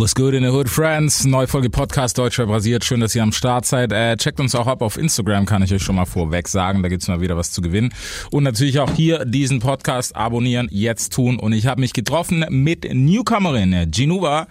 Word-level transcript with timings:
What's 0.00 0.14
good 0.14 0.32
in 0.32 0.42
the 0.42 0.48
hood, 0.48 0.70
friends? 0.70 1.26
Neue 1.26 1.46
Folge 1.46 1.68
Podcast 1.68 2.16
Deutscher 2.16 2.46
basiert. 2.46 2.86
Schön, 2.86 3.00
dass 3.00 3.14
ihr 3.14 3.22
am 3.22 3.32
Start 3.32 3.66
seid. 3.66 3.92
Äh, 3.92 4.16
checkt 4.16 4.40
uns 4.40 4.54
auch 4.54 4.66
ab 4.66 4.80
auf 4.80 4.96
Instagram, 4.96 5.44
kann 5.44 5.62
ich 5.62 5.74
euch 5.74 5.82
schon 5.82 5.96
mal 5.96 6.06
vorweg 6.06 6.48
sagen. 6.48 6.82
Da 6.82 6.88
gibt's 6.88 7.06
mal 7.06 7.20
wieder 7.20 7.36
was 7.36 7.50
zu 7.50 7.60
gewinnen. 7.60 7.92
Und 8.30 8.44
natürlich 8.44 8.78
auch 8.78 8.90
hier 8.94 9.26
diesen 9.26 9.58
Podcast 9.58 10.16
abonnieren, 10.16 10.68
jetzt 10.70 11.12
tun. 11.12 11.38
Und 11.38 11.52
ich 11.52 11.66
habe 11.66 11.82
mich 11.82 11.92
getroffen 11.92 12.46
mit 12.48 12.88
Newcomerin 12.90 13.90
Ginuva. 13.90 14.46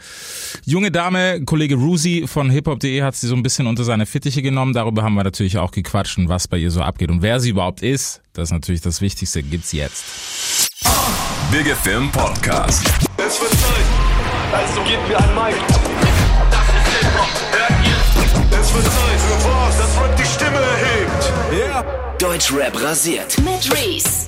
Junge 0.65 0.91
Dame, 0.91 1.43
Kollege 1.43 1.77
Rusi 1.77 2.25
von 2.27 2.51
hiphop.de 2.51 3.01
hat 3.01 3.15
sie 3.15 3.25
so 3.25 3.35
ein 3.35 3.41
bisschen 3.41 3.65
unter 3.65 3.83
seine 3.83 4.05
Fittiche 4.05 4.43
genommen. 4.43 4.73
Darüber 4.73 5.01
haben 5.01 5.15
wir 5.15 5.23
natürlich 5.23 5.57
auch 5.57 5.71
gequatscht 5.71 6.19
und 6.19 6.29
was 6.29 6.47
bei 6.47 6.57
ihr 6.57 6.69
so 6.69 6.83
abgeht. 6.83 7.09
Und 7.09 7.23
wer 7.23 7.39
sie 7.39 7.49
überhaupt 7.49 7.81
ist, 7.81 8.21
das 8.33 8.49
ist 8.49 8.51
natürlich 8.51 8.81
das 8.81 9.01
Wichtigste, 9.01 9.41
gibt's 9.41 9.71
jetzt. 9.71 10.05
Big 11.51 11.65
Film 11.75 12.11
Podcast. 12.11 12.85
Es 14.51 14.55
also 14.55 14.81
gebt 14.83 15.07
mir 15.07 15.15
ein 15.15 15.35
Mic. 15.35 15.55
Das 16.49 16.65
ist 16.69 16.87
Hip-Hop, 16.97 17.29
hört 17.51 17.85
ihr? 17.85 18.59
Es 18.59 18.73
wird 18.73 18.83
Zeit 18.83 19.19
für 19.19 19.47
was, 19.47 19.77
das 19.77 20.01
Rap 20.01 20.15
die 20.17 20.25
Stimme 20.25 20.57
erhebt. 20.57 21.33
Yeah. 21.53 22.15
Deutschrap 22.17 22.81
rasiert. 22.81 23.37
Mit 23.37 23.71
Reese. 23.71 24.27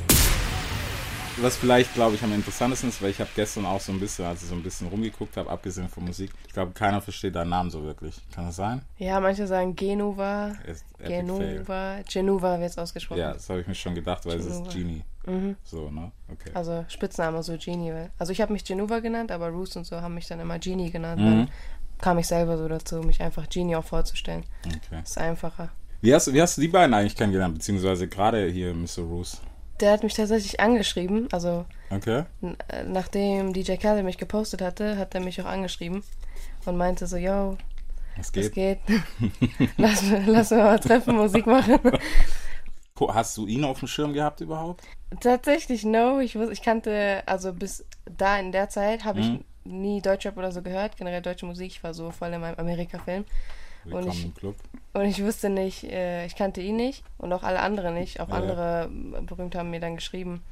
was 1.37 1.57
vielleicht, 1.57 1.95
glaube 1.95 2.15
ich, 2.15 2.23
am 2.23 2.31
interessantesten 2.33 2.89
ist, 2.89 3.01
weil 3.01 3.09
ich 3.09 3.19
habe 3.19 3.31
gestern 3.35 3.65
auch 3.65 3.81
so 3.81 3.91
ein 3.91 3.99
bisschen, 3.99 4.25
als 4.25 4.43
ich 4.43 4.49
so 4.49 4.53
ein 4.53 4.61
bisschen 4.61 4.89
rumgeguckt 4.89 5.37
habe, 5.37 5.49
abgesehen 5.49 5.89
von 5.89 6.05
Musik, 6.05 6.29
ich 6.45 6.53
glaube, 6.53 6.71
keiner 6.73 7.01
versteht 7.01 7.33
deinen 7.33 7.49
Namen 7.49 7.71
so 7.71 7.83
wirklich. 7.83 8.15
Kann 8.31 8.45
das 8.45 8.57
sein? 8.57 8.83
Ja, 8.99 9.19
manche 9.19 9.47
sagen 9.47 9.75
Genova. 9.75 10.53
Genova, 10.99 12.01
Genova 12.07 12.59
wird 12.59 12.69
es 12.69 12.77
ausgesprochen. 12.77 13.19
Ja, 13.19 13.33
das 13.33 13.49
habe 13.49 13.61
ich 13.61 13.67
mir 13.67 13.73
schon 13.73 13.95
gedacht, 13.95 14.23
weil 14.27 14.37
es 14.37 14.45
Genova. 14.45 14.67
ist 14.67 14.75
Genie. 14.75 15.01
So, 15.63 15.89
ne? 15.91 16.11
Okay. 16.31 16.49
Also 16.53 16.85
Spitzname 16.87 17.43
so 17.43 17.55
Genie. 17.57 18.09
Also 18.17 18.31
ich 18.31 18.41
habe 18.41 18.53
mich 18.53 18.63
Genova 18.63 18.99
genannt, 18.99 19.31
aber 19.31 19.49
Roos 19.49 19.75
und 19.75 19.85
so 19.85 20.01
haben 20.01 20.15
mich 20.15 20.27
dann 20.27 20.39
immer 20.39 20.57
Genie 20.59 20.89
genannt. 20.89 21.21
Mhm. 21.21 21.25
Dann 21.25 21.49
kam 21.99 22.17
ich 22.17 22.27
selber 22.27 22.57
so 22.57 22.67
dazu, 22.67 22.97
mich 23.01 23.21
einfach 23.21 23.47
Genie 23.49 23.75
auch 23.75 23.83
vorzustellen. 23.85 24.43
okay. 24.65 25.01
Ist 25.03 25.17
einfacher. 25.17 25.69
Wie, 26.01 26.13
hast, 26.15 26.33
wie 26.33 26.41
hast 26.41 26.57
du 26.57 26.61
die 26.61 26.67
beiden 26.67 26.93
eigentlich 26.95 27.15
kennengelernt, 27.15 27.53
beziehungsweise 27.53 28.07
gerade 28.07 28.47
hier 28.47 28.73
Mr. 28.73 29.03
Roos? 29.03 29.39
Der 29.79 29.91
hat 29.91 30.03
mich 30.03 30.15
tatsächlich 30.15 30.59
angeschrieben, 30.59 31.27
also 31.31 31.65
Okay. 31.89 32.23
äh, 32.41 32.83
nachdem 32.85 33.53
DJ 33.53 33.75
Khaled 33.75 34.03
mich 34.05 34.17
gepostet 34.17 34.61
hatte, 34.61 34.97
hat 34.97 35.13
er 35.13 35.21
mich 35.21 35.41
auch 35.41 35.45
angeschrieben 35.45 36.03
und 36.65 36.77
meinte 36.77 37.05
so, 37.05 37.17
yo, 37.17 37.57
es 38.19 38.31
geht? 38.31 38.53
geht. 38.53 38.79
lass, 39.77 40.03
lass 40.25 40.51
mal 40.51 40.79
treffen, 40.79 41.15
Musik 41.15 41.45
machen. 41.45 41.79
Hast 43.09 43.35
du 43.37 43.47
ihn 43.47 43.63
auf 43.63 43.79
dem 43.79 43.87
Schirm 43.87 44.13
gehabt 44.13 44.41
überhaupt? 44.41 44.83
Tatsächlich, 45.19 45.83
no. 45.83 46.19
Ich, 46.19 46.35
wus- 46.35 46.51
ich 46.51 46.61
kannte, 46.61 47.23
also 47.25 47.53
bis 47.53 47.85
da 48.17 48.37
in 48.37 48.51
der 48.51 48.69
Zeit 48.69 49.03
habe 49.05 49.19
ich 49.19 49.27
Mhm. 49.29 49.43
nie 49.63 50.01
Deutschrap 50.01 50.37
oder 50.37 50.51
so 50.51 50.61
gehört, 50.61 50.97
generell 50.97 51.21
deutsche 51.21 51.45
Musik. 51.45 51.71
Ich 51.71 51.83
war 51.83 51.93
so 51.93 52.11
voll 52.11 52.29
in 52.33 52.41
meinem 52.41 52.57
Amerika-Film. 52.57 53.25
Willkommen 53.83 54.07
ich- 54.09 54.25
im 54.25 54.33
Club. 54.35 54.55
Und 54.93 55.05
ich 55.05 55.23
wusste 55.23 55.49
nicht, 55.49 55.83
äh, 55.85 56.25
ich 56.25 56.35
kannte 56.35 56.61
ihn 56.61 56.75
nicht 56.75 57.03
und 57.17 57.31
auch 57.33 57.43
alle 57.43 57.59
anderen 57.61 57.93
nicht. 57.95 58.19
Auch 58.19 58.29
Ja. 58.29 58.35
andere 58.35 58.89
äh, 59.17 59.21
berühmt 59.21 59.55
haben 59.55 59.69
mir 59.71 59.79
dann 59.79 59.95
geschrieben. 59.95 60.43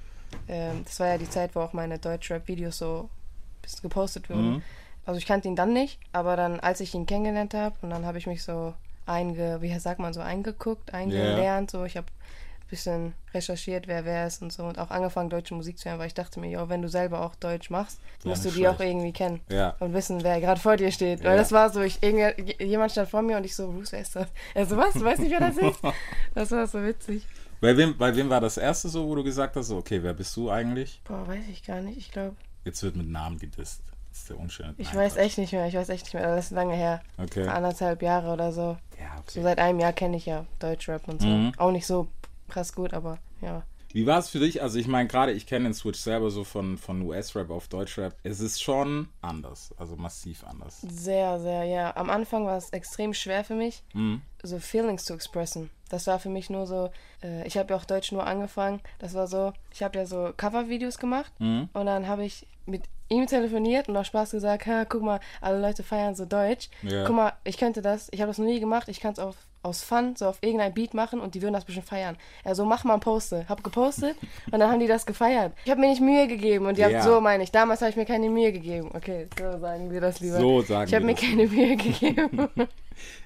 Ähm, 0.47 0.81
das 0.86 1.00
war 1.00 1.08
ja 1.08 1.17
die 1.17 1.30
Zeit, 1.30 1.55
wo 1.55 1.59
auch 1.61 1.73
meine 1.73 2.00
Deutschrap-Videos 2.00 2.77
so 2.80 3.02
ein 3.09 3.61
bisschen 3.61 3.81
gepostet 3.83 4.30
wurden. 4.30 4.53
Mhm. 4.55 4.61
Also 5.05 5.17
ich 5.17 5.25
kannte 5.25 5.47
ihn 5.47 5.55
dann 5.55 5.73
nicht, 5.73 6.00
aber 6.11 6.36
dann, 6.36 6.59
als 6.59 6.80
ich 6.81 6.94
ihn 6.94 7.05
kennengelernt 7.05 7.53
habe, 7.53 7.75
und 7.81 7.89
dann 7.89 8.05
habe 8.05 8.17
ich 8.20 8.27
mich 8.27 8.44
so 8.44 8.73
einge, 9.09 9.61
wie 9.61 9.77
sagt 9.79 9.99
man 9.99 10.13
so, 10.13 10.21
eingeguckt, 10.21 10.93
eingelernt, 10.93 11.71
so 11.71 11.83
ich 11.85 11.97
habe 11.97 12.07
ein 12.07 12.67
bisschen 12.69 13.13
recherchiert, 13.33 13.88
wer 13.88 14.05
wer 14.05 14.27
ist 14.27 14.41
und 14.43 14.53
so 14.53 14.63
und 14.63 14.77
auch 14.77 14.91
angefangen, 14.91 15.29
deutsche 15.29 15.55
Musik 15.55 15.77
zu 15.79 15.89
hören, 15.89 15.97
weil 15.99 16.07
ich 16.07 16.13
dachte 16.13 16.39
mir, 16.39 16.49
jo, 16.52 16.69
wenn 16.69 16.81
du 16.83 16.88
selber 16.88 17.21
auch 17.25 17.33
Deutsch 17.35 17.69
machst, 17.71 17.99
Ja, 18.23 18.30
musst 18.30 18.45
du 18.45 18.52
die 18.52 18.67
auch 18.67 18.75
schlecht. 18.75 18.91
irgendwie 18.91 19.11
kennen 19.13 19.41
Ja. 19.49 19.75
und 19.80 19.93
wissen, 19.93 20.23
wer 20.23 20.39
gerade 20.39 20.59
vor 20.61 20.77
dir 20.77 20.91
steht. 20.91 21.21
Ja. 21.21 21.31
Weil 21.31 21.37
das 21.37 21.52
war 21.52 21.69
so, 21.71 21.81
ich, 21.81 21.99
jemand 22.59 22.91
stand 22.91 23.09
vor 23.09 23.21
mir 23.23 23.37
und 23.37 23.43
ich 23.43 23.55
so, 23.55 23.71
Bruce, 23.71 23.91
wer 23.91 24.02
ist 24.02 24.15
das? 24.15 24.27
Er 24.53 24.65
so, 24.67 24.77
was? 24.77 24.93
Du 24.93 25.03
weißt 25.03 25.19
nicht, 25.21 25.31
wer 25.31 25.39
das 25.39 25.57
ist? 25.57 25.80
Das 26.35 26.52
war 26.52 26.67
so 26.67 26.83
witzig. 26.83 27.25
Bei 27.61 27.75
wem, 27.75 27.97
bei 27.97 28.15
wem 28.15 28.30
war 28.30 28.39
das 28.39 28.58
erste 28.58 28.87
so, 28.87 29.05
wo 29.08 29.15
du 29.15 29.23
gesagt 29.23 29.55
hast, 29.55 29.71
okay, 29.71 30.02
wer 30.03 30.14
bist 30.14 30.36
du 30.37 30.49
eigentlich? 30.49 31.02
Boah, 31.05 31.27
weiß 31.27 31.43
ich 31.52 31.64
gar 31.65 31.81
nicht. 31.81 31.98
Ich 31.98 32.11
glaube, 32.11 32.36
Jetzt 32.65 32.83
wird 32.83 32.95
mit 32.95 33.09
Namen 33.09 33.39
gedisst. 33.39 33.81
Das 34.09 34.20
ist 34.20 34.30
der 34.30 34.39
unschöne 34.39 34.73
ich 34.77 34.87
Nein, 34.89 34.97
weiß 34.97 35.14
Quatsch. 35.14 35.23
echt 35.25 35.37
nicht 35.37 35.53
mehr. 35.53 35.67
Ich 35.67 35.75
weiß 35.75 35.89
echt 35.89 36.05
nicht 36.05 36.14
mehr. 36.14 36.36
Das 36.36 36.45
ist 36.45 36.52
lange 36.52 36.75
her. 36.75 37.02
Okay. 37.17 37.47
Anderthalb 37.47 38.02
Jahre 38.02 38.31
oder 38.33 38.52
so. 38.52 38.77
Ja, 38.99 39.15
So 39.27 39.39
okay. 39.39 39.43
seit 39.43 39.59
einem 39.59 39.80
Jahr 39.80 39.93
kenne 39.93 40.17
ich 40.17 40.25
ja 40.25 40.45
Deutschrap 40.59 41.08
und 41.08 41.21
so. 41.21 41.27
Mhm. 41.27 41.52
Auch 41.58 41.71
nicht 41.71 41.86
so 41.87 42.08
krass 42.49 42.73
gut, 42.73 42.93
aber 42.93 43.19
ja. 43.42 43.64
Wie 43.92 44.05
war 44.05 44.19
es 44.19 44.30
für 44.30 44.37
dich? 44.39 44.61
Also 44.61 44.77
ich 44.77 44.87
meine, 44.87 45.08
gerade 45.08 45.31
ich 45.31 45.48
kenne 45.48 45.65
den 45.65 45.73
Switch 45.73 45.98
selber 45.99 46.30
so 46.30 46.43
von, 46.43 46.77
von 46.77 47.02
US-Rap 47.02 47.49
auf 47.49 47.67
Deutschrap. 47.69 48.15
Es 48.21 48.39
ist 48.39 48.61
schon 48.61 49.08
anders, 49.21 49.73
also 49.77 49.95
massiv 49.95 50.43
anders. 50.43 50.81
Sehr, 50.81 51.39
sehr, 51.39 51.64
ja. 51.64 51.95
Am 51.95 52.11
Anfang 52.11 52.45
war 52.45 52.55
es 52.58 52.69
extrem 52.69 53.15
schwer 53.15 53.43
für 53.43 53.55
mich, 53.55 53.81
Mhm. 53.93 54.21
so 54.43 54.59
Feelings 54.59 55.05
zu 55.05 55.14
expressen. 55.15 55.71
Das 55.89 56.05
war 56.05 56.19
für 56.19 56.30
mich 56.30 56.52
nur 56.52 56.67
so, 56.67 56.92
äh, 57.23 57.48
ich 57.48 57.58
habe 57.58 57.73
ja 57.73 57.80
auch 57.80 57.86
Deutsch 57.86 58.11
nur 58.11 58.27
angefangen. 58.27 58.80
Das 58.99 59.15
war 59.15 59.25
so, 59.25 59.53
ich 59.73 59.81
habe 59.81 59.98
ja 59.98 60.05
so 60.05 60.33
Covervideos 60.37 60.99
gemacht 60.99 61.31
Mhm. 61.39 61.69
und 61.73 61.86
dann 61.87 62.08
habe 62.08 62.23
ich 62.25 62.45
mit 62.67 62.83
ihm 63.09 63.27
telefoniert 63.27 63.89
und 63.89 63.97
auch 63.97 64.05
Spaß 64.05 64.31
gesagt, 64.31 64.65
ha, 64.67 64.86
guck 64.86 65.02
mal, 65.02 65.20
alle 65.42 65.59
Leute 65.59 65.83
feiern 65.83 66.15
so 66.15 66.25
Deutsch. 66.25 66.70
Ja. 66.83 67.05
Guck 67.05 67.15
mal, 67.15 67.33
ich 67.43 67.58
könnte 67.58 67.81
das, 67.81 68.08
ich 68.11 68.21
habe 68.21 68.30
das 68.30 68.37
noch 68.37 68.45
nie 68.45 68.59
gemacht, 68.59 68.87
ich 68.87 68.99
kann 68.99 69.14
es 69.14 69.20
auf 69.20 69.36
aus 69.61 69.83
Fun, 69.83 70.15
so 70.15 70.25
auf 70.27 70.37
irgendein 70.39 70.73
Beat 70.73 70.93
machen 70.93 71.19
und 71.19 71.36
die 71.36 71.42
würden 71.42 71.53
das 71.53 71.65
bestimmt 71.65 71.86
feiern. 71.87 72.15
Er 72.45 72.55
so, 72.55 72.64
mach 72.64 72.86
mal 72.86 72.93
ein 72.93 73.02
Poste. 73.02 73.45
Hab 73.49 73.61
gepostet 73.61 74.15
und 74.52 74.58
dann 74.59 74.71
haben 74.71 74.80
die 74.80 74.87
das 74.87 75.05
gefeiert. 75.05 75.52
Ich 75.65 75.69
habe 75.69 75.81
mir 75.81 75.89
nicht 75.89 75.99
Mühe 75.99 76.27
gegeben 76.27 76.65
und 76.65 76.77
die 76.77 76.81
Ja. 76.81 76.87
haben, 76.89 77.02
so 77.02 77.19
meine 77.19 77.43
ich, 77.43 77.52
damals 77.52 77.81
habe 77.81 77.89
ich 77.89 77.98
mir 77.98 78.05
keine 78.05 78.30
Mühe 78.30 78.53
gegeben. 78.53 78.89
Okay, 78.93 79.27
so 79.37 79.59
sagen 79.59 79.92
wir 79.92 79.99
das 79.99 80.21
lieber. 80.21 80.37
So 80.37 80.61
sagen 80.61 80.87
ich 80.87 80.95
habe 80.95 81.05
mir 81.05 81.14
keine 81.15 81.48
Mühe 81.48 81.75
gegeben. 81.75 82.48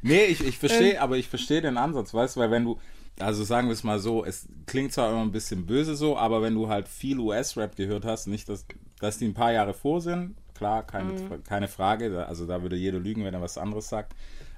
Nee, 0.01 0.25
ich, 0.25 0.39
ich 0.41 0.45
Ähm. 0.47 0.53
verstehe, 0.53 1.01
aber 1.01 1.17
ich 1.17 1.27
verstehe 1.27 1.61
den 1.61 1.77
Ansatz, 1.77 2.13
weißt 2.13 2.35
du, 2.35 2.39
weil 2.41 2.51
wenn 2.51 2.63
du, 2.63 2.79
also 3.19 3.43
sagen 3.43 3.67
wir 3.67 3.73
es 3.73 3.83
mal 3.83 3.99
so, 3.99 4.25
es 4.25 4.47
klingt 4.65 4.91
zwar 4.93 5.09
immer 5.11 5.21
ein 5.21 5.31
bisschen 5.31 5.65
böse 5.65 5.95
so, 5.95 6.17
aber 6.17 6.41
wenn 6.41 6.53
du 6.55 6.67
halt 6.69 6.87
viel 6.87 7.19
US-Rap 7.19 7.75
gehört 7.75 8.05
hast, 8.05 8.27
nicht, 8.27 8.49
dass, 8.49 8.65
dass 8.99 9.17
die 9.17 9.25
ein 9.25 9.33
paar 9.33 9.51
Jahre 9.51 9.73
vor 9.73 10.01
sind, 10.01 10.35
klar, 10.55 10.83
keine, 10.83 11.13
Mhm. 11.13 11.43
keine 11.43 11.67
Frage, 11.67 12.25
also 12.27 12.45
da 12.45 12.61
würde 12.61 12.75
jeder 12.75 12.99
lügen, 12.99 13.23
wenn 13.23 13.33
er 13.33 13.41
was 13.41 13.57
anderes 13.57 13.89
sagt, 13.89 14.13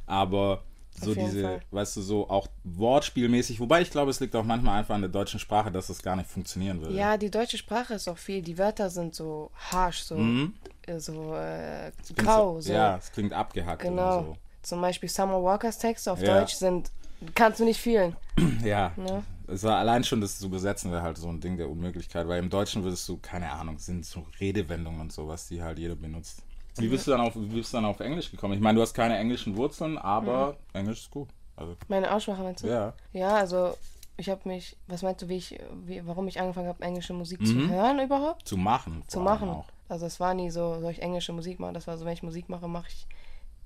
aber 0.06 0.64
so 0.98 1.14
diese, 1.14 1.42
Fall. 1.42 1.60
weißt 1.72 1.98
du, 1.98 2.02
so 2.02 2.30
auch 2.30 2.48
wortspielmäßig, 2.64 3.60
wobei 3.60 3.82
ich 3.82 3.92
glaube, 3.92 4.12
es 4.12 4.22
liegt 4.22 4.34
auch 4.36 4.46
manchmal 4.46 4.80
einfach 4.80 4.96
an 4.96 5.02
der 5.02 5.10
deutschen 5.10 5.42
Sprache, 5.42 5.70
dass 5.70 5.88
das 5.88 6.02
gar 6.02 6.16
nicht 6.16 6.30
funktionieren 6.30 6.80
würde. 6.80 6.96
ja, 6.96 7.18
die 7.18 7.30
deutsche 7.30 7.58
Sprache 7.58 7.96
ist 7.96 8.08
auch 8.08 8.18
viel. 8.18 8.42
Die 8.42 8.58
Wörter 8.58 8.90
sind 8.90 9.14
so 9.14 9.52
harsh, 9.72 10.04
so, 10.04 10.16
äh, 10.16 11.00
so 11.00 11.36
äh, 11.36 11.92
grau. 12.16 12.56
so, 12.56 12.62
So. 12.62 12.74
Ja, 12.74 12.96
es 12.96 13.12
klingt 13.12 13.34
abgehackt 13.34 13.82
genau. 13.82 14.20
oder 14.20 14.24
so. 14.28 14.38
Zum 14.62 14.80
Beispiel 14.82 15.10
Summer 15.10 15.44
Walkers 15.44 15.78
Texte 15.80 16.10
auf 16.12 16.22
Ja. 16.22 16.40
Deutsch 16.40 16.54
sind, 16.54 16.92
kannst 17.34 17.59
du 17.59 17.66
nicht 17.66 17.80
fühlen. 17.81 18.16
Ja, 18.63 18.91
Ne? 18.97 19.24
es 19.47 19.63
war 19.63 19.78
allein 19.78 20.03
schon 20.03 20.22
das 20.22 20.40
zu 20.40 20.50
besetzen 20.50 20.91
wäre 20.91 21.03
halt 21.03 21.18
so 21.18 21.30
ein 21.30 21.40
Ding 21.40 21.56
der 21.58 21.69
Unmöglichkeit, 21.69 22.28
weil 22.28 22.40
im 22.40 22.50
Deutschen 22.50 22.84
würdest 22.84 23.08
du, 23.08 23.18
keine 23.18 23.52
Ahnung, 23.52 23.78
sind 23.80 24.06
so 24.06 24.25
Redewendungen 24.40 25.02
und 25.02 25.12
sowas, 25.13 25.47
die 25.47 25.62
halt 25.62 25.78
jeder 25.80 25.96
benutzt. 25.96 26.41
Wie 26.78 26.88
bist 26.90 27.08
du 27.08 27.12
dann 27.12 27.22
auf, 27.22 27.35
wie 27.35 27.46
bist 27.56 27.72
du 27.74 27.78
dann 27.78 27.85
auf 27.85 28.00
Englisch 28.00 28.30
gekommen? 28.31 28.53
Ich 28.56 28.59
meine, 28.59 28.75
du 28.75 28.81
hast 28.81 28.94
keine 28.94 29.18
englischen 29.18 29.56
Wurzeln, 29.56 29.97
aber 29.97 30.58
Englisch 30.74 31.02
ist 31.03 31.12
gut. 31.12 31.30
Also, 31.56 31.75
Meine 31.88 32.12
Aussprache 32.14 32.41
meinst 32.44 32.64
du? 32.64 32.68
ja. 32.68 32.94
Ja, 33.14 33.35
also 33.35 33.78
ich 34.18 34.30
habe 34.30 34.41
mich, 34.50 34.75
was 34.88 35.02
meinst 35.03 35.22
du, 35.22 35.30
wie 35.30 35.38
ich, 35.38 35.58
wie, 35.85 36.06
warum 36.06 36.28
ich 36.28 36.40
angefangen 36.40 36.68
habe, 36.68 36.84
englische 36.84 37.14
Musik 37.14 37.40
Mhm. 37.41 37.46
zu 37.46 37.69
hören 37.69 38.00
überhaupt? 38.00 38.47
Zu 38.47 38.58
machen. 38.58 39.03
Zu 39.08 39.19
machen. 39.22 39.50
Auch. 39.50 39.68
Also 39.88 40.06
es 40.06 40.19
war 40.19 40.34
nie 40.34 40.50
so, 40.50 40.80
soll 40.81 40.91
ich 40.91 41.02
englische 41.02 41.31
Musik 41.31 41.59
machen? 41.59 41.75
Das 41.75 41.88
war 41.88 41.97
so, 41.97 42.03
wenn 42.06 42.14
ich 42.14 42.24
Musik 42.24 42.50
mache, 42.50 42.68
mache 42.68 42.88
ich 42.90 43.06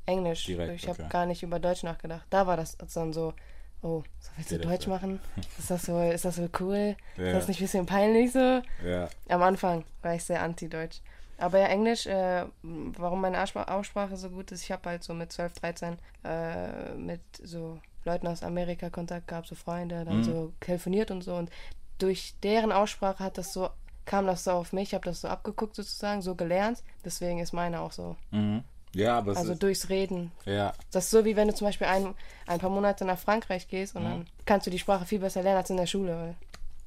Englisch. 0.09 0.46
Direkt, 0.46 0.74
ich 0.74 0.88
habe 0.90 1.00
okay. 1.02 1.09
gar 1.09 1.25
nicht 1.25 1.44
über 1.44 1.59
Deutsch 1.59 1.84
nachgedacht. 1.84 2.25
Da 2.30 2.46
war 2.47 2.58
das 2.58 2.78
dann 2.94 3.14
so, 3.14 3.34
oh, 3.81 4.03
so 4.20 4.30
willst 4.36 4.52
du 4.52 4.58
das 4.58 4.68
Deutsch 4.68 4.86
so? 4.86 4.90
machen? 4.92 5.20
Ist 5.58 5.70
das 5.72 5.84
so, 5.84 6.00
ist 6.02 6.25
das 6.25 6.36
so 6.36 6.47
cool? 6.59 6.96
Ja. 7.18 7.24
Ist 7.25 7.34
das 7.34 7.47
nicht 7.47 7.59
ein 7.59 7.64
bisschen 7.64 7.86
peinlich 7.86 8.31
so? 8.31 8.62
Ja. 8.86 9.09
Am 9.30 9.42
Anfang 9.42 9.86
war 10.02 10.16
ich 10.16 10.24
sehr 10.24 10.42
anti-deutsch. 10.42 11.02
Aber 11.38 11.59
ja, 11.59 11.68
Englisch, 11.68 12.06
äh, 12.06 12.44
warum 12.62 13.22
meine 13.22 13.42
Aussprache, 13.42 14.18
so 14.18 14.30
gut 14.30 14.52
ist, 14.52 14.64
ich 14.64 14.72
habe 14.72 14.90
halt 14.90 15.04
so 15.04 15.13
mit 15.13 15.31
12, 15.31 15.54
13 15.54 15.98
äh, 16.25 16.94
mit 16.95 17.22
so 17.42 17.80
Leuten 18.04 18.28
aus 18.28 18.44
Amerika 18.44 18.89
Kontakt 18.89 19.28
gehabt, 19.28 19.48
so 19.48 19.56
Freunde, 19.56 20.01
Mhm. 20.01 20.06
dann 20.06 20.24
so 20.24 20.54
telefoniert 20.60 21.12
und 21.12 21.22
so. 21.22 21.36
Und 21.36 21.50
durch 21.98 22.34
deren 22.44 22.72
Aussprache 22.74 23.24
hat 23.24 23.38
das 23.38 23.54
so, 23.54 23.69
kam 24.06 24.25
das 24.28 24.44
so 24.44 24.51
auf 24.51 24.74
mich, 24.74 24.89
ich 24.89 24.94
habe 24.95 25.06
das 25.06 25.22
so 25.22 25.28
abgeguckt 25.30 25.75
sozusagen, 25.75 26.22
so 26.22 26.36
gelernt. 26.36 26.84
Deswegen 27.06 27.39
ist 27.39 27.54
meine 27.54 27.80
auch 27.80 27.92
so. 27.94 28.18
Mhm. 28.31 28.63
Ja, 28.95 29.18
aber 29.19 29.36
Also 29.38 29.53
ist, 29.53 29.62
durchs 29.63 29.89
Reden. 29.89 30.31
ja, 30.45 30.74
Das 30.91 31.06
ist 31.06 31.12
so, 31.12 31.24
wie 31.25 31.36
wenn 31.36 31.47
du 31.47 31.53
zum 31.53 31.68
Beispiel 31.68 31.88
ein, 31.88 32.13
ein 32.47 32.59
paar 32.59 32.69
Monate 32.71 33.06
nach 33.06 33.19
Frankreich 33.19 33.68
gehst 33.68 33.95
und 33.95 34.03
dann 34.03 34.25
kannst 34.45 34.65
du 34.68 34.71
die 34.71 34.80
Sprache 34.80 35.06
viel 35.06 35.19
besser 35.19 35.44
lernen 35.44 35.57
als 35.57 35.69
in 35.69 35.77
der 35.77 35.86
Schule. 35.86 36.15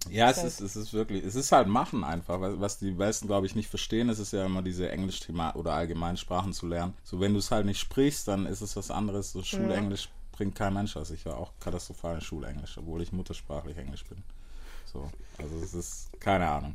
Weil 0.04 0.12
Ja, 0.12 0.30
es 0.30 0.38
halt- 0.38 0.46
ist, 0.48 0.60
es 0.60 0.74
ist 0.74 0.92
wirklich, 0.92 1.24
es 1.24 1.36
ist 1.36 1.52
halt 1.52 1.68
Machen 1.68 2.02
einfach. 2.02 2.40
Was 2.40 2.58
was 2.58 2.78
die 2.80 2.90
meisten, 2.90 3.28
glaube 3.28 3.46
ich, 3.46 3.54
nicht 3.54 3.68
verstehen, 3.70 4.08
ist 4.08 4.18
es 4.18 4.32
ja 4.32 4.44
immer 4.44 4.62
diese 4.62 4.90
Englisch-Thema 4.90 5.54
oder 5.54 5.74
allgemein 5.74 6.16
Sprachen 6.16 6.52
zu 6.52 6.66
lernen. 6.66 6.94
So, 7.04 7.20
wenn 7.20 7.34
du 7.34 7.38
es 7.38 7.52
halt 7.52 7.66
nicht 7.66 7.78
sprichst, 7.78 8.26
dann 8.26 8.46
ist 8.46 8.62
es 8.62 8.74
was 8.74 8.90
anderes. 8.90 9.30
So, 9.32 9.44
Schulenglisch 9.44 10.08
bringt 10.32 10.56
kein 10.56 10.74
Mensch 10.74 10.96
aus. 10.96 11.10
Ich 11.12 11.24
war 11.24 11.36
auch 11.36 11.52
katastrophal 11.60 12.16
in 12.16 12.20
Schulenglisch, 12.20 12.76
obwohl 12.78 13.00
ich 13.02 13.12
muttersprachlich 13.12 13.76
Englisch 13.78 14.04
bin. 14.06 14.24
So, 14.92 15.08
also 15.38 15.56
es 15.62 15.72
ist, 15.72 16.08
keine 16.18 16.48
Ahnung. 16.48 16.74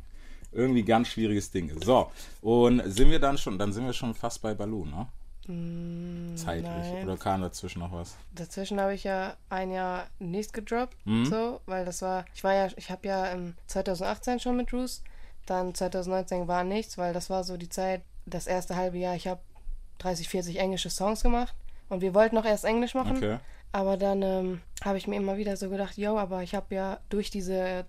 Irgendwie 0.50 0.82
ganz 0.82 1.08
schwieriges 1.08 1.50
Ding. 1.50 1.70
So, 1.84 2.10
und 2.40 2.80
sind 2.86 3.10
wir 3.10 3.18
dann 3.18 3.36
schon, 3.36 3.58
dann 3.58 3.74
sind 3.74 3.84
wir 3.84 3.92
schon 3.92 4.14
fast 4.14 4.40
bei 4.40 4.54
Baloo, 4.54 4.86
ne? 4.86 5.06
Mm, 5.48 6.36
Zeitlich. 6.36 6.70
nein. 6.92 7.04
Oder 7.04 7.16
kam 7.16 7.40
dazwischen 7.42 7.80
noch 7.80 7.92
was? 7.92 8.16
Dazwischen 8.34 8.80
habe 8.80 8.94
ich 8.94 9.04
ja 9.04 9.34
ein 9.48 9.70
Jahr 9.70 10.06
nichts 10.18 10.52
gedroppt, 10.52 10.96
so, 11.24 11.60
weil 11.66 11.84
das 11.84 12.02
war, 12.02 12.24
ich 12.34 12.44
war 12.44 12.54
ja, 12.54 12.68
ich 12.76 12.90
habe 12.90 13.06
ja 13.08 13.26
im 13.32 13.54
2018 13.66 14.40
schon 14.40 14.56
mit 14.56 14.70
Bruce, 14.70 15.02
dann 15.46 15.74
2019 15.74 16.46
war 16.48 16.64
nichts, 16.64 16.98
weil 16.98 17.12
das 17.12 17.30
war 17.30 17.44
so 17.44 17.56
die 17.56 17.68
Zeit, 17.70 18.02
das 18.26 18.46
erste 18.46 18.76
halbe 18.76 18.98
Jahr, 18.98 19.14
ich 19.16 19.26
habe 19.26 19.40
30, 19.98 20.28
40 20.28 20.58
englische 20.60 20.90
Songs 20.90 21.22
gemacht 21.22 21.54
und 21.88 22.02
wir 22.02 22.14
wollten 22.14 22.34
noch 22.36 22.44
erst 22.44 22.64
Englisch 22.66 22.94
machen, 22.94 23.16
Okay. 23.16 23.38
aber 23.72 23.96
dann 23.96 24.22
ähm, 24.22 24.60
habe 24.84 24.98
ich 24.98 25.08
mir 25.08 25.16
immer 25.16 25.38
wieder 25.38 25.56
so 25.56 25.70
gedacht, 25.70 25.96
yo, 25.96 26.18
aber 26.18 26.42
ich 26.42 26.54
habe 26.54 26.74
ja 26.74 27.00
durch 27.08 27.30
diese 27.30 27.84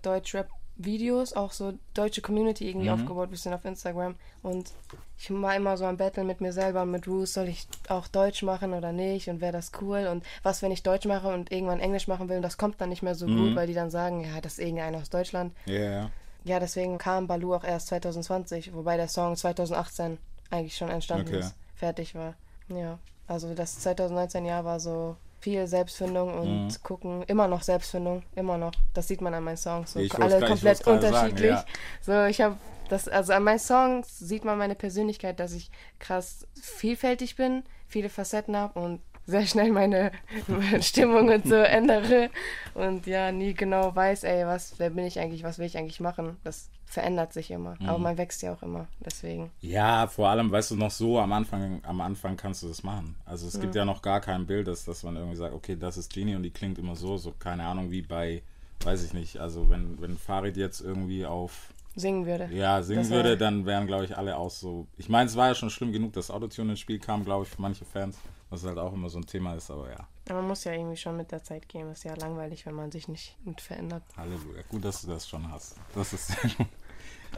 Deutschrap-Videos 0.80 1.32
auch 1.34 1.52
so 1.52 1.74
deutsche 1.94 2.22
Community 2.22 2.68
irgendwie 2.68 2.90
aufgebaut, 2.90 3.30
bisschen 3.30 3.54
auf 3.54 3.64
Instagram. 3.64 4.16
Und 4.42 4.72
ich 5.18 5.30
war 5.30 5.54
immer 5.54 5.76
so 5.76 5.84
am 5.84 5.96
Battle 5.96 6.24
mit 6.24 6.40
mir 6.40 6.52
selber 6.52 6.82
und 6.82 6.90
mit 6.90 7.04
Bruce, 7.04 7.34
soll 7.34 7.48
ich 7.48 7.66
auch 7.88 8.08
Deutsch 8.08 8.42
machen 8.42 8.72
oder 8.72 8.92
nicht 8.92 9.28
und 9.28 9.40
wäre 9.40 9.52
das 9.52 9.72
cool 9.80 10.08
und 10.10 10.24
was, 10.42 10.62
wenn 10.62 10.72
ich 10.72 10.82
Deutsch 10.82 11.06
mache 11.06 11.28
und 11.28 11.52
irgendwann 11.52 11.80
Englisch 11.80 12.08
machen 12.08 12.28
will 12.28 12.36
und 12.36 12.42
das 12.42 12.56
kommt 12.56 12.80
dann 12.80 12.88
nicht 12.88 13.02
mehr 13.02 13.14
so 13.14 13.26
gut, 13.26 13.54
weil 13.54 13.66
die 13.66 13.74
dann 13.74 13.90
sagen, 13.90 14.24
ja, 14.24 14.40
das 14.40 14.54
ist 14.54 14.60
irgendeiner 14.60 14.98
aus 14.98 15.10
Deutschland. 15.10 15.54
Ja, 15.66 15.74
ja. 15.74 16.10
Ja, 16.44 16.58
deswegen 16.58 16.96
kam 16.96 17.26
Balu 17.26 17.54
auch 17.54 17.64
erst 17.64 17.88
2020, 17.88 18.72
wobei 18.72 18.96
der 18.96 19.08
Song 19.08 19.36
2018 19.36 20.16
eigentlich 20.50 20.76
schon 20.76 20.88
entstanden 20.88 21.28
Okay. 21.28 21.40
ist, 21.40 21.54
fertig 21.74 22.14
war. 22.14 22.34
Ja, 22.68 22.98
also 23.26 23.54
das 23.54 23.78
2019 23.80 24.46
Jahr 24.46 24.64
war 24.64 24.80
so 24.80 25.16
viel 25.40 25.66
Selbstfindung 25.66 26.34
und 26.34 26.66
Mhm. 26.66 26.82
gucken, 26.82 27.22
immer 27.24 27.48
noch 27.48 27.62
Selbstfindung, 27.62 28.22
immer 28.34 28.58
noch. 28.58 28.72
Das 28.94 29.08
sieht 29.08 29.20
man 29.20 29.32
an 29.34 29.42
meinen 29.44 29.56
Songs, 29.56 29.92
so 29.92 29.98
alle 29.98 30.08
grad- 30.38 30.46
komplett 30.48 30.82
gerade 30.84 31.00
sagen, 31.00 31.06
unterschiedlich. 31.06 31.50
ja. 31.50 31.64
So, 32.02 32.24
ich 32.26 32.40
habe 32.40 32.56
das, 32.88 33.08
also 33.08 33.32
an 33.32 33.44
meinen 33.44 33.58
Songs 33.58 34.18
sieht 34.18 34.44
man 34.44 34.58
meine 34.58 34.74
Persönlichkeit, 34.74 35.38
dass 35.40 35.52
ich 35.52 35.70
krass 35.98 36.46
vielfältig 36.60 37.36
bin, 37.36 37.62
viele 37.86 38.08
Facetten 38.08 38.56
habe 38.56 38.78
und 38.80 39.00
sehr 39.30 39.46
schnell 39.46 39.70
meine, 39.72 40.12
Stimmung 40.80 41.28
und 41.30 41.46
so 41.46 41.54
ändere 41.56 42.30
und 42.74 43.06
ja, 43.06 43.32
nie 43.32 43.54
genau 43.54 43.94
weiß, 43.94 44.24
ey, 44.24 44.44
was, 44.46 44.74
wer 44.78 44.90
bin 44.90 45.04
ich 45.06 45.18
eigentlich, 45.18 45.42
was 45.42 45.58
will 45.58 45.66
ich 45.66 45.76
eigentlich 45.78 46.00
machen. 46.00 46.36
Das 46.44 46.68
verändert 46.86 47.32
sich 47.32 47.50
immer. 47.52 47.76
Aber 47.86 47.98
Mhm. 47.98 48.02
man 48.04 48.18
wächst 48.18 48.42
ja 48.42 48.52
auch 48.52 48.62
immer, 48.64 48.88
deswegen. 49.04 49.50
Ja, 49.60 50.08
vor 50.08 50.28
allem, 50.28 50.50
weißt 50.50 50.72
du, 50.72 50.76
noch 50.76 50.90
so 50.90 51.20
am 51.20 51.32
Anfang, 51.32 51.80
am 51.84 52.00
Anfang 52.00 52.36
kannst 52.36 52.62
du 52.64 52.68
das 52.68 52.82
machen. 52.82 53.14
Also 53.24 53.46
es 53.46 53.60
gibt 53.60 53.76
ja 53.76 53.84
noch 53.84 54.02
gar 54.02 54.20
kein 54.20 54.44
Bild, 54.46 54.66
dass, 54.66 54.84
dass 54.84 55.04
man 55.04 55.14
irgendwie 55.16 55.36
sagt, 55.36 55.54
okay, 55.54 55.76
das 55.76 55.96
ist 55.96 56.12
Genie 56.12 56.34
und 56.34 56.42
die 56.42 56.50
klingt 56.50 56.78
immer 56.78 56.96
so, 56.96 57.16
so 57.16 57.32
keine 57.38 57.64
Ahnung, 57.64 57.92
wie 57.92 58.02
bei, 58.02 58.42
weiß 58.84 59.04
ich 59.04 59.12
nicht, 59.14 59.38
also 59.38 59.70
wenn, 59.70 60.00
wenn 60.00 60.18
Farid 60.18 60.56
jetzt 60.56 60.80
irgendwie 60.80 61.24
auf 61.26 61.72
Singen 61.94 62.26
würde. 62.26 62.48
ja, 62.52 62.82
singen 62.82 63.02
Das 63.02 63.10
würde, 63.10 63.36
dann 63.36 63.66
wären, 63.66 63.86
glaube 63.86 64.04
ich, 64.04 64.16
alle 64.16 64.36
auch 64.36 64.50
so. 64.50 64.86
Ich 64.96 65.08
meine, 65.08 65.26
es 65.28 65.36
war 65.36 65.48
ja 65.48 65.54
schon 65.54 65.70
schlimm 65.70 65.92
genug, 65.92 66.12
dass 66.14 66.30
Autotune 66.30 66.70
ins 66.72 66.80
Spiel 66.80 66.98
kam, 66.98 67.24
glaube 67.24 67.44
ich, 67.44 67.50
für 67.50 67.60
manche 67.62 67.84
Fans, 67.84 68.16
was 68.50 68.64
halt 68.64 68.78
auch 68.78 68.92
immer 68.92 69.08
so 69.08 69.18
ein 69.18 69.26
Thema 69.26 69.54
ist, 69.54 69.70
aber 69.70 69.90
ja, 69.90 70.08
Aber 70.28 70.40
man 70.40 70.48
muss 70.48 70.64
ja 70.64 70.72
irgendwie 70.72 70.96
schon 70.96 71.16
mit 71.16 71.30
der 71.32 71.42
Zeit 71.42 71.68
gehen. 71.68 71.90
Ist 71.90 72.04
ja 72.04 72.14
langweilig, 72.14 72.66
wenn 72.66 72.74
man 72.74 72.90
sich 72.90 73.08
nicht 73.08 73.36
mit 73.44 73.60
verändert. 73.60 74.02
Halleluja. 74.16 74.62
Gut, 74.68 74.84
dass 74.84 75.02
du 75.02 75.08
das 75.08 75.28
schon 75.28 75.50
hast. 75.50 75.76
Das 75.94 76.12
ist 76.12 76.36
gut. 76.42 76.66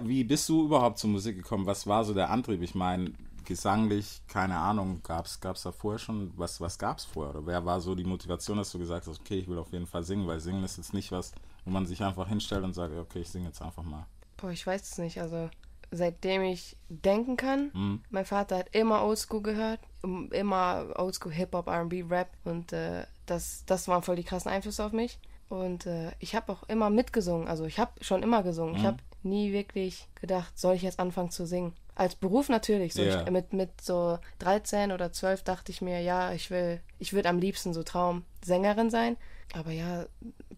Wie 0.03 0.25
bist 0.25 0.49
du 0.49 0.65
überhaupt 0.65 0.99
zur 0.99 1.11
Musik 1.11 1.37
gekommen? 1.37 1.67
Was 1.67 1.87
war 1.87 2.03
so 2.05 2.15
der 2.15 2.31
Antrieb? 2.31 2.63
Ich 2.63 2.75
meine, 2.75 3.13
gesanglich, 3.45 4.23
keine 4.27 4.57
Ahnung, 4.57 5.03
gab 5.03 5.27
es 5.27 5.39
da 5.41 5.73
vorher 5.73 5.99
schon, 5.99 6.33
was, 6.37 6.61
was 6.61 6.79
gab 6.79 6.99
es 6.99 7.05
vorher? 7.05 7.35
Oder 7.35 7.47
wer 7.47 7.65
war 7.65 7.81
so 7.81 7.95
die 7.95 8.05
Motivation, 8.05 8.57
dass 8.57 8.73
du 8.73 8.79
gesagt 8.79 9.07
hast, 9.07 9.21
okay, 9.21 9.39
ich 9.39 9.49
will 9.49 9.59
auf 9.59 9.73
jeden 9.73 9.87
Fall 9.87 10.03
singen, 10.03 10.27
weil 10.27 10.41
singen 10.41 10.65
ist 10.65 10.79
jetzt 10.79 10.95
nicht 10.95 11.13
was, 11.13 11.33
wo 11.65 11.71
man 11.71 11.87
sich 11.87 12.03
einfach 12.03 12.29
hinstellt 12.29 12.65
und 12.65 12.73
sagt, 12.73 12.95
okay, 12.95 13.21
ich 13.21 13.29
singe 13.29 13.49
jetzt 13.49 13.61
einfach 13.61 13.83
mal. 13.83 14.07
Boah, 14.39 14.51
ich 14.51 14.67
weiß 14.67 14.83
es 14.83 14.99
nicht. 14.99 15.21
Also, 15.21 15.51
seitdem 15.93 16.43
ich 16.43 16.77
denken 16.89 17.37
kann, 17.37 17.71
Mhm. 17.75 18.01
mein 18.11 18.25
Vater 18.25 18.57
hat 18.59 18.75
immer 18.75 19.05
Oldschool 19.05 19.43
gehört. 19.43 19.79
Immer 20.31 20.93
Oldschool 20.97 21.33
Hip-Hop, 21.33 21.69
RB, 21.69 22.05
Rap. 22.11 22.31
Und 22.45 22.73
äh, 22.73 23.05
das, 23.27 23.63
das 23.67 23.87
waren 23.89 24.03
voll 24.03 24.17
die 24.17 24.25
krassen 24.25 24.51
Einflüsse 24.51 24.85
auf 24.85 24.93
mich. 24.93 25.19
Und 25.49 25.87
äh, 25.87 26.11
ich 26.19 26.35
habe 26.35 26.51
auch 26.51 26.63
immer 26.65 26.91
mitgesungen. 26.91 27.47
Also, 27.47 27.65
ich 27.67 27.79
habe 27.79 27.93
schon 28.03 28.23
immer 28.23 28.43
gesungen. 28.43 28.73
Mhm. 28.73 28.79
Ich 28.81 28.85
habe 28.87 28.97
nie 29.23 29.53
wirklich 29.53 30.09
gedacht, 30.21 30.59
soll 30.59 30.75
ich 30.75 30.83
jetzt 30.83 30.99
anfangen 30.99 31.31
zu 31.31 31.47
singen. 31.47 31.75
Als 31.95 32.15
Beruf 32.15 32.49
natürlich. 32.49 32.95
So 32.95 33.03
Ja. 33.03 33.23
ich, 33.23 33.31
mit, 33.31 33.53
mit 33.53 33.81
so 33.81 34.19
13 34.39 34.93
oder 34.93 35.13
12 35.13 35.43
dachte 35.45 35.71
ich 35.71 35.83
mir, 35.83 36.01
ja, 36.01 36.33
ich 36.33 36.51
will, 36.51 36.81
ich 36.99 37.13
würde 37.13 37.29
am 37.29 37.39
liebsten 37.39 37.75
so 37.75 37.83
Traum-Sängerin 37.83 38.91
sein. 38.91 39.17
Aber 39.55 39.71
ja, 39.71 40.07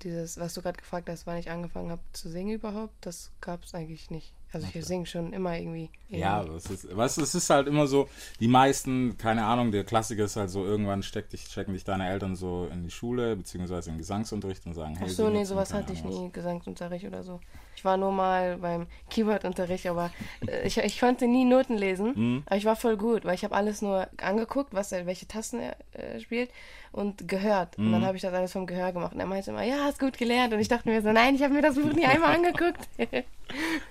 dieses, 0.02 0.38
was 0.38 0.54
du 0.54 0.62
gerade 0.62 0.78
gefragt 0.78 1.08
hast, 1.10 1.26
wann 1.26 1.36
ich 1.38 1.50
angefangen 1.50 1.90
habe 1.90 2.02
zu 2.12 2.28
singen 2.30 2.54
überhaupt, 2.54 2.94
das 3.00 3.32
gab 3.40 3.64
es 3.64 3.74
eigentlich 3.74 4.10
nicht. 4.10 4.32
Also 4.54 4.66
ich 4.72 4.84
singe 4.84 5.06
schon 5.06 5.32
immer 5.32 5.58
irgendwie. 5.58 5.90
Ja, 6.08 6.40
irgendwie. 6.40 6.54
das 6.54 6.70
ist, 6.70 6.96
weißt 6.96 7.18
es 7.18 7.34
ist 7.34 7.50
halt 7.50 7.66
immer 7.66 7.86
so, 7.86 8.08
die 8.40 8.48
meisten, 8.48 9.16
keine 9.18 9.44
Ahnung, 9.44 9.72
der 9.72 9.84
Klassiker 9.84 10.24
ist 10.24 10.36
halt 10.36 10.50
so, 10.50 10.64
irgendwann 10.64 11.02
steck 11.02 11.28
dich, 11.30 11.46
stecken 11.46 11.72
dich 11.72 11.84
deine 11.84 12.08
Eltern 12.08 12.36
so 12.36 12.68
in 12.72 12.82
die 12.82 12.90
Schule, 12.90 13.36
beziehungsweise 13.36 13.90
in 13.90 13.96
den 13.96 13.98
Gesangsunterricht 13.98 14.66
und 14.66 14.74
sagen, 14.74 14.96
hey, 14.96 15.08
Ach 15.10 15.12
so, 15.12 15.28
nee, 15.28 15.44
sowas 15.44 15.72
hatte 15.74 15.92
ich 15.92 16.04
nie, 16.04 16.30
Gesangsunterricht 16.30 17.04
oder 17.04 17.22
so. 17.22 17.40
Ich 17.76 17.84
war 17.84 17.96
nur 17.96 18.12
mal 18.12 18.56
beim 18.58 18.86
Keyboard-Unterricht, 19.10 19.86
aber 19.86 20.10
äh, 20.46 20.66
ich, 20.66 20.78
ich 20.78 20.98
konnte 21.00 21.26
nie 21.26 21.44
Noten 21.44 21.76
lesen. 21.76 22.12
Mhm. 22.14 22.42
Aber 22.46 22.56
ich 22.56 22.64
war 22.64 22.76
voll 22.76 22.96
gut, 22.96 23.24
weil 23.24 23.34
ich 23.34 23.44
habe 23.44 23.54
alles 23.54 23.82
nur 23.82 24.08
angeguckt, 24.18 24.72
was 24.74 24.92
er, 24.92 25.06
welche 25.06 25.26
Tasten 25.28 25.60
er 25.60 25.76
äh, 25.92 26.20
spielt 26.20 26.50
und 26.92 27.26
gehört. 27.28 27.76
Und 27.78 27.88
Mhm. 27.88 27.92
dann 27.92 28.06
habe 28.06 28.16
ich 28.16 28.22
das 28.22 28.32
alles 28.32 28.52
vom 28.52 28.66
Gehör 28.66 28.92
gemacht. 28.92 29.12
Und 29.14 29.20
er 29.20 29.26
meinte 29.26 29.50
immer, 29.50 29.62
ja, 29.64 29.84
hast 29.84 29.98
gut 29.98 30.16
gelernt. 30.18 30.52
Und 30.54 30.60
ich 30.60 30.68
dachte 30.68 30.88
mir 30.88 31.02
so, 31.02 31.12
nein, 31.12 31.34
ich 31.34 31.42
habe 31.42 31.52
mir 31.54 31.62
das 31.62 31.74
Buch 31.74 31.92
nie 31.92 32.06
einmal 32.06 32.34
angeguckt. 32.36 32.88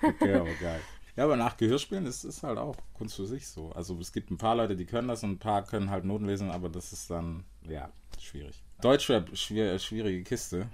Okay, 0.01 0.33
aber 0.33 0.53
geil. 0.56 0.81
Ja, 1.15 1.25
aber 1.25 1.36
nach 1.38 1.56
Gehörspielen 1.57 2.07
ist 2.07 2.24
es 2.24 2.41
halt 2.41 2.57
auch 2.57 2.75
Kunst 2.97 3.15
für 3.15 3.27
sich 3.27 3.47
so. 3.47 3.71
Also 3.75 3.95
es 4.00 4.12
gibt 4.12 4.31
ein 4.31 4.38
paar 4.38 4.56
Leute, 4.56 4.75
die 4.75 4.86
können 4.86 5.07
das 5.07 5.24
und 5.24 5.31
ein 5.33 5.38
paar 5.39 5.63
können 5.63 5.91
halt 5.91 6.06
Noten 6.06 6.25
lesen, 6.25 6.50
aber 6.50 6.69
das 6.69 6.91
ist 6.91 7.09
dann, 7.12 7.44
ja, 7.69 7.89
schwierig. 8.19 8.62
Deutschrap, 8.81 9.29
schwier 9.38 9.77
schwierige 9.77 10.24
Kiste. 10.24 10.68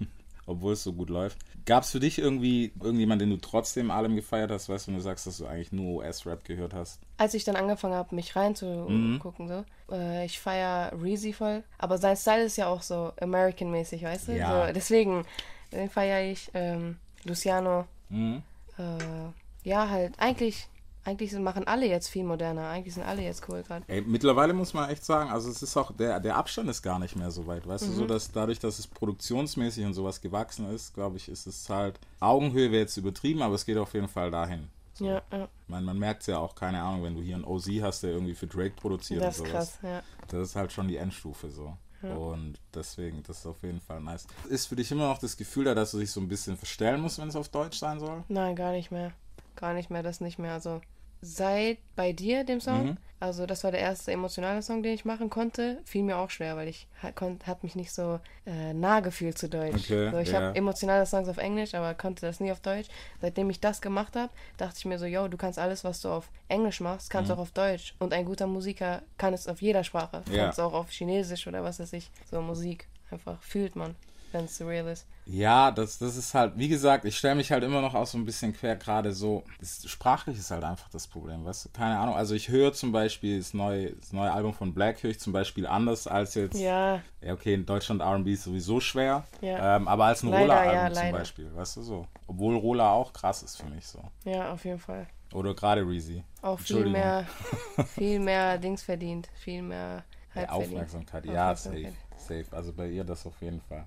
Obwohl 0.46 0.74
es 0.74 0.82
so 0.82 0.92
gut 0.92 1.10
läuft. 1.10 1.38
Gab 1.64 1.84
es 1.84 1.90
für 1.90 2.00
dich 2.00 2.18
irgendwie 2.18 2.72
irgendjemand, 2.82 3.22
den 3.22 3.30
du 3.30 3.36
trotzdem 3.38 3.90
allem 3.90 4.14
gefeiert 4.16 4.50
hast, 4.50 4.68
weißt 4.68 4.86
du, 4.86 4.90
wenn 4.90 4.96
du 4.96 5.02
sagst, 5.02 5.26
dass 5.26 5.38
du 5.38 5.46
eigentlich 5.46 5.72
nur 5.72 6.04
US-Rap 6.04 6.44
gehört 6.44 6.74
hast? 6.74 7.00
Als 7.16 7.34
ich 7.34 7.44
dann 7.44 7.56
angefangen 7.56 7.94
habe, 7.94 8.14
mich 8.14 8.36
reinzugucken, 8.36 9.48
so, 9.48 9.64
äh, 9.90 10.26
ich 10.26 10.38
feiere 10.38 10.92
Reezy 11.00 11.32
voll. 11.32 11.62
Aber 11.78 11.96
sein 11.98 12.16
Style 12.16 12.44
ist 12.44 12.56
ja 12.56 12.66
auch 12.68 12.82
so 12.82 13.12
American-mäßig, 13.20 14.02
weißt 14.02 14.28
du? 14.28 14.32
Ja. 14.36 14.66
So, 14.66 14.72
deswegen, 14.72 15.24
den 15.72 15.88
feiere 15.88 16.30
ich. 16.30 16.50
Ähm, 16.52 16.98
Luciano. 17.24 17.86
Mhm. 18.10 18.42
Äh, 18.78 19.68
ja, 19.68 19.88
halt, 19.88 20.12
eigentlich, 20.18 20.68
eigentlich 21.04 21.30
sind, 21.30 21.42
machen 21.42 21.66
alle 21.66 21.86
jetzt 21.86 22.08
viel 22.08 22.24
moderner. 22.24 22.68
Eigentlich 22.68 22.94
sind 22.94 23.04
alle 23.04 23.22
jetzt 23.22 23.46
cool 23.48 23.62
gerade. 23.62 23.84
Mittlerweile 24.02 24.52
muss 24.54 24.72
man 24.74 24.88
echt 24.90 25.04
sagen, 25.04 25.30
also 25.30 25.50
es 25.50 25.62
ist 25.62 25.76
auch, 25.76 25.92
der, 25.92 26.18
der 26.20 26.36
Abstand 26.36 26.68
ist 26.70 26.82
gar 26.82 26.98
nicht 26.98 27.14
mehr 27.16 27.30
so 27.30 27.46
weit, 27.46 27.66
weißt 27.66 27.84
du, 27.86 27.90
Mhm. 27.90 27.94
so 27.96 28.06
dass 28.06 28.32
dadurch, 28.32 28.58
dass 28.58 28.78
es 28.78 28.86
produktionsmäßig 28.86 29.84
und 29.84 29.94
sowas 29.94 30.20
gewachsen 30.20 30.72
ist, 30.74 30.94
glaube 30.94 31.16
ich, 31.16 31.28
ist 31.28 31.46
es 31.46 31.68
halt, 31.68 31.98
Augenhöhe 32.20 32.70
wäre 32.70 32.82
jetzt 32.82 32.96
übertrieben, 32.96 33.42
aber 33.42 33.54
es 33.54 33.64
geht 33.66 33.76
auf 33.76 33.92
jeden 33.94 34.08
Fall 34.08 34.30
dahin. 34.30 34.68
So. 34.94 35.06
Ja, 35.06 35.22
ja, 35.32 35.48
meine, 35.66 35.84
man 35.86 35.98
merkt 35.98 36.20
es 36.22 36.28
ja 36.28 36.38
auch, 36.38 36.54
keine 36.54 36.80
Ahnung, 36.80 37.02
wenn 37.02 37.16
du 37.16 37.20
hier 37.22 37.34
einen 37.34 37.44
OZ 37.44 37.68
hast, 37.82 38.02
der 38.04 38.10
irgendwie 38.10 38.34
für 38.34 38.46
Drake 38.46 38.74
produziert 38.76 39.22
das 39.22 39.40
und 39.40 39.48
sowas. 39.48 39.78
krass, 39.80 39.90
ja. 39.90 40.02
Das 40.28 40.48
ist 40.50 40.56
halt 40.56 40.72
schon 40.72 40.86
die 40.88 40.96
Endstufe 40.96 41.50
so. 41.50 41.76
Und 42.02 42.58
deswegen, 42.74 43.22
das 43.22 43.38
ist 43.38 43.46
auf 43.46 43.62
jeden 43.62 43.80
Fall 43.80 43.98
nice. 43.98 44.26
Ist 44.50 44.66
für 44.66 44.76
dich 44.76 44.92
immer 44.92 45.08
noch 45.08 45.16
das 45.16 45.38
Gefühl 45.38 45.64
da, 45.64 45.74
dass 45.74 45.92
du 45.92 45.98
dich 45.98 46.10
so 46.10 46.20
ein 46.20 46.28
bisschen 46.28 46.54
verstellen 46.54 47.00
musst, 47.00 47.18
wenn 47.18 47.28
es 47.28 47.34
auf 47.34 47.48
Deutsch 47.48 47.78
sein 47.78 47.98
soll? 47.98 48.22
Nein, 48.28 48.54
gar 48.56 48.72
nicht 48.72 48.90
mehr. 48.90 49.12
Gar 49.56 49.72
nicht 49.72 49.88
mehr, 49.88 50.02
das 50.02 50.20
nicht 50.20 50.38
mehr. 50.38 50.52
Also, 50.52 50.82
seit 51.24 51.78
bei 51.96 52.12
dir, 52.12 52.44
dem 52.44 52.60
Song, 52.60 52.84
Mhm. 52.86 52.96
also 53.20 53.46
das 53.46 53.64
war 53.64 53.70
der 53.70 53.80
erste 53.80 54.12
emotionale 54.12 54.60
Song, 54.62 54.82
den 54.82 54.92
ich 54.94 55.04
machen 55.04 55.30
konnte, 55.30 55.80
fiel 55.84 56.02
mir 56.02 56.18
auch 56.18 56.28
schwer, 56.30 56.56
weil 56.56 56.68
ich 56.68 56.86
ha- 57.02 57.12
konnt, 57.12 57.46
hab 57.46 57.62
mich 57.62 57.74
nicht 57.74 57.92
so 57.92 58.20
äh, 58.46 58.74
nah 58.74 59.00
gefühlt 59.00 59.38
zu 59.38 59.48
Deutsch. 59.48 59.90
Okay, 59.90 60.10
so, 60.10 60.18
ich 60.18 60.32
ja. 60.32 60.40
habe 60.42 60.56
emotionale 60.56 61.06
Songs 61.06 61.28
auf 61.28 61.38
Englisch, 61.38 61.74
aber 61.74 61.94
konnte 61.94 62.26
das 62.26 62.40
nie 62.40 62.52
auf 62.52 62.60
Deutsch. 62.60 62.88
Seitdem 63.20 63.48
ich 63.50 63.60
das 63.60 63.80
gemacht 63.80 64.14
habe, 64.16 64.30
dachte 64.58 64.74
ich 64.78 64.84
mir 64.84 64.98
so, 64.98 65.06
yo, 65.06 65.28
du 65.28 65.36
kannst 65.38 65.58
alles, 65.58 65.82
was 65.84 66.00
du 66.02 66.10
auf 66.10 66.28
Englisch 66.48 66.80
machst, 66.80 67.08
kannst 67.10 67.30
Mhm. 67.30 67.36
auch 67.36 67.40
auf 67.42 67.52
Deutsch. 67.52 67.94
Und 67.98 68.12
ein 68.12 68.26
guter 68.26 68.46
Musiker 68.46 69.02
kann 69.16 69.32
es 69.32 69.48
auf 69.48 69.62
jeder 69.62 69.82
Sprache. 69.84 70.22
Ja. 70.30 70.44
Kannst 70.44 70.60
auch 70.60 70.74
auf 70.74 70.90
Chinesisch 70.90 71.46
oder 71.46 71.64
was 71.64 71.80
weiß 71.80 71.92
ich. 71.94 72.10
So 72.30 72.40
Musik. 72.42 72.86
Einfach 73.10 73.40
fühlt 73.42 73.76
man, 73.76 73.94
wenn 74.32 74.44
es 74.46 74.56
surreal 74.58 74.88
ist. 74.88 75.06
Ja, 75.26 75.70
das, 75.70 75.98
das 75.98 76.16
ist 76.16 76.34
halt, 76.34 76.52
wie 76.58 76.68
gesagt, 76.68 77.06
ich 77.06 77.16
stelle 77.16 77.34
mich 77.36 77.50
halt 77.50 77.64
immer 77.64 77.80
noch 77.80 77.94
auch 77.94 78.06
so 78.06 78.18
ein 78.18 78.26
bisschen 78.26 78.52
quer, 78.52 78.76
gerade 78.76 79.12
so. 79.12 79.42
Das, 79.58 79.88
sprachlich 79.88 80.38
ist 80.38 80.50
halt 80.50 80.64
einfach 80.64 80.88
das 80.90 81.06
Problem, 81.06 81.44
weißt 81.44 81.64
du? 81.64 81.68
Keine 81.70 81.98
Ahnung. 81.98 82.14
Also 82.14 82.34
ich 82.34 82.48
höre 82.50 82.72
zum 82.74 82.92
Beispiel 82.92 83.38
das 83.38 83.54
neue, 83.54 83.92
das 83.92 84.12
neue 84.12 84.30
Album 84.30 84.52
von 84.52 84.74
Black, 84.74 85.02
höre 85.02 85.10
ich 85.12 85.20
zum 85.20 85.32
Beispiel 85.32 85.66
anders 85.66 86.06
als 86.06 86.34
jetzt. 86.34 86.58
Ja, 86.60 87.00
Ja, 87.22 87.32
okay, 87.32 87.54
in 87.54 87.64
Deutschland 87.64 88.02
RB 88.02 88.26
ist 88.28 88.44
sowieso 88.44 88.80
schwer. 88.80 89.24
Ja. 89.40 89.76
Ähm, 89.76 89.88
aber 89.88 90.04
als 90.06 90.22
ein 90.22 90.32
Roller-Album 90.32 90.74
ja, 90.74 90.86
zum 90.92 91.02
leider. 91.02 91.18
Beispiel, 91.18 91.54
weißt 91.54 91.76
du 91.78 91.82
so. 91.82 92.06
Obwohl 92.26 92.56
Roller 92.56 92.90
auch 92.90 93.12
krass 93.12 93.42
ist 93.42 93.56
für 93.56 93.66
mich 93.66 93.86
so. 93.86 94.02
ja, 94.24 94.52
auf 94.52 94.64
jeden 94.64 94.78
Fall. 94.78 95.06
Oder 95.32 95.54
gerade 95.54 95.80
Reezy. 95.88 96.22
auch 96.42 96.60
viel 96.60 96.86
mehr, 96.90 97.26
viel 97.94 98.20
mehr 98.20 98.58
Dings 98.58 98.82
verdient, 98.82 99.28
viel 99.34 99.62
mehr 99.62 100.04
Ja, 100.34 100.42
Hype 100.42 100.50
verdient. 100.50 100.68
Aufmerksamkeit, 100.72 101.24
ja, 101.26 101.56
safe, 101.56 101.76
Aufmerksamkeit. 101.76 101.94
safe. 102.20 102.44
Also 102.56 102.72
bei 102.72 102.88
ihr 102.88 103.04
das 103.04 103.26
auf 103.26 103.40
jeden 103.40 103.60
Fall. 103.62 103.86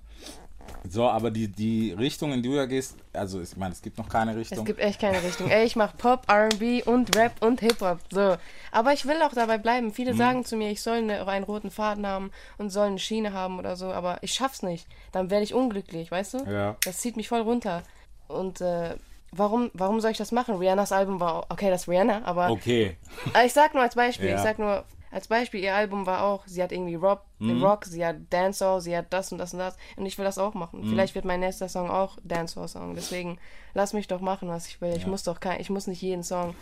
So, 0.90 1.08
aber 1.10 1.32
die, 1.32 1.48
die 1.50 1.92
Richtung, 1.92 2.32
in 2.32 2.42
die 2.42 2.50
du 2.50 2.56
ja 2.56 2.66
gehst, 2.66 2.96
also 3.14 3.42
ich 3.42 3.58
meine, 3.58 3.74
es 3.74 3.82
gibt 3.82 3.98
noch 3.98 4.08
keine 4.08 4.36
Richtung. 4.36 4.60
Es 4.60 4.66
gibt 4.66 4.80
echt 4.80 5.02
keine 5.02 5.22
Richtung. 5.22 5.50
Ey, 5.50 5.66
ich 5.66 5.76
mach 5.76 5.98
Pop, 5.98 6.24
R&B 6.30 6.84
und 6.84 7.16
Rap 7.16 7.34
und 7.42 7.60
Hip-Hop. 7.60 8.00
So. 8.10 8.38
Aber 8.72 8.94
ich 8.94 9.06
will 9.06 9.22
auch 9.22 9.34
dabei 9.34 9.58
bleiben. 9.58 9.92
Viele 9.94 10.14
Mhm. 10.14 10.18
sagen 10.18 10.46
zu 10.46 10.56
mir, 10.56 10.70
ich 10.72 10.82
soll 10.82 10.98
eine, 11.00 11.28
einen 11.28 11.44
roten 11.44 11.72
Faden 11.72 12.08
haben 12.08 12.32
und 12.58 12.70
soll 12.70 12.88
eine 12.88 13.00
Schiene 13.00 13.34
haben 13.34 13.60
oder 13.60 13.76
so. 13.76 13.88
Aber 13.88 14.20
ich 14.22 14.34
schaff's 14.34 14.64
nicht. 14.64 14.88
Dann 15.12 15.30
werde 15.30 15.44
ich 15.44 15.54
unglücklich, 15.54 16.10
weißt 16.10 16.36
du? 16.36 16.38
Ja. 16.50 16.76
Das 16.86 16.98
zieht 17.00 17.18
mich 17.18 17.28
voll 17.28 17.42
runter. 17.42 17.84
Und 18.30 18.62
äh, 18.62 18.96
warum, 19.32 19.70
warum 19.74 20.00
soll 20.00 20.12
ich 20.12 20.18
das 20.18 20.32
machen? 20.32 20.56
Rihannas 20.56 20.92
Album 20.94 21.20
war, 21.20 21.46
okay, 21.50 21.70
das 21.70 21.82
ist 21.84 21.88
Rihanna, 21.90 22.22
aber 22.24 22.50
Okay. 22.50 22.96
aber 23.34 23.44
ich 23.46 23.54
sag 23.54 23.74
nur 23.74 23.84
als 23.84 23.96
Beispiel, 23.96 24.28
Ja. 24.30 24.36
ich 24.36 24.42
sag 24.42 24.58
nur 24.60 24.86
als 25.18 25.28
Beispiel, 25.28 25.62
ihr 25.64 25.74
Album 25.74 26.06
war 26.06 26.22
auch, 26.24 26.44
sie 26.46 26.62
hat 26.62 26.72
irgendwie 26.72 26.94
Rock, 26.94 27.22
Mhm. 27.40 27.64
Rock 27.64 27.86
sie 27.86 28.06
hat 28.06 28.18
Dancehall, 28.30 28.82
sie 28.82 28.96
hat 28.96 29.12
das 29.12 29.32
und 29.32 29.40
das 29.40 29.52
und 29.52 29.58
das 29.60 29.76
und 29.96 30.06
ich 30.06 30.16
will 30.20 30.26
das 30.26 30.38
auch 30.38 30.54
machen. 30.54 30.82
Mhm. 30.82 30.90
Vielleicht 30.90 31.16
wird 31.16 31.26
mein 31.26 31.40
nächster 31.40 31.68
Song 31.70 31.90
auch 31.90 32.18
Dancehall-Song, 32.24 32.94
deswegen 32.94 33.40
lass 33.74 33.94
mich 33.94 34.08
doch 34.08 34.22
machen, 34.22 34.48
was 34.48 34.68
ich 34.68 34.80
will. 34.80 34.94
Ich 34.96 35.08
muss 35.08 35.24
doch 35.24 35.40
kein, 35.40 35.60
ich 35.60 35.72
muss 35.72 35.88
nicht 35.88 36.04
jeden 36.04 36.22
Song 36.22 36.54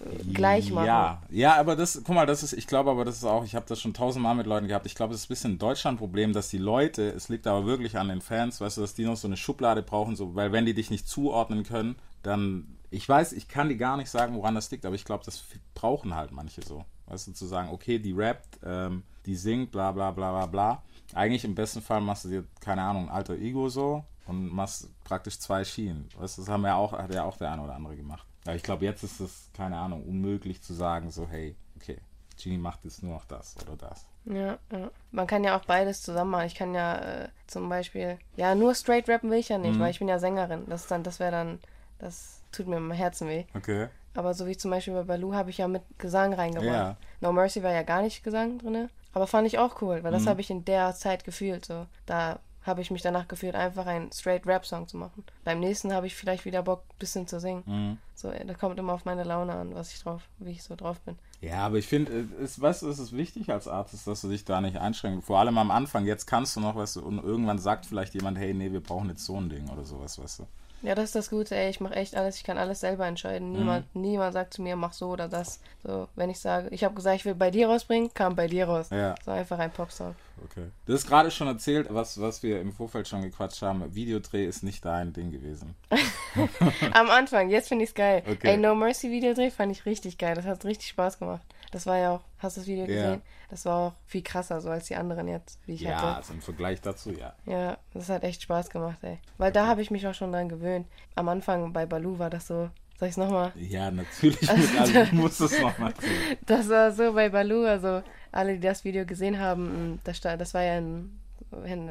äh, 0.00 0.32
gleich 0.32 0.70
machen. 0.70 0.86
Ja, 0.86 1.22
ja, 1.28 1.56
aber 1.56 1.76
das, 1.76 2.00
guck 2.02 2.14
mal, 2.14 2.24
das 2.24 2.42
ist, 2.42 2.54
ich 2.54 2.66
glaube 2.66 2.90
aber, 2.90 3.04
das 3.04 3.16
ist 3.16 3.24
auch, 3.24 3.44
ich 3.44 3.54
habe 3.54 3.66
das 3.68 3.78
schon 3.82 3.92
tausendmal 3.92 4.34
mit 4.34 4.46
Leuten 4.46 4.66
gehabt. 4.66 4.86
Ich 4.86 4.94
glaube, 4.94 5.12
das 5.12 5.20
ist 5.20 5.26
ein 5.26 5.34
bisschen 5.34 5.52
ein 5.52 5.58
Deutschland-Problem, 5.58 6.32
dass 6.32 6.48
die 6.48 6.58
Leute, 6.58 7.10
es 7.10 7.28
liegt 7.28 7.46
aber 7.46 7.66
wirklich 7.66 7.98
an 7.98 8.08
den 8.08 8.22
Fans, 8.22 8.62
weißt 8.62 8.78
du, 8.78 8.80
dass 8.80 8.94
die 8.94 9.04
noch 9.04 9.16
so 9.16 9.28
eine 9.28 9.36
Schublade 9.36 9.82
brauchen, 9.82 10.16
so, 10.16 10.34
weil 10.34 10.52
wenn 10.52 10.64
die 10.64 10.72
dich 10.74 10.90
nicht 10.90 11.06
zuordnen 11.06 11.64
können, 11.64 11.96
dann, 12.22 12.78
ich 12.90 13.06
weiß, 13.06 13.32
ich 13.34 13.46
kann 13.46 13.68
dir 13.68 13.76
gar 13.76 13.98
nicht 13.98 14.10
sagen, 14.10 14.34
woran 14.36 14.54
das 14.54 14.70
liegt, 14.70 14.86
aber 14.86 14.94
ich 14.94 15.04
glaube, 15.04 15.24
das 15.26 15.44
brauchen 15.74 16.14
halt 16.14 16.32
manche 16.32 16.62
so. 16.62 16.84
Weißt 17.10 17.26
du, 17.26 17.32
zu 17.32 17.46
sagen, 17.46 17.68
okay, 17.70 17.98
die 17.98 18.12
rappt, 18.12 18.58
ähm, 18.64 19.02
die 19.26 19.36
singt, 19.36 19.70
bla 19.72 19.92
bla 19.92 20.10
bla 20.10 20.30
bla 20.32 20.46
bla. 20.46 20.82
Eigentlich 21.14 21.44
im 21.44 21.54
besten 21.54 21.82
Fall 21.82 22.00
machst 22.00 22.24
du 22.24 22.28
dir, 22.28 22.44
keine 22.60 22.82
Ahnung, 22.82 23.08
ein 23.08 23.14
alter 23.14 23.34
Ego 23.34 23.68
so 23.68 24.04
und 24.26 24.48
machst 24.48 24.88
praktisch 25.04 25.38
zwei 25.38 25.64
Schienen. 25.64 26.08
Weißt 26.16 26.38
du, 26.38 26.42
das 26.42 26.48
haben 26.48 26.64
ja 26.64 26.76
auch, 26.76 26.92
hat 26.92 27.12
ja 27.12 27.24
auch 27.24 27.36
der 27.36 27.50
eine 27.52 27.62
oder 27.62 27.74
andere 27.74 27.96
gemacht. 27.96 28.24
Aber 28.46 28.54
ich 28.54 28.62
glaube, 28.62 28.84
jetzt 28.84 29.02
ist 29.02 29.20
es, 29.20 29.50
keine 29.54 29.76
Ahnung, 29.76 30.04
unmöglich 30.06 30.62
zu 30.62 30.72
sagen, 30.72 31.10
so, 31.10 31.26
hey, 31.28 31.56
okay, 31.76 31.98
Genie 32.42 32.56
macht 32.58 32.84
jetzt 32.84 33.02
nur 33.02 33.12
noch 33.14 33.24
das 33.26 33.56
oder 33.62 33.76
das. 33.76 34.06
Ja, 34.24 34.58
ja. 34.70 34.90
Man 35.10 35.26
kann 35.26 35.44
ja 35.44 35.58
auch 35.58 35.64
beides 35.64 36.02
zusammen 36.02 36.30
machen. 36.30 36.46
Ich 36.46 36.54
kann 36.54 36.74
ja 36.74 36.96
äh, 37.24 37.28
zum 37.46 37.68
Beispiel, 37.68 38.18
ja, 38.36 38.54
nur 38.54 38.74
straight 38.74 39.08
rappen 39.08 39.30
will 39.30 39.38
ich 39.38 39.48
ja 39.48 39.58
nicht, 39.58 39.76
Mhm. 39.76 39.80
weil 39.80 39.90
ich 39.90 39.98
bin 39.98 40.08
ja 40.08 40.18
Sängerin. 40.18 40.64
Das 40.68 40.82
ist 40.82 40.90
dann, 40.90 41.02
das 41.02 41.18
wäre 41.20 41.32
dann, 41.32 41.58
das 41.98 42.40
tut 42.52 42.66
mir 42.68 42.76
im 42.76 42.90
Herzen 42.92 43.28
weh. 43.28 43.44
Okay. 43.54 43.88
Aber 44.20 44.34
so 44.34 44.46
wie 44.46 44.54
zum 44.54 44.70
Beispiel 44.70 44.92
bei 44.92 45.04
Baloo 45.04 45.32
habe 45.32 45.48
ich 45.48 45.56
ja 45.56 45.66
mit 45.66 45.80
Gesang 45.96 46.34
reingebracht. 46.34 46.74
Ja. 46.74 46.96
No 47.22 47.32
Mercy 47.32 47.62
war 47.62 47.72
ja 47.72 47.82
gar 47.82 48.02
nicht 48.02 48.22
Gesang 48.22 48.58
drin. 48.58 48.90
Aber 49.14 49.26
fand 49.26 49.46
ich 49.46 49.58
auch 49.58 49.80
cool, 49.80 50.04
weil 50.04 50.12
das 50.12 50.26
habe 50.26 50.42
ich 50.42 50.50
in 50.50 50.62
der 50.66 50.94
Zeit 50.94 51.24
gefühlt. 51.24 51.64
So. 51.64 51.86
Da 52.04 52.38
habe 52.66 52.82
ich 52.82 52.90
mich 52.90 53.00
danach 53.00 53.28
gefühlt, 53.28 53.54
einfach 53.54 53.86
einen 53.86 54.12
straight 54.12 54.46
Rap-Song 54.46 54.86
zu 54.88 54.98
machen. 54.98 55.24
Beim 55.42 55.58
nächsten 55.58 55.94
habe 55.94 56.06
ich 56.06 56.14
vielleicht 56.14 56.44
wieder 56.44 56.62
Bock, 56.62 56.84
ein 56.90 56.98
bisschen 56.98 57.26
zu 57.26 57.40
singen. 57.40 57.98
So, 58.14 58.30
da 58.30 58.52
kommt 58.52 58.78
immer 58.78 58.92
auf 58.92 59.06
meine 59.06 59.24
Laune 59.24 59.54
an, 59.54 59.74
was 59.74 59.94
ich 59.94 60.02
drauf, 60.02 60.20
wie 60.38 60.50
ich 60.50 60.62
so 60.62 60.76
drauf 60.76 61.00
bin. 61.00 61.18
Ja, 61.40 61.64
aber 61.64 61.78
ich 61.78 61.86
finde, 61.86 62.28
es, 62.42 62.60
weißt 62.60 62.82
du, 62.82 62.90
es 62.90 62.98
ist 62.98 63.16
wichtig 63.16 63.48
als 63.48 63.68
Artist, 63.68 64.06
dass 64.06 64.20
du 64.20 64.28
dich 64.28 64.44
da 64.44 64.60
nicht 64.60 64.76
einschränkst. 64.76 65.26
Vor 65.26 65.38
allem 65.38 65.56
am 65.56 65.70
Anfang, 65.70 66.04
jetzt 66.04 66.26
kannst 66.26 66.56
du 66.56 66.60
noch, 66.60 66.76
weißt 66.76 66.96
du, 66.96 67.06
und 67.06 67.24
irgendwann 67.24 67.58
sagt 67.58 67.86
vielleicht 67.86 68.12
jemand, 68.12 68.36
hey, 68.36 68.52
nee, 68.52 68.70
wir 68.70 68.82
brauchen 68.82 69.08
jetzt 69.08 69.24
so 69.24 69.40
ein 69.40 69.48
Ding 69.48 69.70
oder 69.70 69.84
sowas, 69.84 70.22
weißt 70.22 70.40
du. 70.40 70.46
Ja, 70.82 70.94
das 70.94 71.06
ist 71.06 71.14
das 71.14 71.30
Gute, 71.30 71.54
ey. 71.54 71.68
Ich 71.68 71.80
mache 71.80 71.94
echt 71.94 72.16
alles, 72.16 72.36
ich 72.36 72.44
kann 72.44 72.56
alles 72.56 72.80
selber 72.80 73.06
entscheiden. 73.06 73.52
Niemand, 73.52 73.94
niemand 73.94 74.32
sagt 74.32 74.54
zu 74.54 74.62
mir, 74.62 74.76
mach 74.76 74.94
so 74.94 75.08
oder 75.08 75.28
das. 75.28 75.60
So, 75.84 76.08
wenn 76.16 76.30
ich 76.30 76.38
sage, 76.38 76.68
ich 76.70 76.84
habe 76.84 76.94
gesagt, 76.94 77.16
ich 77.16 77.24
will 77.26 77.34
bei 77.34 77.50
dir 77.50 77.68
rausbringen, 77.68 78.14
kam 78.14 78.34
bei 78.34 78.46
dir 78.46 78.66
raus. 78.66 78.88
Ja. 78.90 79.14
So 79.24 79.30
einfach 79.30 79.58
ein 79.58 79.70
Popsong. 79.70 80.14
Okay. 80.44 80.68
Du 80.86 80.94
hast 80.94 81.06
gerade 81.06 81.30
schon 81.30 81.48
erzählt, 81.48 81.88
was, 81.90 82.18
was 82.20 82.42
wir 82.42 82.60
im 82.60 82.72
Vorfeld 82.72 83.08
schon 83.08 83.20
gequatscht 83.22 83.60
haben. 83.60 83.94
Videodreh 83.94 84.46
ist 84.46 84.62
nicht 84.62 84.84
dein 84.84 85.12
Ding 85.12 85.30
gewesen. 85.30 85.74
Am 86.92 87.10
Anfang, 87.10 87.50
jetzt 87.50 87.68
finde 87.68 87.84
ich 87.84 87.90
es 87.90 87.94
geil. 87.94 88.22
Okay. 88.26 88.48
Ey, 88.52 88.56
No 88.56 88.74
Mercy 88.74 89.10
Videodreh 89.10 89.50
fand 89.50 89.72
ich 89.72 89.84
richtig 89.84 90.16
geil. 90.16 90.34
Das 90.34 90.46
hat 90.46 90.64
richtig 90.64 90.88
Spaß 90.88 91.18
gemacht. 91.18 91.42
Das 91.70 91.86
war 91.86 91.98
ja 91.98 92.10
auch, 92.16 92.20
hast 92.38 92.56
du 92.56 92.60
das 92.62 92.68
Video 92.68 92.84
Ja. 92.86 92.94
gesehen? 93.02 93.22
Das 93.48 93.64
war 93.64 93.76
auch 93.76 93.92
viel 94.06 94.22
krasser 94.22 94.60
so 94.60 94.70
als 94.70 94.86
die 94.86 94.96
anderen 94.96 95.28
jetzt, 95.28 95.58
die 95.66 95.72
ich 95.74 95.80
Ja, 95.82 95.96
hatte. 96.00 96.16
also 96.16 96.32
im 96.34 96.40
Vergleich 96.42 96.80
dazu, 96.80 97.12
ja. 97.12 97.32
Ja, 97.46 97.78
das 97.94 98.08
hat 98.08 98.22
echt 98.24 98.42
Spaß 98.42 98.70
gemacht, 98.70 98.98
ey. 99.02 99.18
Weil 99.38 99.52
da 99.52 99.66
habe 99.66 99.82
ich 99.82 99.90
mich 99.90 100.06
auch 100.06 100.14
schon 100.14 100.32
dran 100.32 100.48
gewöhnt. 100.48 100.86
Am 101.14 101.28
Anfang 101.28 101.72
bei 101.72 101.86
Baloo 101.86 102.18
war 102.18 102.30
das 102.30 102.46
so, 102.48 102.70
soll 102.98 103.08
ich 103.08 103.12
es 103.12 103.16
nochmal? 103.16 103.52
Ja, 103.56 103.90
natürlich. 103.90 104.40
Mit, 104.56 104.80
also, 104.80 105.04
du 105.04 105.14
musst 105.14 105.40
es 105.40 105.60
noch 105.60 105.78
mal 105.78 105.92
sehen. 106.00 106.36
Das 106.46 106.68
war 106.68 106.90
so 106.92 107.12
bei 107.12 107.28
Baloo, 107.28 107.64
also 107.64 108.02
alle, 108.32 108.54
die 108.54 108.60
das 108.60 108.84
Video 108.84 109.04
gesehen 109.06 109.38
haben, 109.38 109.92
mh, 109.92 109.98
das, 110.04 110.20
das 110.20 110.54
war 110.54 110.62
ja 110.62 110.78
in, 110.78 111.18
hin, 111.64 111.90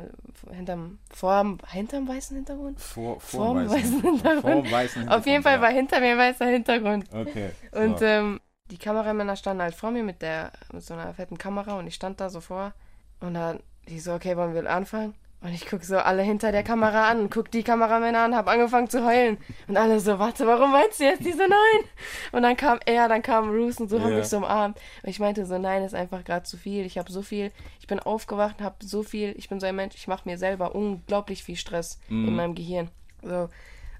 hinterm, 0.51 0.99
vorm, 1.13 1.57
hinterm 1.71 2.07
weißen 2.07 2.35
Hintergrund? 2.35 2.79
Vor, 2.79 3.19
Vorm 3.19 3.53
vor 3.53 3.61
dem 3.63 3.69
weißen 3.71 4.01
Hintergrund. 4.01 4.41
Vor 4.67 4.71
weißen 4.71 5.09
Auf 5.09 5.25
jeden 5.25 5.43
Fall 5.43 5.53
Hintergrund, 5.53 5.61
war 5.61 5.69
hinter 5.71 5.99
mir 6.01 6.17
weißer 6.17 6.45
Hintergrund. 6.47 7.05
ja. 7.13 7.21
Okay. 7.21 7.49
Und 7.71 7.99
so. 7.99 8.05
ähm, 8.05 8.39
die 8.71 8.77
Kameramänner 8.77 9.35
standen 9.35 9.61
halt 9.63 9.75
vor 9.75 9.91
mir 9.91 10.03
mit 10.03 10.21
der 10.21 10.51
mit 10.71 10.83
so 10.83 10.93
einer 10.93 11.13
fetten 11.13 11.37
Kamera 11.37 11.77
und 11.77 11.87
ich 11.87 11.95
stand 11.95 12.19
da 12.19 12.29
so 12.29 12.41
vor 12.41 12.73
und 13.19 13.33
dann 13.33 13.59
die 13.87 13.99
so, 13.99 14.13
okay, 14.13 14.37
wollen 14.37 14.53
wir 14.53 14.69
anfangen? 14.69 15.15
Und 15.41 15.53
ich 15.53 15.65
guck 15.67 15.85
so 15.85 15.97
alle 15.97 16.21
hinter 16.21 16.51
der 16.51 16.63
Kamera 16.63 17.09
an 17.09 17.21
und 17.21 17.31
guck 17.31 17.49
die 17.49 17.63
Kameramänner 17.63 18.19
an, 18.19 18.35
hab 18.35 18.49
angefangen 18.49 18.89
zu 18.89 19.05
heulen. 19.05 19.37
Und 19.69 19.77
alle 19.77 20.01
so, 20.01 20.19
warte, 20.19 20.45
warum 20.45 20.73
weinst 20.73 20.99
du 20.99 21.05
jetzt? 21.05 21.23
Die 21.25 21.31
so, 21.31 21.37
nein. 21.39 21.85
Und 22.33 22.43
dann 22.43 22.57
kam 22.57 22.77
er, 22.85 23.07
dann 23.07 23.21
kam 23.21 23.47
Bruce 23.47 23.79
und 23.79 23.89
so 23.89 24.01
haben 24.01 24.11
Ja. 24.11 24.17
mich 24.17 24.27
so 24.27 24.35
umarmt. 24.37 24.77
Und 25.01 25.09
ich 25.09 25.19
meinte 25.21 25.45
so, 25.45 25.57
nein, 25.57 25.81
ist 25.83 25.95
einfach 25.95 26.25
gerade 26.25 26.43
zu 26.43 26.57
viel. 26.57 26.85
Ich 26.85 26.97
habe 26.97 27.09
so 27.09 27.21
viel, 27.21 27.53
ich 27.79 27.87
bin 27.87 28.01
aufgewacht 28.01 28.59
habe 28.61 28.75
so 28.85 29.01
viel, 29.01 29.33
ich 29.37 29.47
bin 29.47 29.61
so 29.61 29.65
ein 29.65 29.77
Mensch, 29.77 29.95
ich 29.95 30.09
mache 30.09 30.27
mir 30.27 30.37
selber 30.37 30.75
unglaublich 30.75 31.41
viel 31.45 31.55
Stress 31.55 31.99
in 32.09 32.35
meinem 32.35 32.53
Gehirn. 32.53 32.89
So. 33.23 33.47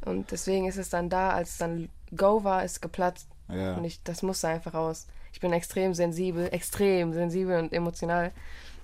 Und 0.03 0.31
deswegen 0.31 0.67
ist 0.67 0.77
es 0.77 0.89
dann 0.89 1.09
da, 1.09 1.29
als 1.31 1.51
es 1.51 1.57
dann 1.57 1.88
Go 2.15 2.43
war, 2.43 2.65
ist 2.65 2.81
geplatzt. 2.81 3.29
Ja. 3.51 3.75
Und 3.75 3.84
ich, 3.84 4.01
das 4.03 4.22
musste 4.24 4.48
einfach 4.48 4.74
raus. 4.74 5.08
Ich 5.34 5.39
bin 5.39 5.53
extrem 5.53 5.94
sensibel, 5.94 6.48
extrem 6.51 7.13
sensibel 7.13 7.60
und 7.60 7.74
emotional. 7.74 8.32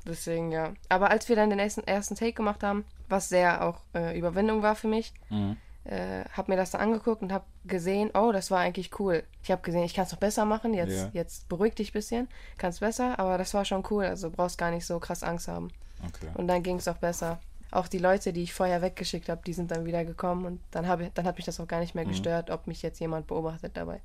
Deswegen, 0.07 0.51
ja. 0.51 0.73
Aber 0.89 1.09
als 1.09 1.27
wir 1.29 1.35
dann 1.35 1.49
den 1.49 1.59
ersten, 1.59 1.81
ersten 1.87 2.15
Take 2.15 2.33
gemacht 2.33 2.61
haben, 2.63 2.85
was 3.09 3.29
sehr 3.29 3.65
auch 3.65 3.79
äh, 3.95 4.17
Überwindung 4.17 4.61
war 4.61 4.75
für 4.75 4.87
mich, 4.87 5.13
Mhm. 5.29 5.57
äh, 5.85 6.23
habe 6.31 6.51
mir 6.51 6.57
das 6.57 6.71
dann 6.71 6.81
angeguckt 6.81 7.21
und 7.23 7.31
habe 7.33 7.45
gesehen, 7.65 8.11
oh, 8.13 8.31
das 8.31 8.51
war 8.51 8.59
eigentlich 8.59 8.99
cool. 8.99 9.23
Ich 9.43 9.49
habe 9.51 9.61
gesehen, 9.63 9.83
ich 9.83 9.93
kann 9.95 10.05
es 10.05 10.11
noch 10.11 10.19
besser 10.19 10.45
machen. 10.45 10.73
Jetzt, 10.75 10.95
Ja. 10.95 11.09
jetzt 11.13 11.49
beruhig 11.49 11.73
dich 11.75 11.89
ein 11.89 11.93
bisschen, 11.93 12.27
kannst 12.57 12.79
besser, 12.81 13.17
aber 13.19 13.37
das 13.39 13.53
war 13.55 13.65
schon 13.65 13.83
cool. 13.89 14.05
Also 14.05 14.29
brauchst 14.29 14.57
gar 14.59 14.69
nicht 14.71 14.85
so 14.85 14.99
krass 14.99 15.23
Angst 15.23 15.47
haben. 15.47 15.69
okay. 16.05 16.29
Und 16.35 16.47
dann 16.47 16.61
ging 16.61 16.77
es 16.77 16.87
auch 16.87 16.97
besser. 16.97 17.39
Auch 17.71 17.87
die 17.87 17.97
Leute, 17.97 18.31
die 18.31 18.43
ich 18.43 18.53
vorher 18.53 18.81
weggeschickt 18.81 19.27
habe, 19.27 19.41
die 19.45 19.53
sind 19.53 19.71
dann 19.71 19.85
wieder 19.85 20.05
gekommen 20.05 20.45
und 20.45 20.59
dann, 20.71 20.87
habe, 20.87 21.11
dann 21.13 21.25
hat 21.25 21.35
mich 21.35 21.45
das 21.45 21.59
auch 21.59 21.67
gar 21.67 21.79
nicht 21.79 21.93
mehr 21.95 22.05
gestört, 22.05 22.49
ob 22.49 22.67
mich 22.67 22.81
jetzt 22.81 22.99
jemand 22.99 23.27
beobachtet 23.27 23.75
dabei. 23.75 24.01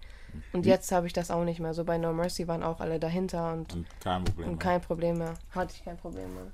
Und 0.52 0.66
jetzt 0.66 0.90
habe 0.92 1.06
ich 1.06 1.12
das 1.12 1.30
auch 1.30 1.44
nicht 1.44 1.60
mehr. 1.60 1.74
So 1.74 1.84
bei 1.84 1.98
No 1.98 2.12
Mercy 2.12 2.48
waren 2.48 2.62
auch 2.62 2.80
alle 2.80 2.98
dahinter 2.98 3.52
und, 3.52 3.74
Und 3.74 3.86
kein 4.00 4.24
Problem. 4.24 4.48
und 4.48 4.58
kein 4.58 4.80
Problem 4.80 5.18
mehr. 5.18 5.34
Hatte 5.50 5.74
ich 5.76 5.84
kein 5.84 5.96
Problem 5.96 6.34
mehr. 6.34 6.46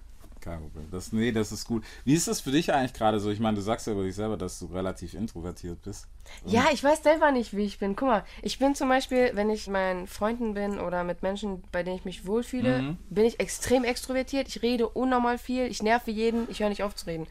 Kein 0.46 0.60
Problem. 0.60 0.88
Das, 0.92 1.12
nee, 1.12 1.32
das 1.32 1.50
ist 1.50 1.66
gut. 1.66 1.84
Wie 2.04 2.14
ist 2.14 2.28
das 2.28 2.40
für 2.40 2.52
dich 2.52 2.72
eigentlich 2.72 2.92
gerade 2.92 3.18
so? 3.18 3.30
Ich 3.30 3.40
meine, 3.40 3.56
du 3.56 3.62
sagst 3.62 3.88
ja 3.88 3.92
über 3.92 4.04
dich 4.04 4.14
selber, 4.14 4.36
dass 4.36 4.60
du 4.60 4.66
relativ 4.66 5.14
introvertiert 5.14 5.82
bist. 5.82 6.06
Ja, 6.44 6.66
ich 6.72 6.84
weiß 6.84 7.02
selber 7.02 7.32
nicht, 7.32 7.56
wie 7.56 7.64
ich 7.64 7.80
bin. 7.80 7.96
Guck 7.96 8.06
mal, 8.06 8.24
ich 8.42 8.60
bin 8.60 8.76
zum 8.76 8.88
Beispiel, 8.88 9.32
wenn 9.34 9.50
ich 9.50 9.66
meinen 9.66 10.06
Freunden 10.06 10.54
bin 10.54 10.78
oder 10.78 11.02
mit 11.02 11.24
Menschen, 11.24 11.64
bei 11.72 11.82
denen 11.82 11.96
ich 11.96 12.04
mich 12.04 12.26
wohlfühle, 12.28 12.96
bin 13.10 13.24
ich 13.24 13.40
extrem 13.40 13.82
extrovertiert. 13.82 14.46
Ich 14.46 14.62
rede 14.62 14.88
unnormal 14.88 15.38
viel, 15.38 15.66
ich 15.66 15.82
nerve 15.82 16.12
jeden, 16.12 16.48
ich 16.48 16.60
höre 16.60 16.68
nicht 16.68 16.84
auf 16.84 16.94
zu 16.94 17.06
reden. 17.06 17.26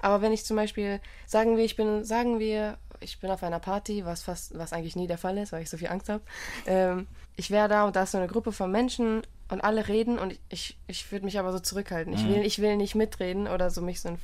Aber 0.00 0.20
wenn 0.20 0.32
ich 0.32 0.44
zum 0.44 0.56
Beispiel, 0.56 1.00
sagen 1.24 1.56
wir, 1.56 1.64
ich 1.64 1.76
bin, 1.76 2.02
sagen 2.04 2.40
wir, 2.40 2.78
ich 2.98 3.20
bin 3.20 3.30
auf 3.30 3.44
einer 3.44 3.60
Party, 3.60 4.04
was 4.04 4.24
fast, 4.24 4.58
was 4.58 4.72
eigentlich 4.72 4.96
nie 4.96 5.06
der 5.06 5.18
Fall 5.18 5.38
ist, 5.38 5.52
weil 5.52 5.62
ich 5.62 5.70
so 5.70 5.76
viel 5.76 5.88
Angst 5.88 6.08
habe. 6.08 6.22
Ähm, 6.66 7.06
ich 7.36 7.52
wäre 7.52 7.68
da 7.68 7.84
und 7.84 7.94
da 7.94 8.02
ist 8.02 8.10
so 8.10 8.18
eine 8.18 8.26
Gruppe 8.26 8.50
von 8.50 8.72
Menschen 8.72 9.22
und 9.48 9.60
alle 9.62 9.86
reden 9.88 10.18
und 10.18 10.38
ich, 10.48 10.76
ich 10.86 11.10
würde 11.12 11.24
mich 11.24 11.38
aber 11.38 11.52
so 11.52 11.58
zurückhalten. 11.60 12.12
Ich 12.12 12.26
will, 12.26 12.44
ich 12.44 12.58
will 12.60 12.76
nicht 12.76 12.94
mitreden 12.94 13.46
oder 13.46 13.70
so 13.70 13.80
mich 13.80 14.00
so 14.00 14.08
in, 14.08 14.18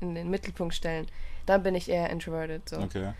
in 0.00 0.14
den 0.14 0.30
Mittelpunkt 0.30 0.74
stellen. 0.74 1.06
Dann 1.46 1.62
bin 1.62 1.74
ich 1.74 1.88
eher 1.88 2.10
introverted. 2.10 2.68
So. 2.68 2.78
Okay. 2.78 3.12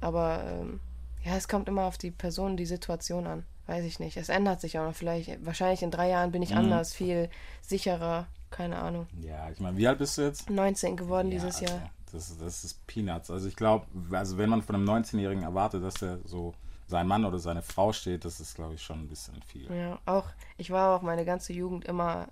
Aber 0.00 0.42
ähm, 0.46 0.80
ja, 1.24 1.36
es 1.36 1.48
kommt 1.48 1.68
immer 1.68 1.84
auf 1.84 1.98
die 1.98 2.10
Person, 2.10 2.56
die 2.56 2.66
Situation 2.66 3.26
an. 3.26 3.44
Weiß 3.66 3.84
ich 3.84 3.98
nicht. 3.98 4.16
Es 4.16 4.28
ändert 4.28 4.60
sich 4.60 4.78
auch 4.78 4.84
noch. 4.86 4.94
Vielleicht, 4.94 5.44
wahrscheinlich 5.46 5.82
in 5.82 5.90
drei 5.90 6.10
Jahren 6.10 6.32
bin 6.32 6.42
ich 6.42 6.54
anders, 6.54 6.92
viel 6.92 7.30
sicherer. 7.62 8.26
Keine 8.50 8.76
Ahnung. 8.76 9.06
Ja, 9.20 9.50
ich 9.50 9.58
meine, 9.58 9.76
wie 9.76 9.88
alt 9.88 9.98
bist 9.98 10.16
du 10.18 10.22
jetzt? 10.22 10.48
19 10.50 10.96
geworden 10.96 11.30
dieses 11.30 11.60
Ja, 11.60 11.68
Jahr. 11.68 11.90
also, 12.12 12.34
Das, 12.34 12.38
das 12.38 12.64
ist 12.64 12.86
Peanuts. 12.86 13.30
Also 13.30 13.48
ich 13.48 13.56
glaube, 13.56 13.86
also 14.12 14.38
wenn 14.38 14.48
man 14.50 14.62
von 14.62 14.76
einem 14.76 14.88
19-Jährigen 14.88 15.42
erwartet, 15.42 15.82
dass 15.82 15.94
der 15.94 16.18
so 16.24 16.54
sein 16.86 17.06
Mann 17.06 17.24
oder 17.24 17.38
seine 17.38 17.62
Frau 17.62 17.92
steht, 17.92 18.24
das 18.24 18.40
ist, 18.40 18.54
glaube 18.54 18.74
ich, 18.74 18.82
schon 18.82 19.00
ein 19.00 19.08
bisschen 19.08 19.40
viel. 19.42 19.70
Ja, 19.74 19.98
auch, 20.06 20.26
ich 20.58 20.70
war 20.70 20.96
auch 20.96 21.02
meine 21.02 21.24
ganze 21.24 21.52
Jugend 21.52 21.84
immer 21.86 22.28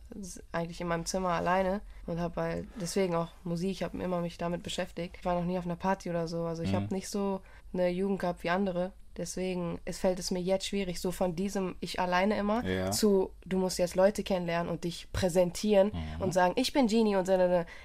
eigentlich 0.53 0.81
in 0.81 0.89
meinem 0.89 1.07
Zimmer 1.07 1.31
alleine 1.31 1.81
und 2.07 2.21
habe 2.21 2.41
halt 2.41 2.69
deswegen 2.81 3.15
auch 3.15 3.29
Musik, 3.45 3.71
ich 3.71 3.83
habe 3.83 3.97
immer 4.03 4.21
mich 4.21 4.39
damit 4.39 4.63
beschäftigt. 4.63 5.17
Ich 5.19 5.25
war 5.25 5.35
noch 5.35 5.45
nie 5.47 5.59
auf 5.59 5.65
einer 5.65 5.77
Party 5.77 6.11
oder 6.11 6.29
so, 6.29 6.45
also 6.45 6.63
ich 6.63 6.75
habe 6.75 6.93
nicht 6.95 7.09
so 7.09 7.41
eine 7.73 7.89
Jugend 7.89 8.21
gehabt 8.21 8.43
wie 8.45 8.51
andere 8.51 8.93
Deswegen 9.19 9.79
es 9.85 9.99
fällt 9.99 10.19
es 10.19 10.31
mir 10.31 10.41
jetzt 10.41 10.67
schwierig, 10.69 10.99
so 10.99 11.13
von 11.13 11.37
diesem 11.37 11.77
ich 11.81 12.01
alleine 12.01 12.35
immer 12.39 12.65
Ja. 12.65 12.91
zu 12.93 13.31
du 13.45 13.59
musst 13.59 13.79
jetzt 13.79 13.95
Leute 13.95 14.23
kennenlernen 14.23 14.73
und 14.73 14.85
dich 14.85 15.13
präsentieren 15.13 15.89
Mhm. 15.93 16.23
und 16.23 16.33
sagen, 16.33 16.55
ich 16.57 16.73
bin 16.73 16.87
Genie 16.87 17.17
und 17.17 17.27
so. 17.27 17.37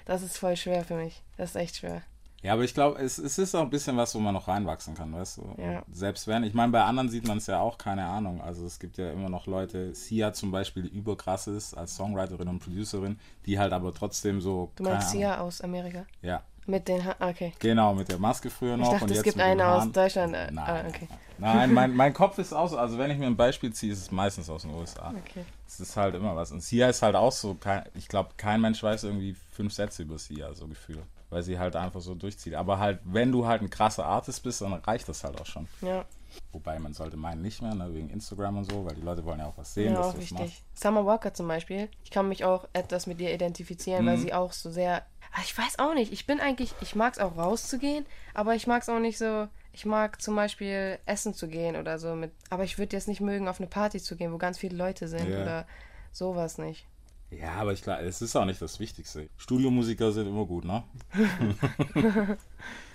Das 0.05 0.21
ist 0.21 0.38
voll 0.38 0.55
schwer 0.55 0.86
für 0.86 0.95
mich. 0.95 1.21
Das 1.36 1.50
ist 1.50 1.55
echt 1.57 1.75
schwer. 1.75 2.01
Ja, 2.47 2.53
aber 2.53 2.63
ich 2.63 2.73
glaube, 2.73 2.97
es, 3.01 3.17
es 3.17 3.37
ist 3.37 3.53
auch 3.55 3.63
ein 3.63 3.69
bisschen 3.69 3.97
was, 3.97 4.15
wo 4.15 4.19
man 4.19 4.33
noch 4.33 4.47
reinwachsen 4.47 4.95
kann, 4.95 5.13
weißt 5.13 5.39
du? 5.39 5.61
Ja. 5.61 5.83
Selbst 5.91 6.27
wenn, 6.27 6.45
ich 6.45 6.53
meine, 6.53 6.71
bei 6.71 6.81
anderen 6.81 7.09
sieht 7.09 7.27
man 7.27 7.39
es 7.39 7.47
ja 7.47 7.59
auch, 7.59 7.77
keine 7.77 8.05
Ahnung. 8.05 8.39
Also 8.39 8.65
es 8.65 8.79
gibt 8.79 8.97
ja 8.97 9.11
immer 9.11 9.27
noch 9.27 9.47
Leute, 9.47 9.93
Sia 9.93 10.31
zum 10.31 10.51
Beispiel, 10.51 10.83
die 10.83 10.97
überkrass 10.97 11.47
ist 11.47 11.73
als 11.73 11.97
Songwriterin 11.97 12.47
und 12.47 12.59
Producerin, 12.59 13.19
die 13.45 13.59
halt 13.59 13.73
aber 13.73 13.93
trotzdem 13.93 14.39
so. 14.39 14.71
Du 14.77 14.83
meinst 14.83 15.07
keine 15.07 15.11
Sia 15.11 15.33
Ahnung. 15.33 15.47
aus 15.47 15.59
Amerika? 15.59 16.05
Ja. 16.21 16.41
Mit 16.67 16.87
den 16.87 17.03
ha 17.03 17.17
Okay. 17.19 17.51
Genau, 17.59 17.93
mit 17.93 18.07
der 18.07 18.17
Maske 18.17 18.49
früher 18.49 18.77
noch. 18.77 18.85
Ich 18.85 18.91
dachte, 18.91 19.03
und 19.03 19.11
es 19.11 19.17
jetzt 19.17 19.23
gibt 19.25 19.39
eine 19.41 19.67
aus 19.67 19.79
Haaren. 19.79 19.91
Deutschland. 19.91 20.33
äh, 20.33 20.49
Nein, 20.49 20.65
ah, 20.65 20.87
okay. 20.87 21.07
nein 21.37 21.73
mein, 21.73 21.93
mein 21.97 22.13
Kopf 22.13 22.37
ist 22.37 22.53
auch 22.53 22.69
so, 22.69 22.77
also 22.77 22.97
wenn 22.97 23.11
ich 23.11 23.17
mir 23.17 23.27
ein 23.27 23.35
Beispiel 23.35 23.73
ziehe, 23.73 23.91
ist 23.91 24.03
es 24.03 24.11
meistens 24.11 24.49
aus 24.49 24.61
den 24.61 24.73
USA. 24.73 25.09
Okay. 25.09 25.43
Es 25.67 25.81
ist 25.81 25.97
halt 25.97 26.15
immer 26.15 26.33
was. 26.33 26.53
Und 26.53 26.63
Sia 26.63 26.87
ist 26.87 27.01
halt 27.01 27.17
auch 27.17 27.33
so, 27.33 27.57
ich 27.93 28.07
glaube, 28.07 28.29
kein 28.37 28.61
Mensch 28.61 28.81
weiß 28.81 29.03
irgendwie 29.03 29.35
fünf 29.51 29.73
Sätze 29.73 30.03
über 30.03 30.17
Sia, 30.17 30.53
so 30.53 30.65
Gefühl. 30.67 31.03
Weil 31.29 31.43
sie 31.43 31.60
halt 31.60 31.75
einfach 31.75 32.00
so 32.00 32.15
durchzieht. 32.15 32.53
Aber 32.55 32.79
halt, 32.79 33.00
wenn 33.03 33.31
du 33.34 33.46
halt 33.46 33.62
ein 33.62 33.69
krasser 33.69 34.05
Artist 34.05 34.43
bist, 34.43 34.62
dann 34.62 34.74
reicht 34.74 35.10
das 35.10 35.24
halt 35.24 35.39
auch 35.41 35.46
schon. 35.46 35.67
Ja, 35.81 36.05
Wobei 36.51 36.77
man 36.77 36.93
sollte 36.93 37.17
meinen 37.17 37.41
nicht 37.41 37.62
mehr, 37.62 37.74
ne, 37.74 37.93
wegen 37.93 38.10
Instagram 38.10 38.57
und 38.57 38.69
so, 38.72 38.86
weil 38.86 38.96
die 38.96 39.01
Leute 39.01 39.25
wollen 39.25 39.39
ja 39.39 39.48
auch 39.48 39.57
was 39.57 39.74
sehen, 39.74 39.93
ja 39.93 40.01
auch 40.01 40.17
wichtig. 40.17 40.62
Summer 40.74 41.05
Walker 41.05 41.34
zum 41.34 41.48
Beispiel. 41.48 41.89
Ich 42.03 42.12
kann 42.12 42.27
mich 42.29 42.46
auch 42.46 42.67
etwas 42.74 43.07
mit 43.07 43.19
ihr 43.22 43.34
identifizieren, 43.34 44.03
Mhm. 44.05 44.10
weil 44.10 44.17
sie 44.17 44.34
auch 44.34 44.51
so 44.53 44.69
sehr. 44.69 45.03
Ah, 45.34 45.39
Ich 45.43 45.57
weiß 45.57 45.79
auch 45.79 45.93
nicht. 45.93 46.12
Ich 46.13 46.27
bin 46.27 46.39
eigentlich. 46.39 46.74
Ich 46.81 46.96
mag 46.96 47.13
es 47.13 47.19
auch 47.19 47.38
rauszugehen, 47.38 48.05
aber 48.34 48.55
ich 48.55 48.67
mag 48.67 48.81
es 48.84 48.89
auch 48.89 49.00
nicht 49.00 49.17
so. 49.17 49.48
Ich 49.74 49.86
mag 49.86 50.22
zum 50.22 50.36
Beispiel 50.36 51.00
essen 51.05 51.34
zu 51.34 51.48
gehen 51.48 51.75
oder 51.75 51.98
so 52.00 52.13
mit. 52.15 52.31
Aber 52.50 52.63
ich 52.63 52.77
würde 52.77 52.96
jetzt 52.96 53.07
nicht 53.07 53.22
mögen, 53.22 53.48
auf 53.48 53.60
eine 53.60 53.67
Party 53.67 54.00
zu 54.01 54.15
gehen, 54.15 54.31
wo 54.34 54.38
ganz 54.38 54.57
viele 54.57 54.75
Leute 54.77 55.07
sind 55.07 55.29
Ja. 55.29 55.41
oder 55.41 55.65
sowas 56.12 56.57
nicht. 56.57 56.86
Ja, 57.29 57.55
aber 57.55 57.74
ich 57.74 57.81
klar, 57.81 58.00
es 58.01 58.22
ist 58.22 58.36
auch 58.36 58.46
nicht 58.46 58.62
das 58.62 58.79
Wichtigste. 58.79 59.29
Studiomusiker 59.38 60.12
sind 60.12 60.27
immer 60.27 60.46
gut, 60.46 60.63
ne? 60.63 60.84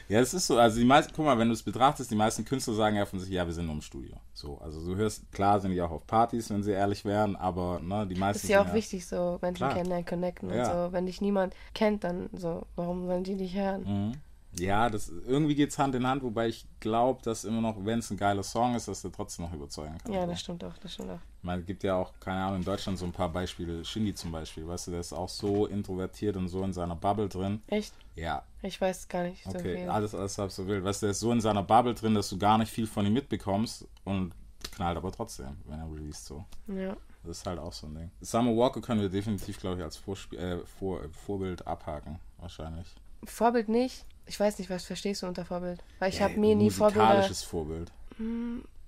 ja, 0.08 0.20
es 0.20 0.32
ist 0.32 0.46
so. 0.46 0.56
Also 0.58 0.78
die 0.78 0.86
meisten, 0.86 1.12
guck 1.14 1.26
mal, 1.26 1.38
wenn 1.38 1.48
du 1.48 1.54
es 1.54 1.62
betrachtest, 1.62 2.10
die 2.10 2.14
meisten 2.16 2.44
Künstler 2.44 2.74
sagen 2.74 2.96
ja 2.96 3.04
von 3.04 3.18
sich, 3.18 3.28
ja, 3.28 3.44
wir 3.46 3.52
sind 3.52 3.66
nur 3.66 3.74
im 3.74 3.82
Studio. 3.82 4.16
So, 4.32 4.58
also 4.58 4.84
du 4.86 4.96
hörst, 4.96 5.30
klar 5.32 5.60
sind 5.60 5.72
die 5.72 5.82
auch 5.82 5.90
auf 5.90 6.06
Partys, 6.06 6.48
wenn 6.48 6.62
sie 6.62 6.72
ehrlich 6.72 7.04
wären, 7.04 7.36
aber 7.36 7.80
ne, 7.80 8.06
die 8.06 8.14
meisten 8.14 8.38
Das 8.38 8.44
ist 8.44 8.50
ja 8.50 8.62
auch 8.62 8.72
wichtig, 8.72 9.06
so 9.06 9.38
Menschen 9.42 9.56
Klar. 9.58 9.74
kennenlernen, 9.74 10.06
connecten 10.06 10.50
Ja. 10.50 10.84
und 10.84 10.86
so. 10.88 10.92
Wenn 10.94 11.06
dich 11.06 11.20
niemand 11.20 11.54
kennt, 11.74 12.04
dann 12.04 12.30
so, 12.32 12.66
warum 12.74 13.06
sollen 13.06 13.24
die 13.24 13.36
dich 13.36 13.54
hören? 13.54 13.82
Mhm. 13.84 14.12
Ja, 14.58 14.90
das 14.90 15.08
irgendwie 15.26 15.54
geht's 15.54 15.78
Hand 15.78 15.94
in 15.94 16.06
Hand, 16.06 16.22
wobei 16.22 16.48
ich 16.48 16.66
glaube, 16.80 17.22
dass 17.22 17.44
immer 17.44 17.60
noch, 17.60 17.84
wenn 17.84 18.00
es 18.00 18.10
ein 18.10 18.18
geiler 18.18 18.42
Song 18.42 18.74
ist, 18.74 18.88
dass 18.88 19.02
der 19.02 19.12
trotzdem 19.12 19.46
noch 19.46 19.52
überzeugen 19.54 19.96
kann. 19.98 20.12
Ja, 20.12 20.26
das 20.26 20.40
stimmt 20.40 20.62
auch, 20.64 20.76
das 20.78 20.94
stimmt 20.94 21.10
auch. 21.10 21.18
Ich 21.42 21.44
meine, 21.44 21.62
es 21.62 21.66
gibt 21.66 21.82
ja 21.82 21.96
auch, 21.96 22.12
keine 22.20 22.40
Ahnung, 22.40 22.60
in 22.60 22.64
Deutschland 22.64 22.96
so 23.00 23.04
ein 23.04 23.10
paar 23.10 23.28
Beispiele. 23.28 23.84
Shindy 23.84 24.14
zum 24.14 24.30
Beispiel, 24.30 24.64
weißt 24.64 24.86
du, 24.86 24.90
der 24.92 25.00
ist 25.00 25.12
auch 25.12 25.28
so 25.28 25.66
introvertiert 25.66 26.36
und 26.36 26.46
so 26.46 26.62
in 26.62 26.72
seiner 26.72 26.94
Bubble 26.94 27.28
drin. 27.28 27.60
Echt? 27.66 27.92
Ja, 28.14 28.44
Ich 28.62 28.80
weiß 28.80 29.08
gar 29.08 29.24
nicht 29.24 29.42
so 29.42 29.50
okay, 29.50 29.78
viel. 29.78 29.88
alles, 29.88 30.14
alles 30.14 30.38
halb 30.38 30.52
so 30.52 30.68
wild. 30.68 30.84
Weißt 30.84 31.02
du, 31.02 31.06
der 31.06 31.10
ist 31.10 31.18
so 31.18 31.32
in 31.32 31.40
seiner 31.40 31.64
Bubble 31.64 31.94
drin, 31.94 32.14
dass 32.14 32.28
du 32.28 32.38
gar 32.38 32.58
nicht 32.58 32.70
viel 32.70 32.86
von 32.86 33.04
ihm 33.04 33.14
mitbekommst 33.14 33.88
und 34.04 34.32
knallt 34.70 34.96
aber 34.96 35.10
trotzdem, 35.10 35.56
wenn 35.64 35.80
er 35.80 35.90
released 35.92 36.26
so. 36.26 36.44
Ja. 36.68 36.96
Das 37.24 37.38
ist 37.38 37.46
halt 37.46 37.58
auch 37.58 37.72
so 37.72 37.88
ein 37.88 37.94
Ding. 37.96 38.10
Summer 38.20 38.56
Walker 38.56 38.80
können 38.80 39.00
wir 39.00 39.08
definitiv, 39.08 39.58
glaube 39.58 39.78
ich, 39.78 39.82
als 39.82 39.96
Vorspiel, 39.96 40.38
äh, 40.38 40.58
Vor, 40.78 41.00
Vorbild 41.26 41.66
abhaken, 41.66 42.20
wahrscheinlich. 42.38 42.86
Vorbild 43.24 43.68
nicht. 43.68 44.04
Ich 44.26 44.38
weiß 44.38 44.60
nicht, 44.60 44.70
was 44.70 44.84
verstehst 44.84 45.22
du 45.22 45.26
unter 45.26 45.44
Vorbild? 45.44 45.82
Weil 45.98 46.10
ich 46.10 46.20
Ja, 46.20 46.26
habe 46.28 46.38
mir 46.38 46.54
nie 46.54 46.70
Vorbilder. 46.70 47.02
Musikalisches 47.06 47.42
Vorbild. 47.42 47.90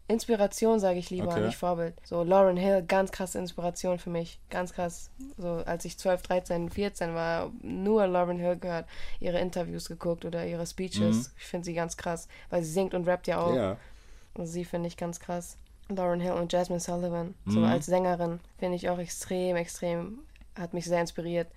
Inspiration 0.06 0.80
sage 0.80 0.98
ich 0.98 1.08
lieber, 1.10 1.28
Okay. 1.28 1.46
nicht 1.46 1.56
Vorbild. 1.56 1.94
So 2.04 2.22
Lauren 2.24 2.56
Hill, 2.58 2.82
ganz 2.86 3.10
krasse 3.10 3.38
Inspiration 3.38 3.98
für 3.98 4.10
mich. 4.10 4.38
Ganz 4.50 4.72
krass. 4.74 5.10
So 5.38 5.48
als 5.64 5.84
ich 5.86 5.96
12, 5.98 6.20
13, 6.22 6.68
14 6.70 7.14
war, 7.14 7.50
nur 7.62 8.06
Lauren 8.06 8.38
Hill 8.38 8.56
gehört, 8.56 8.86
ihre 9.20 9.40
Interviews 9.40 9.88
geguckt 9.88 10.24
oder 10.26 10.46
ihre 10.46 10.66
Speeches. 10.66 11.32
Ich 11.38 11.44
finde 11.44 11.64
sie 11.64 11.74
ganz 11.74 11.96
krass, 11.96 12.28
weil 12.50 12.62
sie 12.62 12.70
singt 12.70 12.92
und 12.92 13.06
rappt 13.08 13.26
ja 13.28 13.40
auch. 13.40 13.50
Mhm. 13.50 13.56
Ja. 13.56 13.76
Und 14.34 14.46
sie 14.46 14.64
finde 14.66 14.88
ich 14.88 14.96
ganz 14.98 15.20
krass. 15.20 15.56
Lauren 15.88 16.20
Hill 16.20 16.32
und 16.32 16.52
Jasmine 16.52 16.80
Sullivan, 16.80 17.34
so 17.46 17.60
Mhm. 17.60 17.66
als 17.66 17.86
Sängerin, 17.86 18.40
finde 18.58 18.76
ich 18.76 18.88
auch 18.88 18.98
extrem, 18.98 19.56
extrem, 19.56 20.18
hat 20.58 20.72
mich 20.74 20.84
sehr 20.86 21.00
inspiriert. 21.00 21.48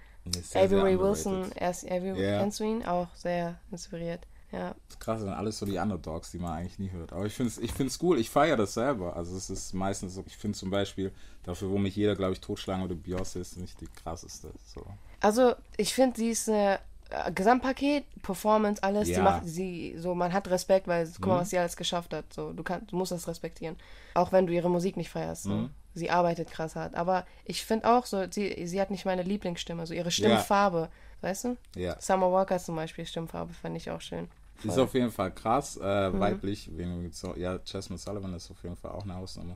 Avery. 0.54 1.00
Wilson, 1.00 1.51
erst 1.54 1.86
Avery, 1.89 2.22
Ja. 2.22 2.40
kennst 2.40 2.60
du 2.60 2.66
ihn? 2.66 2.86
Auch 2.86 3.07
sehr 3.16 3.55
inspiriert. 3.72 4.22
Ja, 4.51 4.70
Das 4.70 4.77
ist 4.96 5.00
krass, 5.01 5.20
sind 5.20 5.29
alles 5.29 5.60
so 5.60 5.66
die 5.66 5.77
Underdogs, 5.77 6.31
die 6.31 6.40
man 6.40 6.53
eigentlich 6.53 6.79
nie 6.79 6.90
hört. 6.92 7.12
Aber 7.12 7.25
ich 7.25 7.33
finde 7.33 7.50
es 7.51 7.57
ich 7.57 7.74
find's 7.74 8.00
cool, 8.01 8.18
ich 8.18 8.29
feiere 8.29 8.55
das 8.55 8.74
selber. 8.75 9.16
Also 9.16 9.36
es 9.36 9.50
ist 9.50 9.74
meistens 9.74 10.14
so, 10.16 10.24
ich 10.25 10.38
finde 10.38 10.57
zum 10.57 10.70
Beispiel, 10.70 11.12
dafür, 11.44 11.70
wo 11.70 11.77
mich 11.77 11.96
jeder, 11.98 12.16
glaube 12.16 12.33
ich, 12.33 12.40
totschlagen 12.40 12.83
würde, 12.83 12.96
Beyoncé 12.96 13.40
ist 13.42 13.57
nicht 13.57 13.79
die 13.81 13.88
krasseste. 13.88 14.51
So. 14.74 14.81
Also, 15.20 15.53
ich 15.75 15.94
finde, 15.94 16.16
sie 16.18 16.29
ist 16.29 16.48
eine 16.48 16.79
äh, 17.10 17.31
Gesamtpaket, 17.33 18.05
Performance, 18.22 18.81
alles. 18.83 19.10
Ja. 19.10 19.16
Sie 19.16 19.22
macht 19.22 19.42
sie 19.48 19.96
so, 19.98 20.16
man 20.16 20.31
hat 20.31 20.48
Respekt, 20.50 20.88
weil 20.88 21.05
guck 21.07 21.20
Mhm. 21.25 21.27
mal, 21.29 21.40
was 21.42 21.50
sie 21.50 21.57
alles 21.57 21.75
geschafft 21.75 22.14
hat. 22.14 22.31
So, 22.33 22.53
du 22.53 22.64
kannst, 22.64 22.92
du 22.92 22.96
musst 22.96 23.12
das 23.12 23.27
respektieren. 23.27 23.75
Auch 24.14 24.31
wenn 24.31 24.48
du 24.48 24.53
ihre 24.53 24.70
Musik 24.70 24.96
nicht 24.96 25.10
feierst. 25.10 25.48
Mhm. 25.48 25.72
Sie 25.94 26.10
arbeitet 26.12 26.51
krass 26.51 26.75
hart. 26.77 26.96
Aber 26.96 27.25
ich 27.44 27.66
finde 27.66 27.90
auch 27.90 28.05
so, 28.05 28.24
sie, 28.31 28.66
sie 28.68 28.79
hat 28.79 28.92
nicht 28.92 29.03
meine 29.05 29.24
Lieblingsstimme, 29.24 29.86
so 29.88 29.94
ihre 29.94 30.12
Stimmfarbe. 30.12 30.90
Weißt 31.22 31.46
du? 31.46 31.57
Ja. 31.75 32.00
Summer 32.00 32.31
Walker 32.31 32.60
zum 32.60 32.75
Beispiel, 32.75 33.05
Stimmfarbe, 33.07 33.51
fand 33.51 33.75
ich 33.75 33.90
auch 33.90 34.01
schön. 34.01 34.29
Ist 34.63 34.77
auf 34.79 34.93
jeden 34.93 35.11
Fall 35.11 35.31
krass, 35.33 35.77
äh, 35.81 36.09
Mhm. 36.09 36.20
weiblich. 36.20 36.70
So, 37.11 37.35
ja, 37.35 37.59
Jasmine 37.65 37.98
Sullivan 38.00 38.33
ist 38.33 38.50
auf 38.51 38.61
jeden 38.63 38.75
Fall 38.75 38.91
auch 38.91 39.03
eine 39.03 39.15
Hausnummer. 39.15 39.55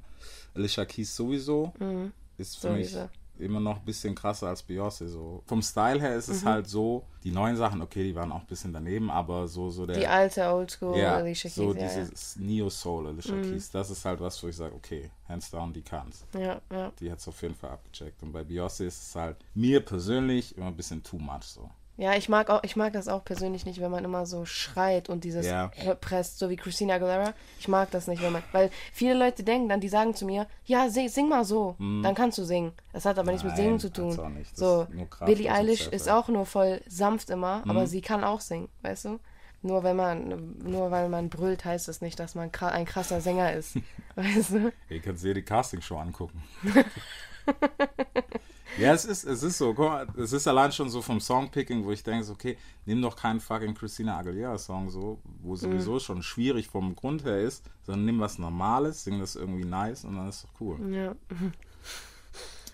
Alicia 0.53 0.85
Keys 0.85 1.15
sowieso 1.15 1.73
ist 2.37 2.57
für 2.59 2.69
mich 2.69 2.87
Mhm. 2.93 2.97
Sowieso. 2.97 3.09
immer 3.39 3.59
noch 3.59 3.77
ein 3.79 3.85
bisschen 3.85 4.13
krasser 4.13 4.49
als 4.49 4.63
Beyoncé. 4.67 5.07
So. 5.07 5.41
Vom 5.47 5.63
Style 5.63 5.99
her 5.99 6.15
ist 6.15 6.27
Mhm. 6.27 6.35
es 6.35 6.45
halt 6.45 6.67
so, 6.67 7.07
die 7.23 7.31
neuen 7.31 7.55
Sachen, 7.57 7.81
okay, 7.81 8.03
die 8.03 8.13
waren 8.15 8.31
auch 8.31 8.41
ein 8.41 8.45
bisschen 8.45 8.71
daneben, 8.73 9.09
aber 9.09 9.47
so, 9.47 9.71
so 9.71 9.87
der. 9.87 9.97
Die 9.99 10.05
alte 10.07 10.43
Oldschool 10.53 10.95
ja, 10.97 11.15
Alicia 11.15 11.49
Keys, 11.49 11.55
so 11.55 11.73
ja, 11.73 11.73
Mhm. 11.73 11.77
dieses 11.79 12.35
Neo-Soul 12.35 13.07
Alicia 13.07 13.37
Keys, 13.41 13.71
das 13.71 13.89
ist 13.89 14.05
halt 14.05 14.19
was, 14.19 14.43
wo 14.43 14.47
ich 14.47 14.55
sage, 14.55 14.75
okay, 14.75 15.09
hands 15.27 15.49
down, 15.49 15.73
die 15.73 15.81
kann's. 15.81 16.23
ja. 16.35 16.39
Ja, 16.41 16.61
ja. 16.71 16.91
Die 16.99 17.11
hat's 17.11 17.27
auf 17.27 17.41
jeden 17.41 17.55
Fall 17.55 17.71
abgecheckt. 17.71 18.21
Und 18.21 18.31
bei 18.33 18.41
Beyoncé 18.41 18.85
ist 18.85 19.01
es 19.01 19.15
halt 19.15 19.37
mir 19.55 19.79
persönlich 19.83 20.55
immer 20.57 20.67
ein 20.67 20.75
bisschen 20.77 21.01
too 21.01 21.17
much 21.17 21.43
so. 21.43 21.67
Ja, 22.01 22.15
ich 22.15 22.29
mag 22.29 22.49
auch, 22.49 22.63
ich 22.63 22.75
mag 22.75 22.93
das 22.93 23.07
auch 23.07 23.23
persönlich 23.23 23.63
nicht, 23.67 23.79
wenn 23.79 23.91
man 23.91 24.03
immer 24.03 24.25
so 24.25 24.43
schreit 24.43 25.07
und 25.07 25.23
dieses 25.23 25.45
Ja. 25.45 25.67
presst, 26.01 26.39
so 26.39 26.49
wie 26.49 26.55
Christina 26.55 26.95
Aguilera. 26.95 27.35
Ich 27.59 27.67
mag 27.67 27.91
das 27.91 28.07
nicht, 28.07 28.23
wenn 28.23 28.33
man, 28.33 28.41
weil 28.51 28.71
viele 28.91 29.13
Leute 29.13 29.43
denken 29.43 29.69
dann, 29.69 29.81
die 29.81 29.87
sagen 29.87 30.15
zu 30.15 30.25
mir, 30.25 30.47
ja, 30.65 30.89
sing, 30.89 31.09
sing 31.09 31.29
mal 31.29 31.45
so, 31.45 31.75
dann 31.77 32.15
kannst 32.15 32.39
du 32.39 32.43
singen. 32.43 32.73
Das 32.91 33.05
hat 33.05 33.19
aber 33.19 33.29
nichts 33.31 33.43
mit. 33.43 33.53
Nein, 33.53 33.61
Singen 33.63 33.79
zu 33.79 33.93
tun. 33.93 34.19
auch 34.19 34.29
nicht. 34.29 34.51
Das 34.53 34.57
So, 34.57 34.87
Kraft 35.11 35.25
Billie 35.25 35.51
Eilish 35.51 35.87
ist 35.89 36.09
auch 36.09 36.27
nur 36.27 36.47
voll 36.47 36.81
sanft 36.87 37.29
immer, 37.29 37.61
Hm. 37.61 37.69
aber 37.69 37.85
sie 37.85 38.01
kann 38.01 38.23
auch 38.23 38.41
singen, 38.41 38.69
weißt 38.81 39.05
du? 39.05 39.19
Nur 39.61 39.83
wenn 39.83 39.95
man, 39.95 40.57
nur 40.57 40.89
weil 40.89 41.07
man 41.07 41.29
brüllt, 41.29 41.65
heißt 41.65 41.87
das 41.87 42.01
nicht, 42.01 42.19
dass 42.19 42.33
man 42.33 42.49
ein 42.61 42.85
krasser 42.85 43.21
Sänger 43.21 43.53
ist, 43.53 43.77
weißt 44.15 44.49
du? 44.53 44.73
Ihr 44.89 45.01
könnt 45.01 45.21
dir 45.21 45.35
die 45.35 45.43
Castingshow 45.43 45.97
angucken. 45.99 46.41
ja, 48.77 48.93
es 48.93 49.05
ist, 49.05 49.23
es 49.25 49.43
ist 49.43 49.57
so. 49.57 49.73
Guck 49.73 49.86
mal, 49.89 50.07
es 50.17 50.34
ist 50.34 50.47
allein 50.47 50.71
schon 50.71 50.89
so 50.89 51.01
vom 51.01 51.19
Songpicking, 51.19 51.84
wo 51.86 51.91
ich 51.91 52.03
denke, 52.03 52.23
so, 52.23 52.34
okay, 52.34 52.57
nimm 52.86 53.01
doch 53.01 53.15
keinen 53.15 53.39
fucking 53.39 53.73
Christina 53.73 54.17
Aguilera-Song, 54.17 54.89
so, 54.89 55.19
wo 55.41 55.55
sowieso 55.55 55.99
schon 55.99 56.21
schwierig 56.23 56.67
vom 56.69 56.95
Grund 56.95 57.23
her 57.25 57.39
ist, 57.41 57.63
sondern 57.84 58.05
nimm 58.05 58.19
was 58.19 58.38
Normales, 58.39 59.03
sing 59.03 59.19
das 59.19 59.36
irgendwie 59.36 59.65
nice 59.65 60.03
und 60.05 60.15
dann 60.15 60.29
ist 60.29 60.43
doch 60.45 60.62
cool. 60.62 60.93
Ja. 60.93 61.15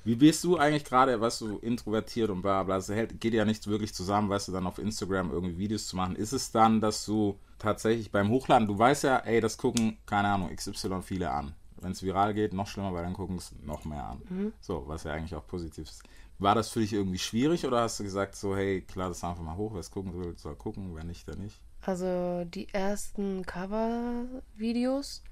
Wie 0.03 0.15
bist 0.15 0.41
du 0.45 0.55
eigentlich 0.57 0.85
gerade, 0.85 1.19
weißt 1.19 1.41
du, 1.41 1.57
introvertiert 1.57 2.29
und 2.29 2.41
bla 2.41 2.63
bla, 2.63 2.77
es 2.77 2.87
hält- 2.87 3.19
geht 3.19 3.33
ja 3.33 3.43
nicht 3.43 3.67
wirklich 3.67 3.93
zusammen, 3.93 4.29
weißt 4.29 4.47
du, 4.47 4.51
dann 4.53 4.65
auf 4.65 4.77
Instagram 4.79 5.31
irgendwie 5.31 5.57
Videos 5.57 5.87
zu 5.87 5.97
machen. 5.97 6.15
Ist 6.15 6.31
es 6.31 6.51
dann, 6.51 6.79
dass 6.79 7.05
du 7.05 7.37
tatsächlich 7.59 8.09
beim 8.11 8.29
Hochladen, 8.29 8.67
du 8.67 8.77
weißt 8.79 9.03
ja, 9.03 9.17
ey, 9.17 9.41
das 9.41 9.57
gucken, 9.57 9.97
keine 10.05 10.29
Ahnung, 10.29 10.55
XY 10.55 11.01
viele 11.01 11.29
an. 11.31 11.53
Wenn 11.81 11.91
es 11.91 12.03
viral 12.03 12.33
geht, 12.33 12.53
noch 12.53 12.67
schlimmer, 12.67 12.93
weil 12.93 13.03
dann 13.03 13.13
gucken 13.13 13.37
es 13.37 13.53
noch 13.63 13.85
mehr 13.85 14.03
an. 14.03 14.53
So, 14.61 14.83
was 14.87 15.03
ja 15.03 15.13
eigentlich 15.13 15.35
auch 15.35 15.45
positiv 15.45 15.89
ist. 15.89 16.03
War 16.39 16.53
das 16.53 16.69
für 16.69 16.79
dich 16.81 16.93
irgendwie 16.93 17.17
schwierig 17.17 17.65
oder 17.65 17.81
hast 17.81 17.99
du 17.99 18.03
gesagt, 18.03 18.35
so, 18.35 18.55
hey, 18.55 18.81
klar, 18.81 19.09
das 19.09 19.23
einfach 19.23 19.41
mal 19.41 19.55
hoch, 19.57 19.73
wer 19.73 19.79
es 19.79 19.89
gucken 19.89 20.13
will, 20.13 20.37
soll 20.37 20.55
gucken, 20.55 20.95
wer 20.95 21.03
nicht, 21.03 21.27
dann 21.27 21.39
nicht? 21.39 21.59
Also 21.81 22.43
die 22.45 22.67
ersten 22.73 23.45
Cover-Videos, 23.45 25.23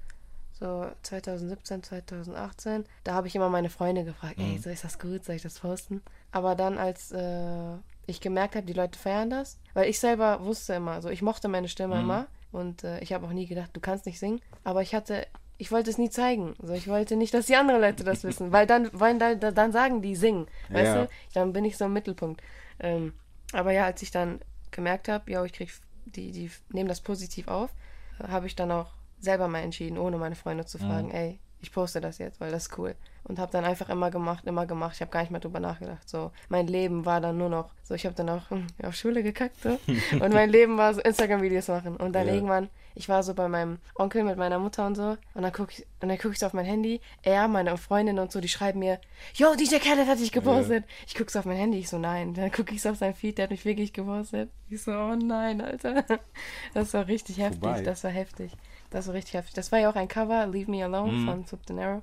so 0.58 0.86
2017, 1.02 1.82
2018, 1.82 2.84
da 3.04 3.14
habe 3.14 3.28
ich 3.28 3.36
immer 3.36 3.50
meine 3.50 3.70
Freunde 3.70 4.04
gefragt, 4.04 4.36
ey, 4.38 4.58
so 4.58 4.70
ist 4.70 4.84
das 4.84 4.98
gut, 4.98 5.24
soll 5.24 5.36
ich 5.36 5.42
das 5.42 5.60
posten? 5.60 6.02
Aber 6.32 6.54
dann, 6.54 6.78
als 6.78 7.12
äh, 7.12 7.76
ich 8.06 8.20
gemerkt 8.20 8.56
habe, 8.56 8.66
die 8.66 8.72
Leute 8.72 8.98
feiern 8.98 9.30
das, 9.30 9.58
weil 9.74 9.88
ich 9.88 10.00
selber 10.00 10.44
wusste 10.44 10.74
immer, 10.74 11.02
so 11.02 11.08
ich 11.08 11.22
mochte 11.22 11.48
meine 11.48 11.68
Stimme 11.68 12.00
immer 12.00 12.26
und 12.52 12.84
äh, 12.84 13.00
ich 13.00 13.12
habe 13.12 13.26
auch 13.26 13.32
nie 13.32 13.46
gedacht, 13.46 13.70
du 13.74 13.80
kannst 13.80 14.06
nicht 14.06 14.18
singen, 14.18 14.40
aber 14.64 14.82
ich 14.82 14.94
hatte 14.94 15.26
ich 15.58 15.72
wollte 15.72 15.90
es 15.90 15.98
nie 15.98 16.10
zeigen. 16.10 16.54
Also 16.60 16.74
ich 16.74 16.86
wollte 16.88 17.16
nicht, 17.16 17.32
dass 17.34 17.46
die 17.46 17.56
anderen 17.56 17.80
Leute 17.80 18.04
das 18.04 18.24
wissen, 18.24 18.52
weil 18.52 18.66
dann, 18.66 18.90
weil 18.92 19.18
dann, 19.18 19.40
dann 19.40 19.72
sagen 19.72 20.02
die 20.02 20.16
singen, 20.16 20.46
weißt 20.70 20.94
Ja. 20.94 21.04
du? 21.04 21.08
Dann 21.34 21.52
bin 21.52 21.64
ich 21.64 21.76
so 21.76 21.86
im 21.86 21.92
Mittelpunkt. 21.92 22.42
Ähm, 22.78 23.14
aber 23.52 23.72
ja, 23.72 23.84
als 23.86 24.02
ich 24.02 24.10
dann 24.10 24.40
gemerkt 24.70 25.08
habe, 25.08 25.30
ja, 25.30 25.44
ich 25.44 25.52
krieg, 25.52 25.70
die, 26.04 26.30
die 26.32 26.50
nehmen 26.70 26.88
das 26.88 27.00
positiv 27.00 27.48
auf, 27.48 27.70
habe 28.18 28.46
ich 28.46 28.54
dann 28.56 28.70
auch 28.70 28.92
selber 29.18 29.48
mal 29.48 29.60
entschieden, 29.60 29.98
ohne 29.98 30.18
meine 30.18 30.36
Freunde 30.36 30.64
Mhm. 30.64 30.68
zu 30.68 30.78
fragen, 30.78 31.10
ey, 31.10 31.38
ich 31.66 31.72
poste 31.72 32.00
das 32.00 32.18
jetzt, 32.18 32.40
weil 32.40 32.52
das 32.52 32.68
ist 32.68 32.78
cool. 32.78 32.94
Und 33.24 33.40
habe 33.40 33.50
dann 33.50 33.64
einfach 33.64 33.88
immer 33.88 34.12
gemacht, 34.12 34.44
immer 34.46 34.66
gemacht. 34.66 34.92
Ich 34.94 35.00
habe 35.00 35.10
gar 35.10 35.20
nicht 35.22 35.32
mehr 35.32 35.40
drüber 35.40 35.58
nachgedacht. 35.58 36.08
So, 36.08 36.30
mein 36.48 36.68
Leben 36.68 37.04
war 37.04 37.20
dann 37.20 37.36
nur 37.36 37.48
noch, 37.48 37.70
so, 37.82 37.94
ich 37.94 38.06
habe 38.06 38.14
dann 38.14 38.28
auch 38.28 38.50
hm, 38.50 38.68
auf 38.84 38.94
Schule 38.94 39.24
gekackt. 39.24 39.60
So. 39.62 39.80
und 40.24 40.32
mein 40.32 40.48
Leben 40.48 40.78
war 40.78 40.94
so 40.94 41.00
Instagram-Videos 41.00 41.66
machen. 41.66 41.96
Und 41.96 42.12
dann 42.12 42.28
Ja. 42.28 42.34
irgendwann, 42.34 42.68
ich 42.94 43.08
war 43.08 43.24
so 43.24 43.34
bei 43.34 43.48
meinem 43.48 43.78
Onkel 43.96 44.22
mit 44.22 44.36
meiner 44.36 44.60
Mutter 44.60 44.86
und 44.86 44.94
so. 44.94 45.16
Und 45.34 45.42
dann 45.42 45.52
gucke 45.52 45.72
ich, 45.72 45.84
und 46.00 46.08
dann 46.08 46.18
guck 46.18 46.32
ich 46.32 46.38
so 46.38 46.46
auf 46.46 46.52
mein 46.52 46.66
Handy. 46.66 47.00
Er, 47.24 47.48
meine 47.48 47.76
Freundin 47.76 48.20
und 48.20 48.30
so, 48.30 48.40
die 48.40 48.48
schreiben 48.48 48.78
mir, 48.78 49.00
yo, 49.34 49.56
DJ 49.56 49.78
Khaled 49.78 50.06
hat 50.06 50.20
dich 50.20 50.30
gepostet. 50.30 50.84
Ich 51.08 51.16
gucke 51.16 51.32
so 51.32 51.40
auf 51.40 51.46
mein 51.46 51.56
Handy. 51.56 51.80
Ich 51.80 51.88
so, 51.88 51.98
nein. 51.98 52.32
Dann 52.32 52.52
gucke 52.52 52.72
ich 52.76 52.82
so 52.82 52.90
auf 52.90 52.96
sein 52.98 53.12
Feed, 53.12 53.38
der 53.38 53.44
hat 53.44 53.50
mich 53.50 53.64
wirklich 53.64 53.92
gepostet. 53.92 54.50
Ich 54.70 54.84
so, 54.84 54.92
oh 54.92 55.16
nein, 55.16 55.60
Alter. 55.60 56.04
Das 56.74 56.94
war 56.94 57.08
richtig 57.08 57.38
heftig. 57.38 57.60
Vorbei. 57.60 57.82
Das 57.82 58.04
war 58.04 58.12
heftig. 58.12 58.52
Das 58.96 59.08
war 59.08 59.14
richtig 59.14 59.34
heftig. 59.34 59.52
Das 59.52 59.70
war 59.72 59.78
ja 59.78 59.90
auch 59.90 59.94
ein 59.94 60.08
Cover, 60.08 60.46
Leave 60.46 60.70
Me 60.70 60.82
Alone 60.82 61.12
Mhm. 61.12 61.44
von 61.46 61.60
the 61.68 61.74
Arrow. 61.82 62.02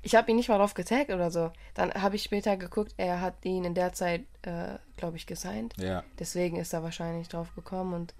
Ich 0.00 0.14
habe 0.14 0.30
ihn 0.30 0.36
nicht 0.36 0.48
mal 0.48 0.56
drauf 0.56 0.72
getaggt 0.72 1.10
oder 1.10 1.30
so. 1.30 1.52
Dann 1.74 1.92
habe 1.92 2.16
ich 2.16 2.22
später 2.22 2.56
geguckt, 2.56 2.94
er 2.96 3.20
hat 3.20 3.44
ihn 3.44 3.64
in 3.64 3.74
der 3.74 3.92
Zeit, 3.92 4.22
äh, 4.40 4.78
glaube 4.96 5.18
ich, 5.18 5.26
gesigned. 5.26 5.74
Ja. 5.76 6.02
Deswegen 6.18 6.56
ist 6.56 6.72
er 6.72 6.82
wahrscheinlich 6.82 7.28
drauf 7.28 7.54
gekommen 7.54 7.92
und 7.92 8.14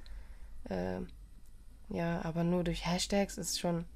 ähm, 0.68 1.09
ja, 1.88 2.20
aber 2.22 2.44
nur 2.44 2.62
durch 2.62 2.85
Hashtags 2.87 3.38
ist 3.38 3.59
schon 3.59 3.87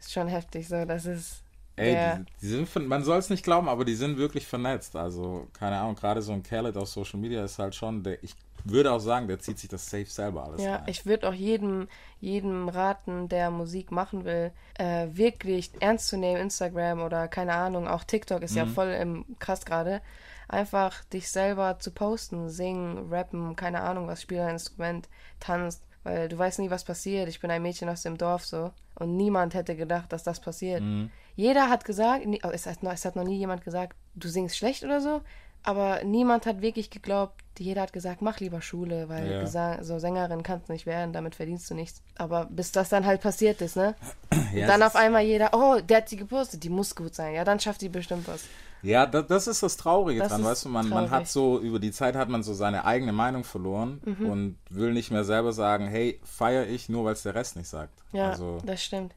ist 0.00 0.12
schon 0.12 0.26
heftig. 0.26 0.66
So, 0.66 0.84
das 0.84 1.06
ist 1.06 1.44
Ey, 1.76 1.94
die, 2.18 2.24
die 2.42 2.46
sind 2.48 2.68
von, 2.68 2.84
man 2.88 3.04
soll 3.04 3.18
es 3.18 3.30
nicht 3.30 3.44
glauben, 3.44 3.68
aber 3.68 3.84
die 3.84 3.94
sind 3.94 4.16
wirklich 4.18 4.44
vernetzt. 4.46 4.96
Also, 4.96 5.46
keine 5.52 5.78
Ahnung, 5.78 5.94
gerade 5.94 6.20
so 6.20 6.32
ein 6.32 6.42
Khaled 6.42 6.76
auf 6.76 6.88
Social 6.88 7.20
Media 7.20 7.44
ist 7.44 7.60
halt 7.60 7.76
schon, 7.76 8.02
der, 8.02 8.22
ich 8.24 8.34
würde 8.64 8.92
auch 8.92 8.98
sagen, 8.98 9.28
der 9.28 9.38
zieht 9.38 9.58
sich 9.58 9.68
das 9.70 9.88
safe 9.88 10.06
selber 10.06 10.44
alles 10.44 10.62
Ja, 10.62 10.76
rein. 10.76 10.84
ich 10.86 11.06
würde 11.06 11.28
auch 11.28 11.34
jedem, 11.34 11.88
jedem 12.20 12.68
raten, 12.68 13.28
der 13.28 13.50
Musik 13.50 13.90
machen 13.90 14.24
will, 14.24 14.52
äh, 14.78 15.08
wirklich 15.12 15.72
ernst 15.80 16.08
zu 16.08 16.16
nehmen, 16.16 16.40
Instagram 16.40 17.00
oder 17.02 17.28
keine 17.28 17.54
Ahnung, 17.54 17.88
auch 17.88 18.04
TikTok 18.04 18.42
ist 18.42 18.56
ja 18.56 18.64
Mhm. 18.64 18.70
voll 18.70 18.88
im 18.88 19.24
krass 19.38 19.64
gerade. 19.64 20.00
Einfach 20.48 21.04
dich 21.04 21.30
selber 21.30 21.78
zu 21.78 21.92
posten, 21.92 22.48
singen, 22.50 23.12
rappen, 23.12 23.54
keine 23.56 23.82
Ahnung, 23.82 24.08
was 24.08 24.22
spiel 24.22 24.40
ein 24.40 24.50
Instrument, 24.50 25.08
tanzt, 25.38 25.82
weil 26.02 26.28
du 26.28 26.36
weißt 26.36 26.58
nie, 26.58 26.70
was 26.70 26.84
passiert. 26.84 27.28
Ich 27.28 27.40
bin 27.40 27.50
ein 27.50 27.62
Mädchen 27.62 27.88
aus 27.88 28.02
dem 28.02 28.18
Dorf 28.18 28.44
so 28.44 28.72
und 28.96 29.16
niemand 29.16 29.54
hätte 29.54 29.76
gedacht, 29.76 30.12
dass 30.12 30.24
das 30.24 30.40
passiert. 30.40 30.82
Mhm. 30.82 31.10
Jeder 31.36 31.70
hat 31.70 31.84
gesagt, 31.84 32.26
oh, 32.42 32.50
es 32.52 32.66
hat, 32.66 32.82
noch, 32.82 32.92
es 32.92 33.04
hat 33.04 33.16
noch 33.16 33.24
nie 33.24 33.38
jemand 33.38 33.62
gesagt, 33.64 33.96
du 34.14 34.28
singst 34.28 34.56
schlecht 34.56 34.82
oder 34.84 35.00
so, 35.00 35.20
aber 35.62 36.02
niemand 36.04 36.46
hat 36.46 36.60
wirklich 36.62 36.90
geglaubt, 36.90 37.34
jeder 37.58 37.82
hat 37.82 37.92
gesagt, 37.92 38.22
mach 38.22 38.40
lieber 38.40 38.62
Schule, 38.62 39.08
weil 39.10 39.30
Ja. 39.32 39.40
Gesang, 39.40 39.84
so 39.84 39.98
Sängerin 39.98 40.42
kannst 40.42 40.68
du 40.68 40.72
nicht 40.72 40.86
werden, 40.86 41.12
damit 41.12 41.34
verdienst 41.34 41.68
du 41.70 41.74
nichts. 41.74 42.02
Aber 42.16 42.46
bis 42.46 42.72
das 42.72 42.88
dann 42.88 43.04
halt 43.04 43.20
passiert 43.20 43.60
ist, 43.60 43.76
ne? 43.76 43.94
Ja, 44.54 44.66
dann 44.66 44.82
auf 44.82 44.96
einmal 44.96 45.22
jeder, 45.22 45.50
oh, 45.52 45.78
der 45.80 45.98
hat 45.98 46.08
sie 46.08 46.16
gepostet, 46.16 46.64
die 46.64 46.70
muss 46.70 46.96
gut 46.96 47.14
sein. 47.14 47.34
Ja, 47.34 47.44
dann 47.44 47.60
schafft 47.60 47.82
die 47.82 47.88
bestimmt 47.90 48.26
was. 48.28 48.44
Ja, 48.82 49.04
da, 49.04 49.20
das 49.20 49.46
ist 49.46 49.62
das 49.62 49.76
Traurige 49.76 50.20
Das 50.20 50.30
dran, 50.30 50.42
weißt 50.42 50.64
du, 50.64 50.68
man, 50.70 50.88
man 50.88 51.10
hat 51.10 51.28
so, 51.28 51.60
über 51.60 51.78
die 51.78 51.92
Zeit 51.92 52.16
hat 52.16 52.30
man 52.30 52.42
so 52.42 52.54
seine 52.54 52.86
eigene 52.86 53.12
Meinung 53.12 53.44
verloren 53.44 54.00
Mhm. 54.06 54.26
und 54.26 54.58
will 54.70 54.94
nicht 54.94 55.10
mehr 55.10 55.24
selber 55.24 55.52
sagen, 55.52 55.86
hey, 55.86 56.18
feiere 56.24 56.66
ich, 56.66 56.88
nur 56.88 57.04
weil 57.04 57.12
es 57.12 57.22
der 57.22 57.34
Rest 57.34 57.56
nicht 57.56 57.68
sagt. 57.68 57.92
Ja, 58.12 58.30
Also, 58.30 58.58
das 58.64 58.82
stimmt. 58.82 59.14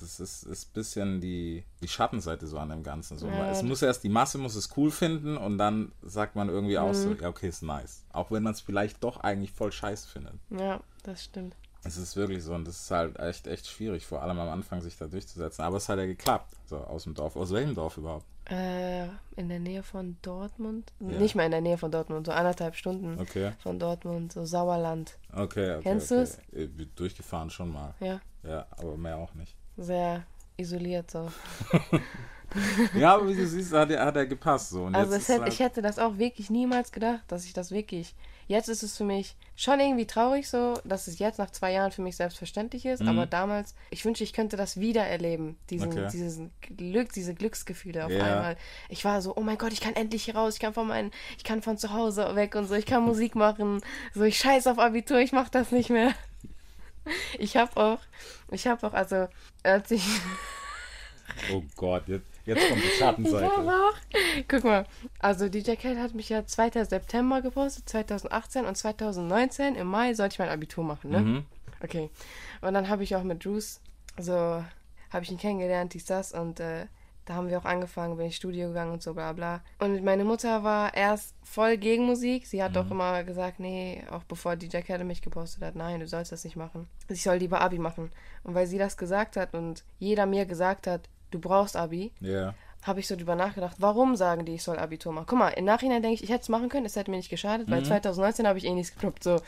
Das 0.00 0.20
ist, 0.20 0.42
ist 0.44 0.68
ein 0.70 0.72
bisschen 0.74 1.20
die, 1.20 1.64
die 1.82 1.88
Schattenseite 1.88 2.46
so 2.46 2.58
an 2.58 2.68
dem 2.70 2.82
Ganzen. 2.82 3.18
So, 3.18 3.26
Ja. 3.28 3.50
Es 3.50 3.62
muss 3.62 3.82
erst, 3.82 4.02
die 4.04 4.08
Masse 4.08 4.38
muss 4.38 4.54
es 4.54 4.70
cool 4.76 4.90
finden 4.90 5.36
und 5.36 5.58
dann 5.58 5.92
sagt 6.02 6.36
man 6.36 6.48
irgendwie 6.48 6.78
auch 6.78 6.94
so, 6.94 7.08
Mhm. 7.10 7.18
ja, 7.20 7.28
okay, 7.28 7.48
ist 7.48 7.62
nice. 7.62 8.04
Auch 8.12 8.30
wenn 8.30 8.42
man 8.42 8.52
es 8.54 8.60
vielleicht 8.60 9.02
doch 9.04 9.18
eigentlich 9.20 9.52
voll 9.52 9.72
scheiße 9.72 10.08
findet. 10.08 10.34
Ja, 10.50 10.80
das 11.02 11.24
stimmt. 11.24 11.54
Es 11.84 11.96
ist 11.96 12.16
wirklich 12.16 12.42
so 12.42 12.54
und 12.54 12.66
das 12.66 12.80
ist 12.80 12.90
halt 12.90 13.18
echt, 13.20 13.46
echt 13.46 13.66
schwierig, 13.68 14.04
vor 14.06 14.20
allem 14.22 14.38
am 14.40 14.48
Anfang 14.48 14.80
sich 14.80 14.96
da 14.98 15.06
durchzusetzen. 15.06 15.62
Aber 15.62 15.76
es 15.76 15.88
hat 15.88 15.98
ja 15.98 16.06
geklappt, 16.06 16.52
so 16.66 16.76
aus 16.78 17.04
dem 17.04 17.14
Dorf. 17.14 17.36
Aus 17.36 17.52
welchem 17.52 17.74
Dorf 17.74 17.96
überhaupt? 17.96 18.26
Äh, 18.50 19.04
in 19.36 19.48
der 19.48 19.60
Nähe 19.60 19.82
von 19.82 20.16
Dortmund? 20.22 20.92
Ja. 21.00 21.18
Nicht 21.18 21.34
mal 21.34 21.44
in 21.44 21.50
der 21.52 21.60
Nähe 21.60 21.78
von 21.78 21.90
Dortmund, 21.92 22.26
so 22.26 22.32
anderthalb 22.32 22.74
Stunden 22.74 23.18
Okay. 23.20 23.52
von 23.60 23.78
Dortmund, 23.78 24.32
so 24.32 24.44
Sauerland. 24.44 25.18
Okay, 25.32 25.74
okay. 25.74 25.80
Kennst 25.82 26.10
okay. 26.10 26.20
du's? 26.20 26.38
Äh, 26.58 26.68
Durchgefahren 26.96 27.50
schon 27.50 27.72
mal. 27.72 27.94
Ja, 28.00 28.20
Ja, 28.42 28.66
aber 28.70 28.96
mehr 28.96 29.16
auch 29.16 29.34
nicht. 29.34 29.54
Sehr 29.78 30.24
isoliert 30.58 31.10
so. 31.10 31.30
Ja, 32.94 33.14
aber 33.16 33.28
wie 33.28 33.34
du 33.36 33.46
siehst, 33.46 33.72
hat 33.74 33.90
er, 33.90 34.06
hat 34.06 34.16
er 34.16 34.26
gepasst. 34.26 34.70
So. 34.70 34.84
Und 34.84 34.94
Also 34.94 35.14
hätte, 35.16 35.42
halt, 35.42 35.52
ich 35.52 35.60
hätte 35.60 35.82
das 35.82 35.98
auch 35.98 36.16
wirklich 36.16 36.48
niemals 36.48 36.92
gedacht, 36.92 37.20
dass 37.28 37.44
ich 37.44 37.52
das 37.52 37.70
wirklich. 37.70 38.14
Jetzt 38.46 38.70
ist 38.70 38.82
es 38.82 38.96
für 38.96 39.04
mich 39.04 39.36
schon 39.54 39.78
irgendwie 39.78 40.06
traurig 40.06 40.48
so, 40.48 40.80
dass 40.84 41.06
es 41.08 41.18
jetzt 41.18 41.38
nach 41.38 41.50
zwei 41.50 41.72
Jahren 41.72 41.92
für 41.92 42.00
mich 42.00 42.16
selbstverständlich 42.16 42.86
ist, 42.86 43.02
aber 43.06 43.26
damals, 43.26 43.74
ich 43.90 44.02
wünsche, 44.06 44.24
ich 44.24 44.32
könnte 44.32 44.56
das 44.56 44.80
wieder 44.80 45.04
erleben, 45.04 45.58
diesen, 45.68 45.90
Okay. 45.92 46.08
diesen 46.10 46.50
Glück, 46.62 47.12
diese 47.12 47.34
Glücksgefühle 47.34 48.06
auf 48.06 48.12
Ja. 48.12 48.24
einmal. 48.24 48.56
Ich 48.88 49.04
war 49.04 49.20
so, 49.20 49.36
oh 49.36 49.42
mein 49.42 49.58
Gott, 49.58 49.74
ich 49.74 49.82
kann 49.82 49.94
endlich 49.94 50.24
hier 50.24 50.34
raus, 50.36 50.54
ich 50.54 50.60
kann 50.60 50.72
von 50.72 50.86
meinen, 50.88 51.10
ich 51.36 51.44
kann 51.44 51.60
von 51.60 51.76
zu 51.76 51.92
Hause 51.92 52.34
weg 52.36 52.54
und 52.54 52.66
so, 52.66 52.74
ich 52.74 52.86
kann 52.86 53.02
Musik 53.02 53.34
machen, 53.34 53.82
so 54.14 54.22
ich 54.22 54.38
scheiß 54.38 54.66
auf 54.68 54.78
Abitur, 54.78 55.18
ich 55.18 55.32
mach 55.32 55.50
das 55.50 55.70
nicht 55.70 55.90
mehr. 55.90 56.14
Ich 57.38 57.56
habe 57.56 57.76
auch, 57.80 57.98
ich 58.50 58.66
habe 58.66 58.86
auch, 58.86 58.92
also 58.92 59.28
als 59.62 59.90
ich 59.90 60.04
oh 61.52 61.62
Gott, 61.76 62.08
jetzt, 62.08 62.26
jetzt 62.46 62.68
kommt 62.68 62.82
die 62.82 62.86
Ich 62.86 62.98
Schattenseite. 62.98 63.46
habe 63.56 63.70
auch. 63.70 63.94
Guck 64.48 64.64
mal, 64.64 64.86
also 65.18 65.48
DJ 65.48 65.74
Khaled 65.74 65.98
hat 65.98 66.14
mich 66.14 66.28
ja 66.28 66.44
2. 66.46 66.84
September 66.84 67.42
gepostet, 67.42 67.88
2018 67.88 68.64
und 68.64 68.76
2019 68.76 69.74
im 69.76 69.86
Mai 69.86 70.14
sollte 70.14 70.34
ich 70.34 70.38
mein 70.38 70.48
Abitur 70.48 70.84
machen, 70.84 71.10
ne? 71.10 71.20
Mhm. 71.20 71.46
Okay. 71.82 72.10
Und 72.60 72.74
dann 72.74 72.88
habe 72.88 73.04
ich 73.04 73.14
auch 73.14 73.22
mit 73.22 73.44
Juice, 73.44 73.80
so 74.18 74.32
habe 75.10 75.22
ich 75.24 75.30
ihn 75.30 75.38
kennengelernt, 75.38 75.94
dies, 75.94 76.04
das 76.06 76.32
und 76.32 76.60
äh, 76.60 76.86
da 77.28 77.34
haben 77.34 77.48
wir 77.50 77.58
auch 77.58 77.64
angefangen, 77.64 78.16
bin 78.16 78.26
ich 78.26 78.36
Studio 78.36 78.68
gegangen 78.68 78.92
und 78.92 79.02
so 79.02 79.12
bla 79.14 79.32
bla. 79.32 79.60
Und 79.78 80.02
meine 80.02 80.24
Mutter 80.24 80.64
war 80.64 80.94
erst 80.94 81.34
voll 81.42 81.76
gegen 81.76 82.06
Musik. 82.06 82.46
Sie 82.46 82.62
hat 82.62 82.76
auch 82.76 82.90
immer 82.90 83.22
gesagt, 83.24 83.60
nee, 83.60 84.02
auch 84.10 84.24
bevor 84.24 84.56
DJ 84.56 84.78
Khaled 84.78 85.06
mich 85.06 85.20
gepostet 85.22 85.62
hat, 85.62 85.74
nein, 85.76 86.00
du 86.00 86.08
sollst 86.08 86.32
das 86.32 86.44
nicht 86.44 86.56
machen. 86.56 86.88
Ich 87.08 87.22
soll 87.22 87.36
lieber 87.36 87.60
Abi 87.60 87.78
machen. 87.78 88.10
Und 88.44 88.54
weil 88.54 88.66
sie 88.66 88.78
das 88.78 88.96
gesagt 88.96 89.36
hat 89.36 89.54
und 89.54 89.84
jeder 89.98 90.26
mir 90.26 90.46
gesagt 90.46 90.86
hat, 90.86 91.02
du 91.30 91.38
brauchst 91.38 91.76
Abi, 91.76 92.12
Ja. 92.20 92.54
habe 92.82 93.00
ich 93.00 93.06
so 93.08 93.16
drüber 93.16 93.34
nachgedacht, 93.34 93.76
warum 93.80 94.16
sagen 94.16 94.46
die, 94.46 94.54
ich 94.54 94.62
soll 94.62 94.78
Abitur 94.78 95.12
machen? 95.12 95.26
Guck 95.28 95.38
mal, 95.38 95.48
im 95.50 95.66
Nachhinein 95.66 96.00
denke 96.00 96.14
ich, 96.14 96.22
ich 96.24 96.30
hätte 96.30 96.42
es 96.42 96.48
machen 96.48 96.68
können, 96.70 96.86
es 96.86 96.96
hätte 96.96 97.10
mir 97.10 97.18
nicht 97.18 97.28
geschadet, 97.28 97.70
weil 97.70 97.84
2019 97.84 98.46
habe 98.46 98.58
ich 98.58 98.64
eh 98.64 98.72
nichts 98.72 98.94
gekloppt, 98.94 99.22
so. 99.24 99.40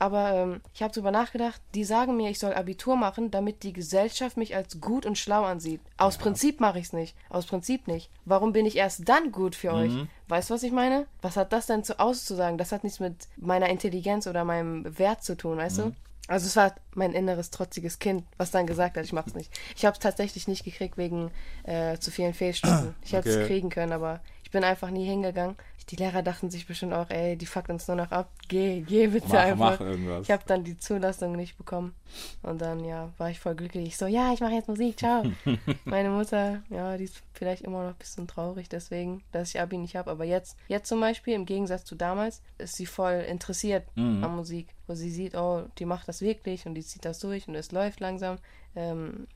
Aber 0.00 0.32
ähm, 0.32 0.60
ich 0.74 0.82
habe 0.82 0.94
drüber 0.94 1.10
nachgedacht, 1.10 1.60
die 1.74 1.84
sagen 1.84 2.16
mir, 2.16 2.30
ich 2.30 2.38
soll 2.38 2.54
Abitur 2.54 2.96
machen, 2.96 3.30
damit 3.30 3.62
die 3.62 3.74
Gesellschaft 3.74 4.38
mich 4.38 4.56
als 4.56 4.80
gut 4.80 5.04
und 5.04 5.18
schlau 5.18 5.44
ansieht. 5.44 5.80
Aus 5.98 6.16
Prinzip 6.16 6.58
mache 6.58 6.78
ich 6.78 6.86
es 6.86 6.92
nicht. 6.94 7.14
Aus 7.28 7.44
Prinzip 7.46 7.86
nicht. 7.86 8.10
Warum 8.24 8.52
bin 8.52 8.64
ich 8.64 8.76
erst 8.76 9.08
dann 9.08 9.30
gut 9.30 9.54
für 9.54 9.72
euch? 9.72 9.92
Weißt 10.28 10.48
du, 10.48 10.54
was 10.54 10.62
ich 10.62 10.72
meine? 10.72 11.06
Was 11.20 11.36
hat 11.36 11.52
das 11.52 11.66
denn 11.66 11.84
zu 11.84 12.00
auszusagen? 12.00 12.56
Das 12.56 12.72
hat 12.72 12.82
nichts 12.82 12.98
mit 12.98 13.14
meiner 13.36 13.68
Intelligenz 13.68 14.26
oder 14.26 14.42
meinem 14.44 14.98
Wert 14.98 15.22
zu 15.22 15.36
tun, 15.36 15.58
weißt 15.58 15.78
du? 15.80 15.92
Also 16.28 16.46
es 16.46 16.56
war 16.56 16.74
mein 16.94 17.12
inneres 17.12 17.50
trotziges 17.50 17.98
Kind, 17.98 18.24
was 18.38 18.50
dann 18.52 18.66
gesagt 18.66 18.96
hat, 18.96 19.04
ich 19.04 19.12
mach's 19.12 19.34
nicht. 19.34 19.52
Ich 19.76 19.84
habe 19.84 19.94
es 19.94 19.98
tatsächlich 20.00 20.48
nicht 20.48 20.64
gekriegt 20.64 20.96
wegen 20.96 21.30
äh, 21.64 21.98
zu 21.98 22.10
vielen 22.10 22.32
Fehlstunden. 22.34 22.94
Ich 23.04 23.12
hätte 23.12 23.28
es 23.28 23.36
Okay. 23.36 23.46
kriegen 23.48 23.68
können, 23.68 23.92
aber 23.92 24.20
ich 24.44 24.50
bin 24.50 24.64
einfach 24.64 24.90
nie 24.90 25.04
hingegangen. 25.06 25.56
Die 25.90 25.96
Lehrer 25.96 26.22
dachten 26.22 26.50
sich 26.50 26.66
bestimmt 26.68 26.92
auch, 26.92 27.10
ey, 27.10 27.36
die 27.36 27.46
fuckt 27.46 27.68
uns 27.68 27.88
nur 27.88 27.96
noch 27.96 28.12
ab. 28.12 28.30
Geh, 28.48 28.80
geh 28.82 29.08
bitte 29.08 29.26
Mach- 29.28 29.34
einfach. 29.38 29.70
mach 29.72 29.80
irgendwas. 29.80 30.22
Ich 30.22 30.30
habe 30.30 30.44
dann 30.46 30.62
die 30.62 30.76
Zulassung 30.76 31.32
nicht 31.34 31.58
bekommen. 31.58 31.94
Und 32.42 32.60
dann, 32.60 32.84
ja, 32.84 33.10
war 33.18 33.30
ich 33.30 33.40
voll 33.40 33.56
glücklich. 33.56 33.88
Ich 33.88 33.96
so, 33.96 34.06
ja, 34.06 34.32
ich 34.32 34.40
mache 34.40 34.52
jetzt 34.52 34.68
Musik, 34.68 34.98
ciao. 34.98 35.24
Meine 35.84 36.10
Mutter, 36.10 36.62
ja, 36.70 36.96
die 36.96 37.04
ist 37.04 37.20
vielleicht 37.32 37.62
immer 37.62 37.82
noch 37.82 37.90
ein 37.90 37.98
bisschen 37.98 38.28
traurig 38.28 38.68
deswegen, 38.68 39.22
dass 39.32 39.48
ich 39.48 39.60
Abi 39.60 39.78
nicht 39.78 39.96
habe. 39.96 40.10
Aber 40.10 40.24
jetzt, 40.24 40.56
jetzt 40.68 40.88
zum 40.88 41.00
Beispiel, 41.00 41.34
im 41.34 41.44
Gegensatz 41.46 41.84
zu 41.84 41.96
damals, 41.96 42.40
ist 42.58 42.76
sie 42.76 42.86
voll 42.86 43.24
interessiert 43.28 43.84
Mhm. 43.96 44.22
an 44.22 44.36
Musik. 44.36 44.68
Wo 44.86 44.94
sie 44.94 45.10
sieht, 45.10 45.34
oh, 45.34 45.64
die 45.78 45.84
macht 45.86 46.06
das 46.08 46.20
wirklich 46.20 46.66
und 46.66 46.74
die 46.74 46.82
zieht 46.84 47.04
das 47.04 47.18
durch 47.18 47.48
und 47.48 47.54
es 47.56 47.72
läuft 47.72 47.98
langsam. 48.00 48.38
Ähm, 48.76 49.26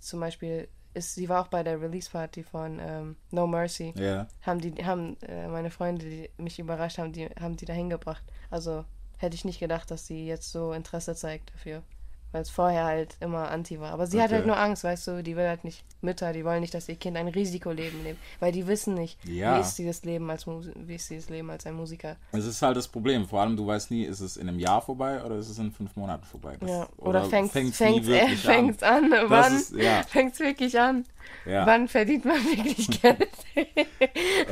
zum 0.00 0.20
Beispiel 0.20 0.68
ist, 0.94 1.14
sie 1.14 1.28
war 1.28 1.42
auch 1.42 1.48
bei 1.48 1.62
der 1.62 1.80
Release-Party 1.80 2.42
von 2.42 2.78
ähm, 2.80 3.16
No 3.30 3.46
Mercy 3.46 3.92
Ja. 3.96 4.26
haben 4.42 4.60
die 4.60 4.72
haben 4.84 5.16
äh, 5.22 5.48
meine 5.48 5.70
Freunde, 5.70 6.04
die 6.04 6.30
mich 6.38 6.58
überrascht 6.58 6.98
haben, 6.98 7.12
die 7.12 7.26
haben 7.40 7.56
die 7.56 7.66
dahin 7.66 7.90
gebracht. 7.90 8.24
Also 8.50 8.84
hätte 9.18 9.34
ich 9.34 9.44
nicht 9.44 9.60
gedacht, 9.60 9.90
dass 9.90 10.06
sie 10.06 10.26
jetzt 10.26 10.50
so 10.50 10.72
Interesse 10.72 11.14
zeigt 11.14 11.52
dafür. 11.54 11.82
Weil 12.30 12.42
es 12.42 12.50
vorher 12.50 12.84
halt 12.84 13.16
immer 13.20 13.50
anti 13.50 13.80
war. 13.80 13.90
Aber 13.92 14.06
sie 14.06 14.18
hat 14.20 14.26
Okay. 14.26 14.34
halt 14.36 14.46
nur 14.46 14.58
Angst, 14.58 14.84
weißt 14.84 15.06
du, 15.06 15.22
die 15.22 15.34
will 15.34 15.48
halt 15.48 15.64
nicht, 15.64 15.82
Mütter, 16.02 16.34
die 16.34 16.44
wollen 16.44 16.60
nicht, 16.60 16.74
dass 16.74 16.86
ihr 16.86 16.96
Kind 16.96 17.16
ein 17.16 17.28
Risikoleben 17.28 18.04
lebt. 18.04 18.18
Weil 18.38 18.52
die 18.52 18.66
wissen 18.66 18.92
nicht, 18.92 19.18
Ja. 19.26 19.56
wie 19.56 19.60
ist 19.62 19.76
dieses 19.78 20.04
Leben 20.04 20.28
als 20.30 20.44
Mus 20.44 20.66
wie 20.76 20.96
ist 20.96 21.08
dieses 21.08 21.30
Leben 21.30 21.48
als 21.48 21.64
ein 21.64 21.72
Musiker. 21.74 22.16
Es 22.32 22.44
ist 22.44 22.60
halt 22.60 22.76
das 22.76 22.86
Problem. 22.86 23.26
Vor 23.26 23.40
allem, 23.40 23.56
du 23.56 23.66
weißt 23.66 23.90
nie, 23.90 24.04
ist 24.04 24.20
es 24.20 24.36
in 24.36 24.46
einem 24.46 24.58
Jahr 24.58 24.82
vorbei 24.82 25.24
oder 25.24 25.36
ist 25.36 25.48
es 25.48 25.58
in 25.58 25.72
fünf 25.72 25.96
Monaten 25.96 26.24
vorbei? 26.26 26.58
Das- 26.60 26.68
Ja. 26.68 26.86
Oder, 26.98 27.24
fängt's 27.24 27.52
fängt's, 27.52 27.80
nie 27.80 28.12
äh, 28.12 28.28
fängt's 28.36 28.82
an. 28.82 29.10
Das 29.10 29.30
Wann 29.30 29.56
ist- 29.56 29.74
ja. 29.74 30.02
fängt's 30.02 30.38
wirklich 30.38 30.78
an? 30.78 31.06
Ja. 31.46 31.66
Wann 31.66 31.88
verdient 31.88 32.26
man 32.26 32.36
wirklich 32.44 32.88
Geld? 33.02 33.28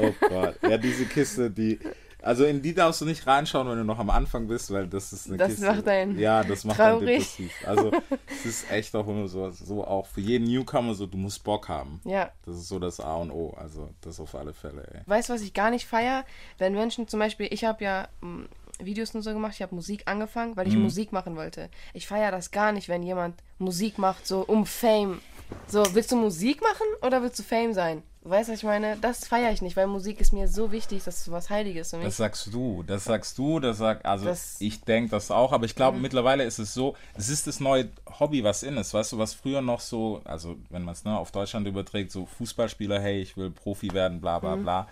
Oh 0.00 0.12
Gott. 0.28 0.56
Ja, 0.62 0.78
diese 0.78 1.04
Kiste, 1.04 1.50
die. 1.50 1.78
Also 2.26 2.44
in 2.44 2.60
die 2.60 2.74
darfst 2.74 3.00
du 3.00 3.04
nicht 3.04 3.26
reinschauen, 3.26 3.68
wenn 3.68 3.78
du 3.78 3.84
noch 3.84 3.98
am 3.98 4.10
Anfang 4.10 4.48
bist, 4.48 4.70
weil 4.72 4.86
das 4.88 5.12
ist 5.12 5.28
eine 5.28 5.36
Das 5.36 5.48
Kiste. 5.48 5.66
macht 5.66 5.88
einen 5.88 6.18
Ja, 6.18 6.42
das 6.44 6.64
macht 6.64 6.80
einen 6.80 6.98
traurig. 6.98 7.18
depressiv. 7.18 7.52
Also 7.66 7.92
es 8.28 8.44
ist 8.46 8.70
echt 8.70 8.94
auch 8.96 9.06
immer 9.06 9.28
so, 9.28 9.50
so 9.50 9.84
auch 9.86 10.06
für 10.06 10.20
jeden 10.20 10.46
Newcomer 10.46 10.94
so, 10.94 11.06
du 11.06 11.16
musst 11.16 11.44
Bock 11.44 11.68
haben. 11.68 12.00
Ja. 12.04 12.30
Das 12.44 12.56
ist 12.56 12.68
so 12.68 12.78
das 12.78 13.00
A 13.00 13.14
und 13.16 13.30
O. 13.30 13.54
Also 13.56 13.90
das 14.00 14.18
auf 14.20 14.34
alle 14.34 14.52
Fälle, 14.52 14.86
ey. 14.92 15.00
Weißt 15.06 15.28
du, 15.28 15.34
was 15.34 15.42
ich 15.42 15.54
gar 15.54 15.70
nicht 15.70 15.86
feier? 15.86 16.24
Wenn 16.58 16.74
Menschen 16.74 17.08
zum 17.08 17.20
Beispiel, 17.20 17.48
ich 17.50 17.64
habe 17.64 17.84
ja 17.84 18.08
mm, 18.20 18.44
Videos 18.80 19.14
und 19.14 19.22
so 19.22 19.32
gemacht, 19.32 19.52
ich 19.54 19.62
habe 19.62 19.74
Musik 19.74 20.02
angefangen, 20.06 20.56
weil 20.56 20.68
ich 20.68 20.76
Musik 20.76 21.12
machen 21.12 21.36
wollte. 21.36 21.70
Ich 21.94 22.06
feiere 22.06 22.30
das 22.30 22.50
gar 22.50 22.72
nicht, 22.72 22.88
wenn 22.88 23.02
jemand 23.02 23.42
Musik 23.58 23.98
macht, 23.98 24.26
so 24.26 24.40
um 24.40 24.66
Fame. 24.66 25.20
So, 25.68 25.82
willst 25.94 26.10
du 26.12 26.16
Musik 26.16 26.60
machen 26.60 26.86
oder 27.06 27.22
willst 27.22 27.38
du 27.38 27.42
Fame 27.44 27.72
sein? 27.72 28.02
Weißt 28.28 28.48
du, 28.48 28.52
was 28.52 28.58
ich 28.58 28.64
meine? 28.64 28.96
Das 29.00 29.26
feiere 29.28 29.52
ich 29.52 29.62
nicht, 29.62 29.76
weil 29.76 29.86
Musik 29.86 30.20
ist 30.20 30.32
mir 30.32 30.48
so 30.48 30.72
wichtig, 30.72 31.04
das 31.04 31.18
ist 31.18 31.30
was 31.30 31.48
Heiliges 31.48 31.90
für 31.90 31.96
mich. 31.98 32.06
Das 32.06 32.16
sagst 32.16 32.52
du, 32.52 32.82
das 32.82 33.04
sagst 33.04 33.38
du, 33.38 33.60
das 33.60 33.78
sagt, 33.78 34.04
also 34.04 34.26
Das- 34.26 34.56
ich 34.60 34.80
denke 34.82 35.10
das 35.10 35.30
auch, 35.30 35.52
aber 35.52 35.64
ich 35.64 35.74
glaube 35.76 35.98
mittlerweile 35.98 36.42
ist 36.44 36.58
es 36.58 36.74
so, 36.74 36.96
es 37.16 37.28
ist 37.28 37.46
das 37.46 37.60
neue 37.60 37.88
Hobby, 38.18 38.42
was 38.42 38.62
in 38.62 38.76
ist, 38.76 38.92
weißt 38.94 39.12
du, 39.12 39.18
was 39.18 39.34
früher 39.34 39.60
noch 39.62 39.80
so, 39.80 40.20
also 40.24 40.56
wenn 40.70 40.82
man 40.82 40.92
es 40.92 41.04
ne, 41.04 41.16
auf 41.16 41.30
Deutschland 41.30 41.66
überträgt, 41.68 42.10
so 42.10 42.26
Fußballspieler, 42.26 43.00
hey, 43.00 43.20
ich 43.20 43.36
will 43.36 43.50
Profi 43.50 43.92
werden, 43.92 44.20
bla 44.20 44.38
bla 44.40 44.56
bla, 44.56 44.88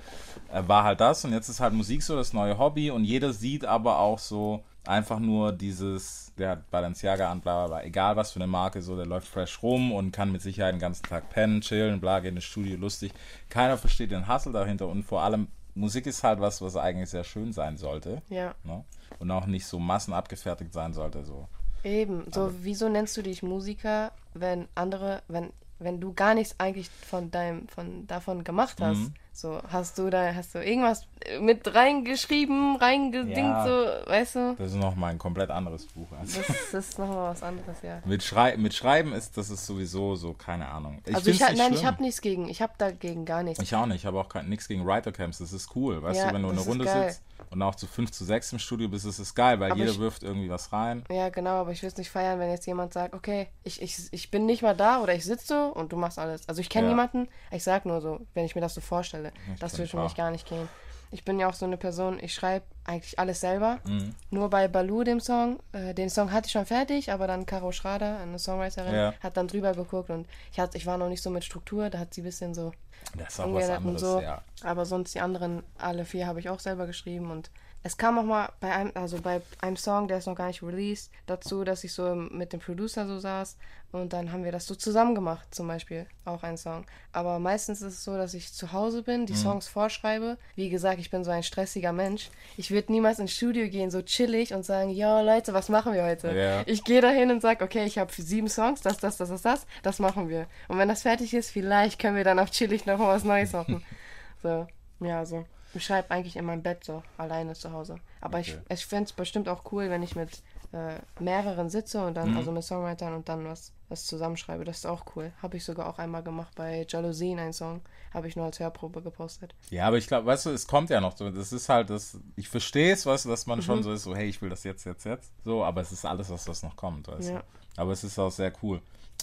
äh, 0.52 0.62
war 0.68 0.84
halt 0.84 1.00
das 1.00 1.24
und 1.24 1.32
jetzt 1.32 1.48
ist 1.48 1.60
halt 1.60 1.74
Musik 1.74 2.02
so 2.02 2.14
das 2.16 2.32
neue 2.32 2.56
Hobby 2.58 2.90
und 2.90 3.04
jeder 3.04 3.32
sieht 3.32 3.64
aber 3.64 3.98
auch 3.98 4.18
so 4.20 4.62
einfach 4.86 5.18
nur 5.18 5.52
dieses, 5.52 6.32
der 6.38 6.50
hat 6.50 6.70
Balenciaga 6.70 7.30
an, 7.30 7.40
bla 7.40 7.66
bla 7.66 7.78
bla, 7.78 7.86
egal 7.86 8.16
was 8.16 8.32
für 8.32 8.38
eine 8.38 8.46
Marke, 8.46 8.82
so, 8.82 8.96
der 8.96 9.06
läuft 9.06 9.28
fresh 9.28 9.62
rum 9.62 9.92
und 9.92 10.12
kann 10.12 10.32
mit 10.32 10.42
Sicherheit 10.42 10.74
den 10.74 10.80
ganzen 10.80 11.04
Tag 11.04 11.30
pennen, 11.30 11.60
chillen, 11.60 12.00
bla, 12.00 12.20
geht 12.20 12.34
ins 12.34 12.44
Studio, 12.44 12.76
lustig. 12.76 13.12
Keiner 13.48 13.78
versteht 13.78 14.10
den 14.10 14.28
Hustle 14.28 14.52
dahinter 14.52 14.88
und 14.88 15.02
vor 15.04 15.22
allem, 15.22 15.48
Musik 15.74 16.06
ist 16.06 16.22
halt 16.22 16.40
was, 16.40 16.62
was 16.62 16.76
eigentlich 16.76 17.10
sehr 17.10 17.24
schön 17.24 17.52
sein 17.52 17.76
sollte. 17.76 18.22
ja, 18.28 18.54
Ne? 18.62 18.84
Und 19.18 19.30
auch 19.30 19.46
nicht 19.46 19.66
so 19.66 19.78
massenabgefertigt 19.78 20.72
sein 20.72 20.92
sollte. 20.92 21.24
So. 21.24 21.48
eben. 21.82 22.26
So, 22.32 22.52
wieso 22.62 22.88
nennst 22.88 23.16
du 23.16 23.22
dich 23.22 23.42
Musiker, 23.42 24.12
wenn 24.34 24.68
andere, 24.74 25.22
wenn 25.28 25.50
wenn 25.78 26.00
du 26.00 26.12
gar 26.14 26.34
nichts 26.34 26.54
eigentlich 26.58 26.88
von 26.88 27.30
deinem, 27.30 27.68
von 27.68 28.06
davon 28.06 28.44
gemacht 28.44 28.80
hast, 28.80 28.98
Mhm. 28.98 29.14
So 29.36 29.60
hast 29.68 29.98
du 29.98 30.10
da, 30.10 30.32
hast 30.34 30.54
du 30.54 30.58
irgendwas 30.64 31.06
mit 31.40 31.74
reingeschrieben, 31.74 32.76
reingedingt, 32.76 33.36
Ja. 33.36 33.66
so, 33.66 34.10
weißt 34.10 34.34
du? 34.36 34.54
Das 34.58 34.70
ist 34.70 34.76
nochmal 34.76 35.10
ein 35.10 35.18
komplett 35.18 35.50
anderes 35.50 35.86
Buch. 35.86 36.06
Also 36.18 36.40
Das, 36.40 36.56
das 36.72 36.88
ist 36.90 36.98
nochmal 36.98 37.30
was 37.32 37.42
anderes, 37.42 37.76
ja. 37.82 38.00
mit, 38.04 38.22
Schrei 38.22 38.56
mit 38.56 38.74
Schreiben 38.74 39.12
ist 39.12 39.36
das 39.36 39.50
ist 39.50 39.66
sowieso 39.66 40.14
so, 40.14 40.34
keine 40.34 40.68
Ahnung. 40.68 41.00
Ich 41.06 41.14
also 41.14 41.30
ich, 41.30 41.42
ha- 41.42 41.52
nein, 41.56 41.72
ich 41.72 41.78
schlimm. 41.80 41.86
habe 41.90 42.02
nichts 42.02 42.20
gegen, 42.20 42.48
ich 42.48 42.62
habe 42.62 42.72
dagegen 42.78 43.24
gar 43.24 43.42
nichts. 43.42 43.62
Ich 43.62 43.74
auch 43.74 43.86
nicht, 43.86 43.96
ich 43.96 44.06
habe 44.06 44.20
auch 44.20 44.28
kein, 44.28 44.48
nichts 44.48 44.68
gegen 44.68 44.86
Writer-Camps, 44.86 45.38
das 45.38 45.52
ist 45.52 45.74
cool. 45.74 46.02
Weißt 46.02 46.20
Ja, 46.20 46.28
du, 46.28 46.34
wenn 46.34 46.42
du 46.42 46.50
ist 46.50 46.66
Runde 46.66 46.84
geil. 46.84 47.10
sitzt 47.10 47.22
und 47.50 47.62
auch 47.62 47.74
zu 47.74 47.86
5 47.86 48.10
zu 48.10 48.24
6 48.24 48.52
im 48.52 48.58
Studio 48.58 48.88
bist, 48.88 49.04
ist 49.06 49.18
es 49.18 49.34
geil, 49.34 49.60
weil 49.60 49.70
Aber 49.72 49.78
jeder 49.80 49.92
ich- 49.92 49.98
wirft 49.98 50.22
irgendwie 50.22 50.50
was 50.50 50.72
rein. 50.72 51.04
Ja, 51.10 51.28
genau, 51.28 51.60
aber 51.60 51.70
ich 51.72 51.82
will 51.82 51.88
es 51.88 51.96
nicht 51.96 52.10
feiern, 52.10 52.38
wenn 52.38 52.50
jetzt 52.50 52.66
jemand 52.66 52.92
sagt, 52.92 53.14
okay, 53.14 53.48
ich, 53.62 53.80
ich, 53.82 54.08
ich 54.12 54.30
bin 54.30 54.46
nicht 54.46 54.62
mal 54.62 54.74
da 54.76 55.00
oder 55.00 55.14
ich 55.14 55.24
sitze 55.24 55.68
und 55.72 55.92
du 55.92 55.96
machst 55.96 56.18
alles. 56.18 56.48
Also 56.48 56.60
ich 56.60 56.68
kenne 56.68 56.86
Ja. 56.86 56.90
niemanden, 56.90 57.28
ich 57.50 57.62
sag 57.64 57.86
nur 57.86 58.00
so, 58.00 58.20
wenn 58.34 58.44
ich 58.44 58.54
mir 58.54 58.60
das 58.60 58.74
so 58.74 58.80
vorstelle, 58.80 59.32
das 59.60 59.72
kenn 59.72 59.78
würde 59.78 59.84
ich 59.84 59.90
für 59.92 60.00
mich 60.02 60.14
gar 60.16 60.30
nicht 60.30 60.46
gehen. 60.48 60.68
Ich 61.10 61.24
bin 61.24 61.38
ja 61.38 61.48
auch 61.48 61.54
so 61.54 61.64
eine 61.66 61.76
Person, 61.76 62.18
ich 62.20 62.34
schreibe 62.34 62.66
eigentlich 62.84 63.18
alles 63.18 63.40
selber. 63.40 63.78
Mhm. 63.86 64.14
Nur 64.30 64.50
bei 64.50 64.68
Baloo, 64.68 65.04
dem 65.04 65.20
Song, 65.20 65.58
äh, 65.72 65.94
den 65.94 66.10
Song 66.10 66.30
hatte 66.32 66.46
ich 66.46 66.52
schon 66.52 66.66
fertig, 66.66 67.10
aber 67.12 67.26
dann 67.26 67.46
Caro 67.46 67.72
Schrader, 67.72 68.18
eine 68.18 68.38
Songwriterin, 68.38 68.94
Ja. 68.94 69.14
hat 69.20 69.36
dann 69.36 69.48
drüber 69.48 69.72
geguckt 69.72 70.10
und 70.10 70.26
ich, 70.52 70.60
hat, 70.60 70.74
ich 70.74 70.84
war 70.86 70.98
noch 70.98 71.08
nicht 71.08 71.22
so 71.22 71.30
mit 71.30 71.44
Struktur, 71.44 71.88
da 71.90 71.98
hat 71.98 72.12
sie 72.14 72.20
ein 72.20 72.24
bisschen 72.24 72.52
so 72.54 72.72
Das 73.16 73.34
ist 73.34 73.40
auch 73.40 73.52
was 73.54 73.70
anderes, 73.70 74.00
so. 74.00 74.20
ja. 74.20 74.42
Aber 74.62 74.84
sonst 74.84 75.14
die 75.14 75.20
anderen, 75.20 75.62
alle 75.78 76.04
vier 76.04 76.26
habe 76.26 76.40
ich 76.40 76.48
auch 76.50 76.60
selber 76.60 76.86
geschrieben 76.86 77.30
und 77.30 77.50
es 77.86 77.96
kam 77.98 78.18
auch 78.18 78.24
mal 78.24 78.50
bei 78.60 78.72
einem, 78.72 78.90
also 78.94 79.20
bei 79.20 79.42
einem 79.60 79.76
Song, 79.76 80.08
der 80.08 80.18
ist 80.18 80.26
noch 80.26 80.34
gar 80.34 80.48
nicht 80.48 80.62
released, 80.62 81.10
dazu, 81.26 81.64
dass 81.64 81.84
ich 81.84 81.92
so 81.92 82.14
mit 82.14 82.52
dem 82.54 82.58
Producer 82.60 83.06
so 83.06 83.18
saß 83.18 83.56
und 83.92 84.14
dann 84.14 84.32
haben 84.32 84.42
wir 84.42 84.52
das 84.52 84.66
so 84.66 84.74
zusammen 84.74 85.14
gemacht, 85.14 85.54
zum 85.54 85.68
Beispiel, 85.68 86.06
auch 86.24 86.42
ein 86.42 86.56
Song. 86.56 86.84
Aber 87.12 87.38
meistens 87.38 87.82
ist 87.82 87.92
es 87.92 88.02
so, 88.04 88.16
dass 88.16 88.32
ich 88.32 88.52
zu 88.54 88.72
Hause 88.72 89.02
bin, 89.02 89.20
Mhm. 89.20 89.26
die 89.26 89.36
Songs 89.36 89.68
vorschreibe. 89.68 90.38
Wie 90.56 90.70
gesagt, 90.70 90.98
ich 90.98 91.10
bin 91.10 91.24
so 91.24 91.30
ein 91.30 91.42
stressiger 91.42 91.92
Mensch. 91.92 92.30
Ich 92.56 92.70
würde 92.70 92.90
niemals 92.90 93.18
ins 93.18 93.32
Studio 93.32 93.68
gehen, 93.68 93.90
so 93.90 94.00
chillig 94.02 94.54
und 94.54 94.64
sagen, 94.64 94.88
yo 94.90 95.20
Leute, 95.20 95.52
was 95.52 95.68
machen 95.68 95.92
wir 95.92 96.04
heute? 96.04 96.34
Ja. 96.34 96.62
Ich 96.66 96.82
gehe 96.84 97.02
dahin 97.02 97.30
und 97.30 97.42
sage, 97.42 97.62
okay, 97.62 97.84
ich 97.84 97.98
habe 97.98 98.10
sieben 98.12 98.48
Songs, 98.48 98.80
das, 98.80 98.96
das, 98.96 99.18
das, 99.18 99.28
das, 99.28 99.42
das, 99.42 99.66
das 99.82 99.98
machen 99.98 100.28
wir. 100.30 100.46
Und 100.68 100.78
wenn 100.78 100.88
das 100.88 101.02
fertig 101.02 101.34
ist, 101.34 101.50
vielleicht 101.50 102.00
können 102.00 102.16
wir 102.16 102.24
dann 102.24 102.38
auf 102.38 102.50
chillig 102.50 102.86
noch 102.86 102.98
was 102.98 103.24
Neues 103.24 103.52
machen. 103.52 103.84
so, 104.42 104.66
ja, 105.00 105.24
so. 105.26 105.44
Ich 105.74 105.84
schreibe 105.84 106.10
eigentlich 106.10 106.36
in 106.36 106.44
meinem 106.44 106.62
Bett 106.62 106.84
so, 106.84 107.02
alleine 107.18 107.54
zu 107.54 107.72
Hause. 107.72 107.96
Aber 108.20 108.38
Okay. 108.38 108.60
ich, 108.68 108.78
ich 108.78 108.86
fände 108.86 109.04
es 109.04 109.12
bestimmt 109.12 109.48
auch 109.48 109.72
cool, 109.72 109.90
wenn 109.90 110.02
ich 110.02 110.14
mit 110.14 110.42
äh, 110.72 110.98
mehreren 111.22 111.68
sitze 111.70 112.04
und 112.06 112.14
dann, 112.14 112.30
Mhm. 112.30 112.36
also 112.36 112.52
mit 112.52 112.62
Songwritern 112.64 113.14
und 113.14 113.28
dann 113.28 113.44
was, 113.44 113.72
was 113.88 114.06
zusammenschreibe. 114.06 114.64
Das 114.64 114.78
ist 114.78 114.86
auch 114.86 115.04
cool. 115.14 115.32
Habe 115.42 115.56
ich 115.56 115.64
sogar 115.64 115.88
auch 115.88 115.98
einmal 115.98 116.22
gemacht 116.22 116.52
bei 116.56 116.86
Jalousien, 116.88 117.38
ein 117.38 117.52
Song. 117.52 117.80
Habe 118.12 118.28
ich 118.28 118.36
nur 118.36 118.44
als 118.46 118.58
Hörprobe 118.60 119.02
gepostet. 119.02 119.54
Ja, 119.70 119.86
aber 119.86 119.98
ich 119.98 120.06
glaube, 120.06 120.26
weißt 120.26 120.46
du, 120.46 120.50
es 120.50 120.66
kommt 120.66 120.90
ja 120.90 121.00
noch 121.00 121.16
so. 121.16 121.28
Das 121.30 121.52
ist 121.52 121.68
halt 121.68 121.90
das, 121.90 122.18
ich 122.36 122.48
verstehe 122.48 122.92
es, 122.92 123.04
weißt 123.06 123.24
du, 123.24 123.28
dass 123.28 123.46
man 123.46 123.58
Mhm. 123.58 123.62
schon 123.62 123.82
so 123.82 123.92
ist, 123.92 124.04
so, 124.04 124.14
hey, 124.16 124.28
ich 124.28 124.40
will 124.42 124.50
das 124.50 124.64
jetzt, 124.64 124.84
jetzt, 124.84 125.04
jetzt. 125.04 125.32
So, 125.44 125.64
aber 125.64 125.80
es 125.80 125.92
ist 125.92 126.04
alles, 126.04 126.30
was, 126.30 126.46
was 126.48 126.62
noch 126.62 126.76
kommt, 126.76 127.08
weißt 127.08 127.30
Ja. 127.30 127.38
du. 127.40 127.44
Aber 127.80 127.92
es 127.92 128.02
ist 128.04 128.18
auch 128.18 128.30
sehr 128.30 128.52
cool. 128.62 128.80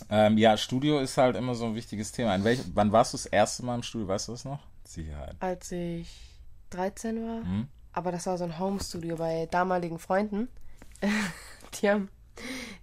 Ähm, 0.10 0.38
ja, 0.38 0.58
Studio 0.58 1.00
ist 1.00 1.18
halt 1.18 1.36
immer 1.36 1.54
so 1.56 1.66
ein 1.66 1.76
wichtiges 1.76 2.12
Thema. 2.12 2.34
In 2.36 2.44
welch, 2.44 2.60
wann 2.74 2.92
warst 2.92 3.14
du 3.14 3.18
das 3.18 3.26
erste 3.28 3.64
Mal 3.64 3.76
im 3.76 3.84
Studio, 3.84 4.08
weißt 4.08 4.28
du 4.28 4.32
das 4.34 4.46
noch? 4.46 4.60
Sicherheit. 4.84 5.36
Als 5.40 5.72
ich 5.72 6.10
13 6.72 7.24
war, 7.28 7.44
Mhm. 7.44 7.68
aber 7.94 8.12
das 8.12 8.26
war 8.28 8.38
so 8.38 8.44
ein 8.44 8.58
Home-Studio 8.60 9.16
bei 9.18 9.48
damaligen 9.52 10.00
Freunden. 10.00 10.48
die 11.82 11.90
haben, 11.90 12.10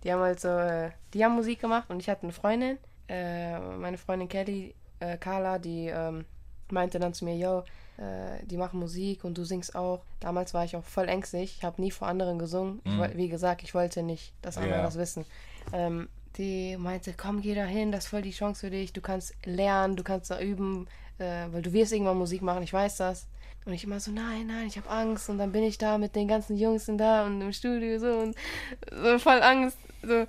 die 0.05 0.13
haben 0.13 0.21
halt 0.23 0.41
so, 0.41 0.49
äh, 0.49 0.91
die 1.15 1.25
haben 1.25 1.35
Musik 1.35 1.61
gemacht 1.61 1.91
und 1.91 2.01
ich 2.01 2.09
hatte 2.09 2.23
eine 2.25 2.33
Freundin, 2.33 2.79
äh, 3.09 3.59
meine 3.59 3.99
Freundin 3.99 4.29
Kelly, 4.29 4.75
äh, 5.01 5.17
Carla, 5.19 5.59
die 5.59 5.87
ähm, 5.87 6.25
meinte 6.71 6.99
dann 6.99 7.15
zu 7.15 7.25
mir, 7.25 7.37
yo, 7.37 7.65
äh, 7.97 8.45
die 8.45 8.57
machen 8.57 8.79
Musik 8.81 9.25
und 9.25 9.39
du 9.39 9.45
singst 9.45 9.75
auch. 9.75 10.03
Damals 10.21 10.55
war 10.55 10.65
ich 10.65 10.77
auch 10.77 10.85
voll 10.85 11.09
ängstlich, 11.09 11.57
ich 11.59 11.65
habe 11.65 11.81
nie 11.81 11.91
vor 11.91 12.09
anderen 12.09 12.39
gesungen. 12.39 12.81
Ich, 12.85 12.97
woll- 12.99 13.13
wie 13.17 13.29
gesagt, 13.29 13.63
ich 13.63 13.75
wollte 13.75 14.03
nicht, 14.03 14.33
dass 14.43 14.57
andere 14.59 14.77
Ja. 14.79 14.83
das 14.85 14.99
wissen. 14.99 15.25
Ähm, 15.73 16.09
die 16.37 16.77
meinte, 16.77 17.15
komm, 17.17 17.41
geh 17.41 17.55
da 17.55 17.65
hin, 17.65 17.91
das 17.91 18.05
ist 18.05 18.11
voll 18.11 18.23
die 18.23 18.31
Chance 18.31 18.61
für 18.61 18.71
dich. 18.71 18.93
Du 18.93 19.01
kannst 19.01 19.35
lernen, 19.45 19.97
du 19.97 20.05
kannst 20.05 20.31
da 20.31 20.39
üben, 20.41 20.87
äh, 21.19 21.47
weil 21.51 21.63
du 21.63 21.73
wirst 21.73 21.93
irgendwann 21.93 22.19
Musik 22.19 22.43
machen, 22.43 22.63
ich 22.63 22.73
weiß 22.73 22.99
das. 22.99 23.27
Und 23.69 23.75
ich 23.75 23.85
immer 23.85 24.01
so, 24.01 24.11
nein, 24.11 24.47
nein, 24.47 24.67
ich 24.67 24.79
habe 24.79 24.89
Angst. 24.89 25.29
Und 25.29 25.37
dann 25.37 25.53
bin 25.53 25.63
ich 25.63 25.77
da 25.77 25.99
mit 25.99 26.17
den 26.17 26.27
ganzen 26.27 26.57
Jungs 26.57 26.89
und 26.89 26.97
da 26.97 27.27
und 27.27 27.39
im 27.43 27.53
Studio 27.53 27.99
so 27.99 28.13
und 28.13 28.35
so 28.91 29.19
voll 29.19 29.43
Angst. 29.43 29.77
So. 30.03 30.27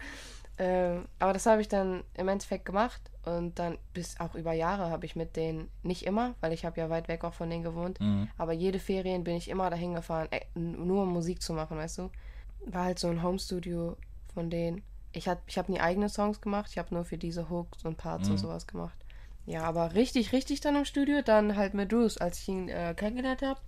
Ähm, 0.57 1.05
aber 1.19 1.31
das 1.31 1.45
habe 1.45 1.61
ich 1.61 1.69
dann 1.69 2.03
im 2.15 2.27
Endeffekt 2.27 2.65
gemacht. 2.65 3.01
Und 3.23 3.57
dann 3.57 3.77
bis 3.93 4.19
auch 4.19 4.35
über 4.35 4.51
Jahre 4.51 4.89
habe 4.89 5.05
ich 5.05 5.15
mit 5.15 5.37
denen, 5.37 5.69
nicht 5.83 6.05
immer, 6.05 6.35
weil 6.41 6.51
ich 6.51 6.65
habe 6.65 6.81
ja 6.81 6.89
weit 6.89 7.07
weg 7.07 7.23
auch 7.23 7.33
von 7.33 7.49
denen 7.49 7.63
gewohnt, 7.63 7.99
aber 8.37 8.53
jede 8.53 8.79
Ferien 8.79 9.23
bin 9.23 9.35
ich 9.35 9.49
immer 9.49 9.69
dahin 9.69 9.93
gefahren, 9.93 10.27
äh, 10.31 10.41
nur 10.57 11.03
um 11.03 11.13
Musik 11.13 11.41
zu 11.41 11.53
machen, 11.53 11.77
weißt 11.77 11.99
du. 11.99 12.09
War 12.65 12.85
halt 12.85 12.97
so 12.99 13.07
ein 13.07 13.21
Homestudio 13.21 13.97
von 14.33 14.49
denen. 14.49 14.81
Ich 15.11 15.27
habe 15.27 15.41
ich 15.47 15.57
hab 15.57 15.69
nie 15.69 15.79
eigene 15.79 16.09
Songs 16.09 16.41
gemacht, 16.41 16.71
ich 16.71 16.77
habe 16.77 16.93
nur 16.93 17.05
für 17.05 17.17
diese 17.17 17.49
Hooks 17.49 17.85
und 17.85 17.97
Parts 17.97 18.29
und 18.29 18.37
sowas 18.37 18.67
gemacht. 18.67 18.97
Ja, 19.45 19.63
aber 19.63 19.95
richtig, 19.95 20.31
richtig 20.31 20.61
dann 20.61 20.75
im 20.75 20.85
Studio, 20.85 21.21
dann 21.21 21.55
halt 21.55 21.73
mit 21.73 21.91
als 21.93 22.39
ich 22.39 22.47
ihn 22.47 22.69
äh, 22.69 22.93
kennengelernt 22.95 23.41
habe. 23.41 23.59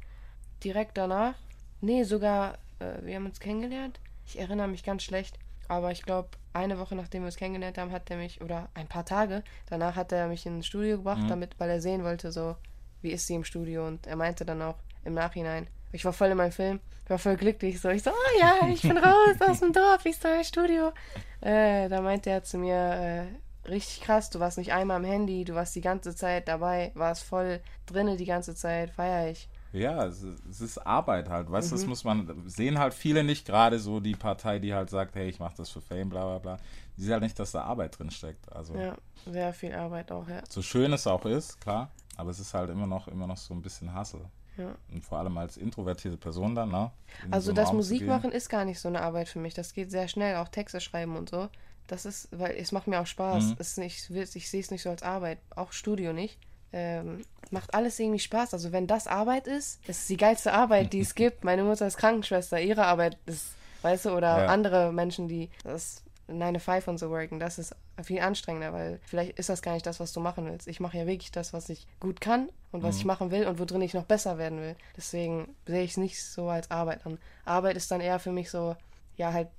Direkt 0.64 0.98
danach. 0.98 1.36
Nee, 1.82 2.04
sogar, 2.04 2.60
äh, 2.80 3.04
wir 3.04 3.16
haben 3.16 3.26
uns 3.26 3.40
kennengelernt. 3.40 4.00
Ich 4.26 4.40
erinnere 4.40 4.68
mich 4.68 4.84
ganz 4.84 5.04
schlecht. 5.04 5.40
Aber 5.68 5.92
ich 5.92 6.04
glaube, 6.04 6.30
eine 6.54 6.78
Woche 6.80 6.96
nachdem 6.96 7.24
wir 7.24 7.28
uns 7.28 7.38
kennengelernt 7.38 7.78
haben, 7.78 7.92
hat 7.92 8.12
er 8.12 8.18
mich, 8.18 8.42
oder 8.42 8.70
ein 8.74 8.88
paar 8.88 9.06
Tage, 9.06 9.44
danach 9.70 9.96
hat 9.96 10.12
er 10.12 10.28
mich 10.28 10.46
ins 10.46 10.68
Studio 10.68 10.98
gebracht, 10.98 11.22
damit, 11.30 11.60
weil 11.60 11.70
er 11.70 11.82
sehen 11.82 12.04
wollte, 12.04 12.32
so, 12.32 12.56
wie 13.02 13.12
ist 13.12 13.26
sie 13.26 13.36
im 13.36 13.46
Studio. 13.46 13.88
Und 13.88 14.06
er 14.06 14.18
meinte 14.18 14.46
dann 14.46 14.62
auch 14.62 14.76
im 15.06 15.14
Nachhinein, 15.14 15.68
ich 15.94 16.04
war 16.06 16.14
voll 16.14 16.30
in 16.30 16.38
meinem 16.38 16.52
Film, 16.52 16.80
ich 17.06 17.10
war 17.10 17.20
voll 17.20 17.38
glücklich, 17.38 17.80
so, 17.80 17.90
ich 17.90 18.04
so, 18.04 18.12
oh 18.12 18.40
ja, 18.40 18.68
ich 18.68 18.82
bin 18.82 18.98
raus 18.98 19.36
aus 19.40 19.60
dem 19.60 19.74
Dorf, 19.74 20.06
ich 20.06 20.18
soll 20.18 20.38
ins 20.38 20.50
Studio. 20.50 20.92
Äh, 21.40 21.90
da 21.90 22.02
meinte 22.02 22.30
er 22.30 22.44
zu 22.44 22.58
mir, 22.58 22.76
äh, 22.76 23.26
richtig 23.68 24.02
krass, 24.02 24.30
du 24.30 24.40
warst 24.40 24.58
nicht 24.58 24.74
einmal 24.74 24.98
am 24.98 25.04
Handy, 25.04 25.44
du 25.44 25.56
warst 25.56 25.76
die 25.76 25.82
ganze 25.82 26.16
Zeit 26.16 26.48
dabei, 26.48 26.92
warst 26.96 27.24
voll 27.24 27.60
drinne 27.86 28.18
die 28.18 28.26
ganze 28.26 28.56
Zeit, 28.56 28.92
feier 28.92 29.30
ich. 29.32 29.48
Ja, 29.74 30.06
es 30.06 30.22
ist, 30.60 30.78
Arbeit 30.86 31.30
halt, 31.30 31.50
weißt 31.50 31.72
du, 31.72 31.76
Mhm. 31.76 31.80
das 31.80 31.88
muss 31.88 32.04
man, 32.04 32.44
sehen 32.50 32.78
halt 32.78 32.94
viele 32.94 33.24
nicht, 33.24 33.46
gerade 33.48 33.80
so 33.80 34.02
die 34.02 34.16
Partei, 34.16 34.60
die 34.60 34.74
halt 34.74 34.90
sagt, 34.90 35.16
hey, 35.16 35.30
ich 35.30 35.40
mache 35.40 35.56
das 35.56 35.70
für 35.70 35.80
Fame, 35.80 36.10
bla 36.10 36.24
bla 36.26 36.40
bla. 36.40 36.58
Die 36.98 37.04
sehen 37.04 37.14
halt 37.14 37.24
nicht, 37.24 37.40
dass 37.40 37.52
da 37.54 37.64
Arbeit 37.64 37.98
drin 37.98 38.12
steckt. 38.12 38.52
Also, 38.52 38.76
Ja, 38.76 38.98
sehr 39.26 39.54
viel 39.54 39.74
Arbeit 39.74 40.12
auch, 40.12 40.28
ja. 40.28 40.42
so 40.50 40.62
schön 40.62 40.92
es 40.92 41.08
auch 41.08 41.26
ist, 41.26 41.62
klar, 41.62 41.90
aber 42.18 42.32
es 42.32 42.40
ist 42.40 42.54
halt 42.54 42.70
immer 42.70 42.86
noch, 42.88 43.08
immer 43.08 43.28
noch 43.28 43.38
so 43.38 43.54
ein 43.54 43.62
bisschen 43.62 43.98
Hustle. 43.98 44.26
Ja. 44.58 44.76
Und 44.92 45.06
vor 45.06 45.20
allem 45.20 45.38
als 45.38 45.56
introvertierte 45.56 46.18
Person 46.18 46.54
dann, 46.54 46.70
ne? 46.70 46.92
in 47.26 47.32
Also 47.32 47.52
so 47.52 47.54
das 47.54 47.68
Raum 47.70 47.72
zu 47.72 47.78
Musik 47.78 48.00
gehen. 48.00 48.08
machen 48.10 48.34
ist 48.34 48.50
gar 48.50 48.66
nicht 48.66 48.82
so 48.82 48.90
eine 48.90 49.02
Arbeit 49.02 49.30
für 49.30 49.40
mich. 49.40 49.54
Das 49.54 49.72
geht 49.74 49.90
sehr 49.90 50.10
schnell, 50.10 50.36
auch 50.36 50.50
Texte 50.50 50.82
schreiben 50.82 51.16
und 51.16 51.30
so. 51.30 51.48
Das 51.92 52.06
ist, 52.06 52.30
weil 52.32 52.56
es 52.56 52.72
macht 52.72 52.88
mir 52.88 53.02
auch 53.02 53.06
Spaß. 53.06 53.48
Mhm. 53.48 53.56
Es 53.60 53.68
ist 53.72 53.78
nicht, 53.78 54.10
ich 54.36 54.50
sehe 54.50 54.62
es 54.62 54.72
nicht 54.72 54.82
so 54.82 54.90
als 54.90 55.04
Arbeit, 55.04 55.40
auch 55.58 55.74
Studio 55.74 56.14
nicht. 56.14 56.40
Ähm, 56.72 57.26
macht 57.50 57.74
alles 57.74 58.00
irgendwie 58.00 58.20
Spaß. 58.20 58.54
Also 58.54 58.72
wenn 58.72 58.88
das 58.88 59.08
Arbeit 59.08 59.46
ist, 59.46 59.82
das 59.88 60.00
ist 60.00 60.10
die 60.10 60.16
geilste 60.16 60.54
Arbeit, 60.54 60.94
die 60.94 61.02
es 61.02 61.16
gibt. 61.16 61.44
Meine 61.44 61.64
Mutter 61.66 61.86
ist 61.86 61.98
Krankenschwester, 61.98 62.62
ihre 62.62 62.86
Arbeit 62.86 63.18
ist, 63.26 63.56
weißt 63.82 64.06
du, 64.06 64.12
oder 64.12 64.44
Ja. 64.44 64.46
andere 64.46 64.94
Menschen, 64.94 65.28
die 65.28 65.50
das 65.66 66.02
9 66.28 66.54
to 66.54 66.60
5 66.62 66.88
und 66.88 66.98
so 66.98 67.10
worken, 67.10 67.42
das 67.42 67.60
ist 67.60 67.76
viel 68.02 68.22
anstrengender, 68.22 68.72
weil 68.72 69.02
vielleicht 69.06 69.38
ist 69.38 69.50
das 69.50 69.62
gar 69.62 69.74
nicht 69.74 69.86
das, 69.86 70.00
was 70.00 70.14
du 70.14 70.22
machen 70.22 70.46
willst. 70.46 70.70
Ich 70.70 70.80
mache 70.80 70.98
ja 70.98 71.06
wirklich 71.06 71.34
das, 71.34 71.52
was 71.52 71.68
ich 71.68 71.88
gut 72.00 72.22
kann 72.22 72.48
und 72.72 72.84
was 72.84 72.96
ich 73.00 73.06
machen 73.06 73.32
will 73.32 73.46
und 73.48 73.60
worin 73.60 73.82
ich 73.82 73.94
noch 73.94 74.06
besser 74.06 74.38
werden 74.38 74.62
will. 74.62 74.78
Deswegen 74.96 75.54
sehe 75.68 75.84
ich 75.84 75.92
es 75.92 75.98
nicht 75.98 76.24
so 76.24 76.48
als 76.48 76.72
Arbeit 76.72 77.06
an. 77.06 77.18
Arbeit 77.44 77.76
ist 77.76 77.92
dann 77.92 78.00
eher 78.00 78.20
für 78.20 78.32
mich 78.32 78.50
so, 78.50 78.78
ja, 79.18 79.34
halt 79.34 79.50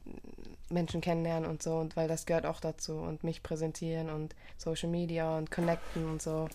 Menschen 0.71 1.01
kennenlernen 1.01 1.49
und 1.49 1.63
so 1.63 1.77
und 1.77 1.97
weil 1.97 2.09
das 2.09 2.27
gehört 2.27 2.47
auch 2.47 2.61
dazu 2.61 2.95
und 2.95 3.25
mich 3.25 3.43
präsentieren 3.43 4.11
und 4.11 4.35
Social 4.57 4.89
Media 4.89 5.37
und 5.37 5.51
connecten 5.51 6.09
und 6.09 6.23
so. 6.23 6.49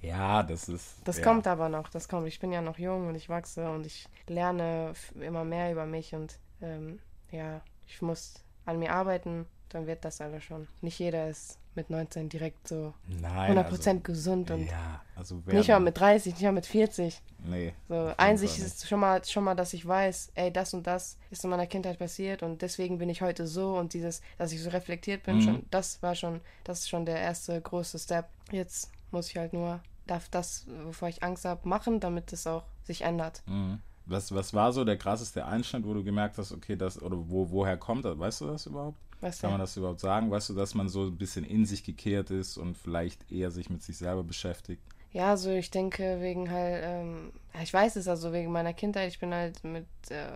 Ja, 0.00 0.42
das 0.44 0.68
ist. 0.68 0.96
Das 1.04 1.18
ja. 1.18 1.24
kommt 1.24 1.46
aber 1.46 1.68
noch, 1.68 1.88
das 1.88 2.08
kommt. 2.08 2.28
Ich 2.28 2.38
bin 2.38 2.52
ja 2.52 2.62
noch 2.62 2.78
jung 2.78 3.08
und 3.08 3.16
ich 3.16 3.28
wachse 3.28 3.68
und 3.70 3.84
ich 3.84 4.06
lerne 4.28 4.92
immer 5.20 5.44
mehr 5.44 5.72
über 5.72 5.86
mich 5.86 6.14
und 6.14 6.38
ähm, 6.62 7.00
ja, 7.32 7.60
ich 7.86 8.00
muss 8.00 8.34
an 8.64 8.78
mir 8.78 8.92
arbeiten, 8.92 9.46
dann 9.70 9.86
wird 9.86 10.04
das 10.04 10.20
alles 10.20 10.44
schon. 10.44 10.68
Nicht 10.82 10.98
jeder 10.98 11.28
ist 11.28 11.58
mit 11.78 11.90
19 11.90 12.28
direkt 12.28 12.66
so 12.66 12.92
Nein, 13.06 13.56
100% 13.56 14.00
gesund 14.00 14.50
also, 14.50 14.62
und 14.62 14.68
Ja, 14.68 15.00
also 15.14 15.40
nicht 15.46 15.68
mal 15.68 15.78
mit 15.78 15.98
30, 15.98 16.34
nicht 16.34 16.42
mal 16.42 16.52
mit 16.52 16.66
40. 16.66 17.22
Nee. 17.44 17.72
So, 17.88 18.12
nicht. 18.18 18.58
ist 18.58 18.88
schon 18.88 18.98
mal, 18.98 19.24
schon 19.24 19.44
mal, 19.44 19.54
dass 19.54 19.72
ich 19.72 19.86
weiß, 19.86 20.32
ey, 20.34 20.52
das 20.52 20.74
und 20.74 20.86
das 20.88 21.16
ist 21.30 21.44
in 21.44 21.50
meiner 21.50 21.68
Kindheit 21.68 21.98
passiert 22.00 22.42
und 22.42 22.62
deswegen 22.62 22.98
bin 22.98 23.08
ich 23.08 23.22
heute 23.22 23.46
so 23.46 23.78
und 23.78 23.92
dieses, 23.94 24.20
dass 24.38 24.50
ich 24.52 24.60
so 24.60 24.70
reflektiert 24.70 25.22
bin, 25.22 25.36
Mhm. 25.36 25.42
schon, 25.42 25.66
das 25.70 26.02
war 26.02 26.16
schon, 26.16 26.40
das 26.64 26.80
ist 26.80 26.88
schon 26.88 27.06
der 27.06 27.20
erste 27.20 27.60
große 27.60 27.98
Step. 28.00 28.26
Jetzt 28.50 28.90
muss 29.12 29.30
ich 29.30 29.36
halt 29.36 29.52
nur, 29.52 29.80
darf 30.08 30.28
das, 30.28 30.66
wovor 30.84 31.08
ich 31.08 31.22
Angst 31.22 31.44
habe, 31.44 31.68
machen, 31.68 32.00
damit 32.00 32.32
es 32.32 32.46
auch 32.46 32.64
sich 32.82 33.02
ändert. 33.02 33.42
Mhm. 33.46 33.80
Was, 34.06 34.34
was 34.34 34.52
war 34.54 34.72
so 34.72 34.84
der 34.84 34.96
krasseste 34.96 35.44
Einschnitt, 35.44 35.84
wo 35.86 35.94
du 35.94 36.02
gemerkt 36.02 36.38
hast, 36.38 36.50
okay, 36.50 36.76
das, 36.76 37.00
oder 37.00 37.16
wo, 37.28 37.50
woher 37.50 37.76
kommt 37.76 38.04
das? 38.04 38.18
Weißt 38.18 38.40
du 38.40 38.46
das 38.46 38.66
überhaupt? 38.66 38.96
Weißt 39.20 39.40
Kann 39.40 39.50
man 39.50 39.60
das 39.60 39.76
überhaupt 39.76 40.00
sagen? 40.00 40.30
Weißt 40.30 40.50
du, 40.50 40.54
dass 40.54 40.74
man 40.74 40.88
so 40.88 41.06
ein 41.06 41.16
bisschen 41.16 41.44
in 41.44 41.66
sich 41.66 41.82
gekehrt 41.82 42.30
ist 42.30 42.56
und 42.56 42.76
vielleicht 42.76 43.30
eher 43.32 43.50
sich 43.50 43.68
mit 43.68 43.82
sich 43.82 43.96
selber 43.96 44.22
beschäftigt? 44.22 44.82
Ja, 45.10 45.36
so 45.36 45.50
ich 45.50 45.70
denke 45.70 46.20
wegen 46.20 46.50
halt, 46.50 46.82
ähm, 46.84 47.32
ich 47.62 47.72
weiß 47.72 47.96
es 47.96 48.08
also 48.08 48.32
wegen 48.32 48.52
meiner 48.52 48.74
Kindheit, 48.74 49.08
ich 49.08 49.18
bin 49.18 49.32
halt 49.32 49.64
mit 49.64 49.86
äh, 50.10 50.28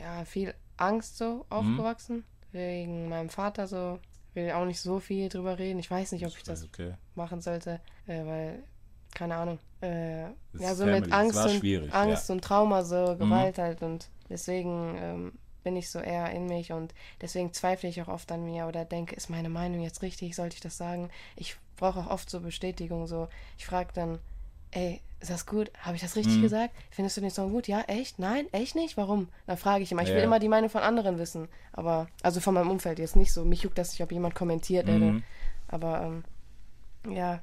ja 0.00 0.24
viel 0.24 0.54
Angst 0.76 1.18
so 1.18 1.46
aufgewachsen. 1.50 2.24
Wegen 2.52 3.08
meinem 3.08 3.30
Vater 3.30 3.66
so, 3.66 3.98
will 4.34 4.50
auch 4.52 4.64
nicht 4.64 4.80
so 4.80 5.00
viel 5.00 5.28
drüber 5.28 5.58
reden. 5.58 5.78
Ich 5.78 5.90
weiß 5.90 6.12
nicht, 6.12 6.26
ob 6.26 6.36
ich 6.36 6.42
das 6.42 6.64
okay. 6.64 6.94
machen 7.14 7.40
sollte, 7.40 7.80
äh, 8.06 8.24
weil, 8.24 8.64
keine 9.14 9.36
Ahnung, 9.36 9.58
äh, 9.80 10.22
ja, 10.22 10.74
so 10.74 10.84
Family, 10.84 11.00
mit 11.00 11.12
Angst 11.12 11.36
und 11.36 11.92
Angst 11.92 12.28
ja. 12.28 12.34
und 12.34 12.44
Trauma, 12.44 12.82
so 12.84 13.16
Gewalt 13.16 13.58
halt 13.58 13.82
und 13.82 14.08
deswegen 14.28 14.96
ähm, 14.98 15.32
bin 15.64 15.74
ich 15.76 15.90
so 15.90 15.98
eher 15.98 16.30
in 16.30 16.46
mich 16.46 16.70
und 16.72 16.94
deswegen 17.20 17.52
zweifle 17.52 17.88
ich 17.88 18.00
auch 18.02 18.08
oft 18.08 18.30
an 18.30 18.44
mir 18.44 18.66
oder 18.68 18.84
denke, 18.84 19.16
ist 19.16 19.30
meine 19.30 19.48
Meinung 19.48 19.80
jetzt 19.80 20.02
richtig, 20.02 20.36
sollte 20.36 20.54
ich 20.54 20.60
das 20.60 20.76
sagen? 20.76 21.10
Ich 21.34 21.56
brauche 21.76 22.00
auch 22.00 22.10
oft 22.10 22.30
so 22.30 22.40
Bestätigung, 22.40 23.06
so, 23.08 23.28
ich 23.58 23.66
frage 23.66 23.90
dann, 23.94 24.20
ey, 24.70 25.00
ist 25.20 25.30
das 25.30 25.46
gut? 25.46 25.70
Habe 25.80 25.96
ich 25.96 26.02
das 26.02 26.14
Mhm. 26.14 26.20
richtig 26.20 26.40
gesagt? 26.42 26.74
Findest 26.90 27.16
du 27.16 27.22
den 27.22 27.30
Song 27.30 27.50
gut? 27.50 27.66
Ja, 27.66 27.80
echt? 27.82 28.18
Nein? 28.18 28.46
Echt 28.52 28.74
nicht? 28.74 28.96
Warum? 28.98 29.28
Dann 29.46 29.56
frage 29.56 29.82
ich 29.82 29.90
immer. 29.90 30.02
Ich 30.02 30.10
will 30.10 30.18
Ja. 30.18 30.24
immer 30.24 30.38
die 30.38 30.48
Meinung 30.48 30.68
von 30.68 30.82
anderen 30.82 31.18
wissen. 31.18 31.48
Aber, 31.72 32.08
also 32.22 32.40
von 32.40 32.52
meinem 32.52 32.70
Umfeld 32.70 32.98
jetzt 32.98 33.16
nicht 33.16 33.32
so. 33.32 33.44
Mich 33.44 33.62
juckt 33.62 33.78
das 33.78 33.90
nicht, 33.92 34.02
ob 34.02 34.12
jemand 34.12 34.34
kommentiert. 34.34 34.86
Mhm. 34.86 35.22
Aber, 35.68 36.02
ähm, 36.02 36.24
ja. 37.14 37.40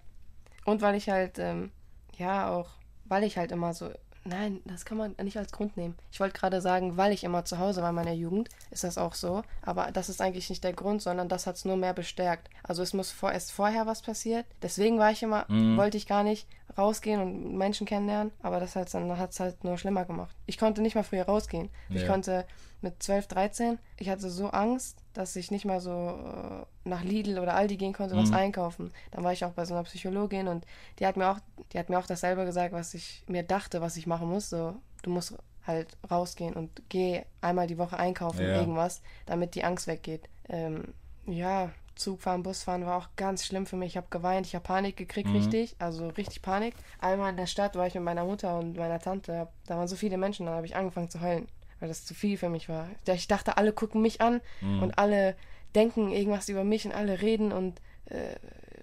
Und 0.65 0.81
weil 0.83 0.93
ich 0.95 1.09
halt, 1.09 1.39
ähm, 1.39 1.71
ja, 2.17 2.51
auch, 2.51 2.69
weil 3.05 3.23
ich 3.23 3.37
halt 3.37 3.51
immer 3.51 3.73
so. 3.73 3.89
Nein, 4.23 4.61
das 4.65 4.85
kann 4.85 4.97
man 4.97 5.15
nicht 5.23 5.37
als 5.37 5.51
Grund 5.51 5.77
nehmen. 5.77 5.97
Ich 6.11 6.19
wollte 6.19 6.37
gerade 6.37 6.61
sagen, 6.61 6.95
weil 6.97 7.11
ich 7.11 7.23
immer 7.23 7.43
zu 7.43 7.57
Hause 7.57 7.81
war 7.81 7.89
in 7.89 7.95
meiner 7.95 8.13
Jugend, 8.13 8.49
ist 8.69 8.83
das 8.83 8.97
auch 8.97 9.15
so. 9.15 9.41
Aber 9.63 9.91
das 9.91 10.09
ist 10.09 10.21
eigentlich 10.21 10.49
nicht 10.49 10.63
der 10.63 10.73
Grund, 10.73 11.01
sondern 11.01 11.27
das 11.27 11.47
hat 11.47 11.55
es 11.55 11.65
nur 11.65 11.75
mehr 11.77 11.93
bestärkt. 11.93 12.49
Also 12.63 12.83
es 12.83 12.93
muss 12.93 13.11
vor, 13.11 13.31
erst 13.31 13.51
vorher 13.51 13.87
was 13.87 14.01
passiert. 14.01 14.45
Deswegen 14.61 14.99
war 14.99 15.11
ich 15.11 15.23
immer, 15.23 15.45
wollte 15.77 15.97
ich 15.97 16.07
gar 16.07 16.23
nicht 16.23 16.47
rausgehen 16.77 17.19
und 17.21 17.57
Menschen 17.57 17.87
kennenlernen. 17.87 18.31
Aber 18.41 18.59
das 18.59 18.75
hat 18.75 18.93
dann 18.93 19.17
hat's 19.17 19.39
halt 19.39 19.63
nur 19.63 19.77
schlimmer 19.77 20.05
gemacht. 20.05 20.35
Ich 20.45 20.57
konnte 20.57 20.81
nicht 20.81 20.95
mal 20.95 21.03
früher 21.03 21.25
rausgehen. 21.25 21.69
Ich 21.89 22.03
Ja. 22.03 22.07
konnte 22.07 22.45
mit 22.81 23.01
12, 23.01 23.27
13, 23.27 23.79
ich 23.97 24.09
hatte 24.09 24.29
so 24.29 24.49
Angst, 24.49 24.97
dass 25.13 25.35
ich 25.35 25.51
nicht 25.51 25.65
mal 25.65 25.79
so 25.79 25.91
äh, 25.91 26.89
nach 26.89 27.03
Lidl 27.03 27.39
oder 27.39 27.55
Aldi 27.55 27.77
gehen 27.77 27.93
konnte, 27.93 28.15
was 28.15 28.31
einkaufen. 28.31 28.91
Dann 29.11 29.23
war 29.23 29.33
ich 29.33 29.43
auch 29.45 29.51
bei 29.51 29.65
so 29.65 29.73
einer 29.73 29.83
Psychologin 29.83 30.47
und 30.47 30.65
die 30.99 31.05
hat 31.05 31.17
mir 31.17 31.29
auch, 31.29 31.39
die 31.73 31.79
hat 31.79 31.89
mir 31.89 31.99
auch 31.99 32.07
dasselbe 32.07 32.45
gesagt, 32.45 32.73
was 32.73 32.93
ich 32.93 33.23
mir 33.27 33.43
dachte, 33.43 33.81
was 33.81 33.97
ich 33.97 34.07
machen 34.07 34.29
muss. 34.29 34.49
So, 34.49 34.75
du 35.03 35.09
musst 35.09 35.35
halt 35.67 35.95
rausgehen 36.09 36.53
und 36.55 36.81
geh 36.89 37.21
einmal 37.41 37.67
die 37.67 37.77
Woche 37.77 37.97
einkaufen, 37.97 38.47
Ja. 38.47 38.55
irgendwas, 38.55 39.01
damit 39.25 39.55
die 39.55 39.63
Angst 39.63 39.87
weggeht. 39.87 40.27
Ähm, 40.49 40.93
ja, 41.27 41.71
Zugfahren, 41.95 42.41
Busfahren 42.41 42.85
war 42.85 42.97
auch 42.97 43.09
ganz 43.15 43.45
schlimm 43.45 43.67
für 43.67 43.75
mich. 43.75 43.89
Ich 43.89 43.97
habe 43.97 44.07
geweint, 44.09 44.47
ich 44.47 44.55
habe 44.55 44.63
Panik 44.63 44.97
gekriegt, 44.97 45.29
richtig, 45.33 45.75
also 45.77 46.07
richtig 46.07 46.41
Panik. 46.41 46.73
Einmal 46.99 47.29
in 47.29 47.37
der 47.37 47.45
Stadt 47.45 47.75
war 47.75 47.85
ich 47.85 47.93
mit 47.93 48.03
meiner 48.03 48.25
Mutter 48.25 48.57
und 48.57 48.75
meiner 48.77 48.97
Tante, 48.99 49.47
da 49.67 49.77
waren 49.77 49.87
so 49.87 49.95
viele 49.95 50.17
Menschen, 50.17 50.47
dann 50.47 50.55
habe 50.55 50.65
ich 50.65 50.75
angefangen 50.75 51.09
zu 51.11 51.21
heulen, 51.21 51.47
weil 51.81 51.89
das 51.89 52.05
zu 52.05 52.13
viel 52.13 52.37
für 52.37 52.47
mich 52.47 52.69
war. 52.69 52.87
Ich 53.05 53.27
dachte, 53.27 53.57
alle 53.57 53.73
gucken 53.73 54.01
mich 54.01 54.21
an 54.21 54.39
und 54.61 54.97
alle 54.97 55.35
denken 55.75 56.11
irgendwas 56.11 56.47
über 56.47 56.63
mich 56.63 56.85
und 56.85 56.93
alle 56.93 57.21
reden 57.21 57.51
und 57.51 57.81
äh, 58.05 58.35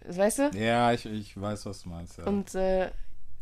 weißt 0.09 0.39
du? 0.39 0.51
Ja, 0.55 0.93
ich, 0.93 1.07
ich 1.07 1.41
weiß, 1.41 1.67
was 1.67 1.83
du 1.83 1.91
meinst. 1.91 2.19
Ja. 2.19 2.25
Und 2.25 2.55
äh, 2.55 2.91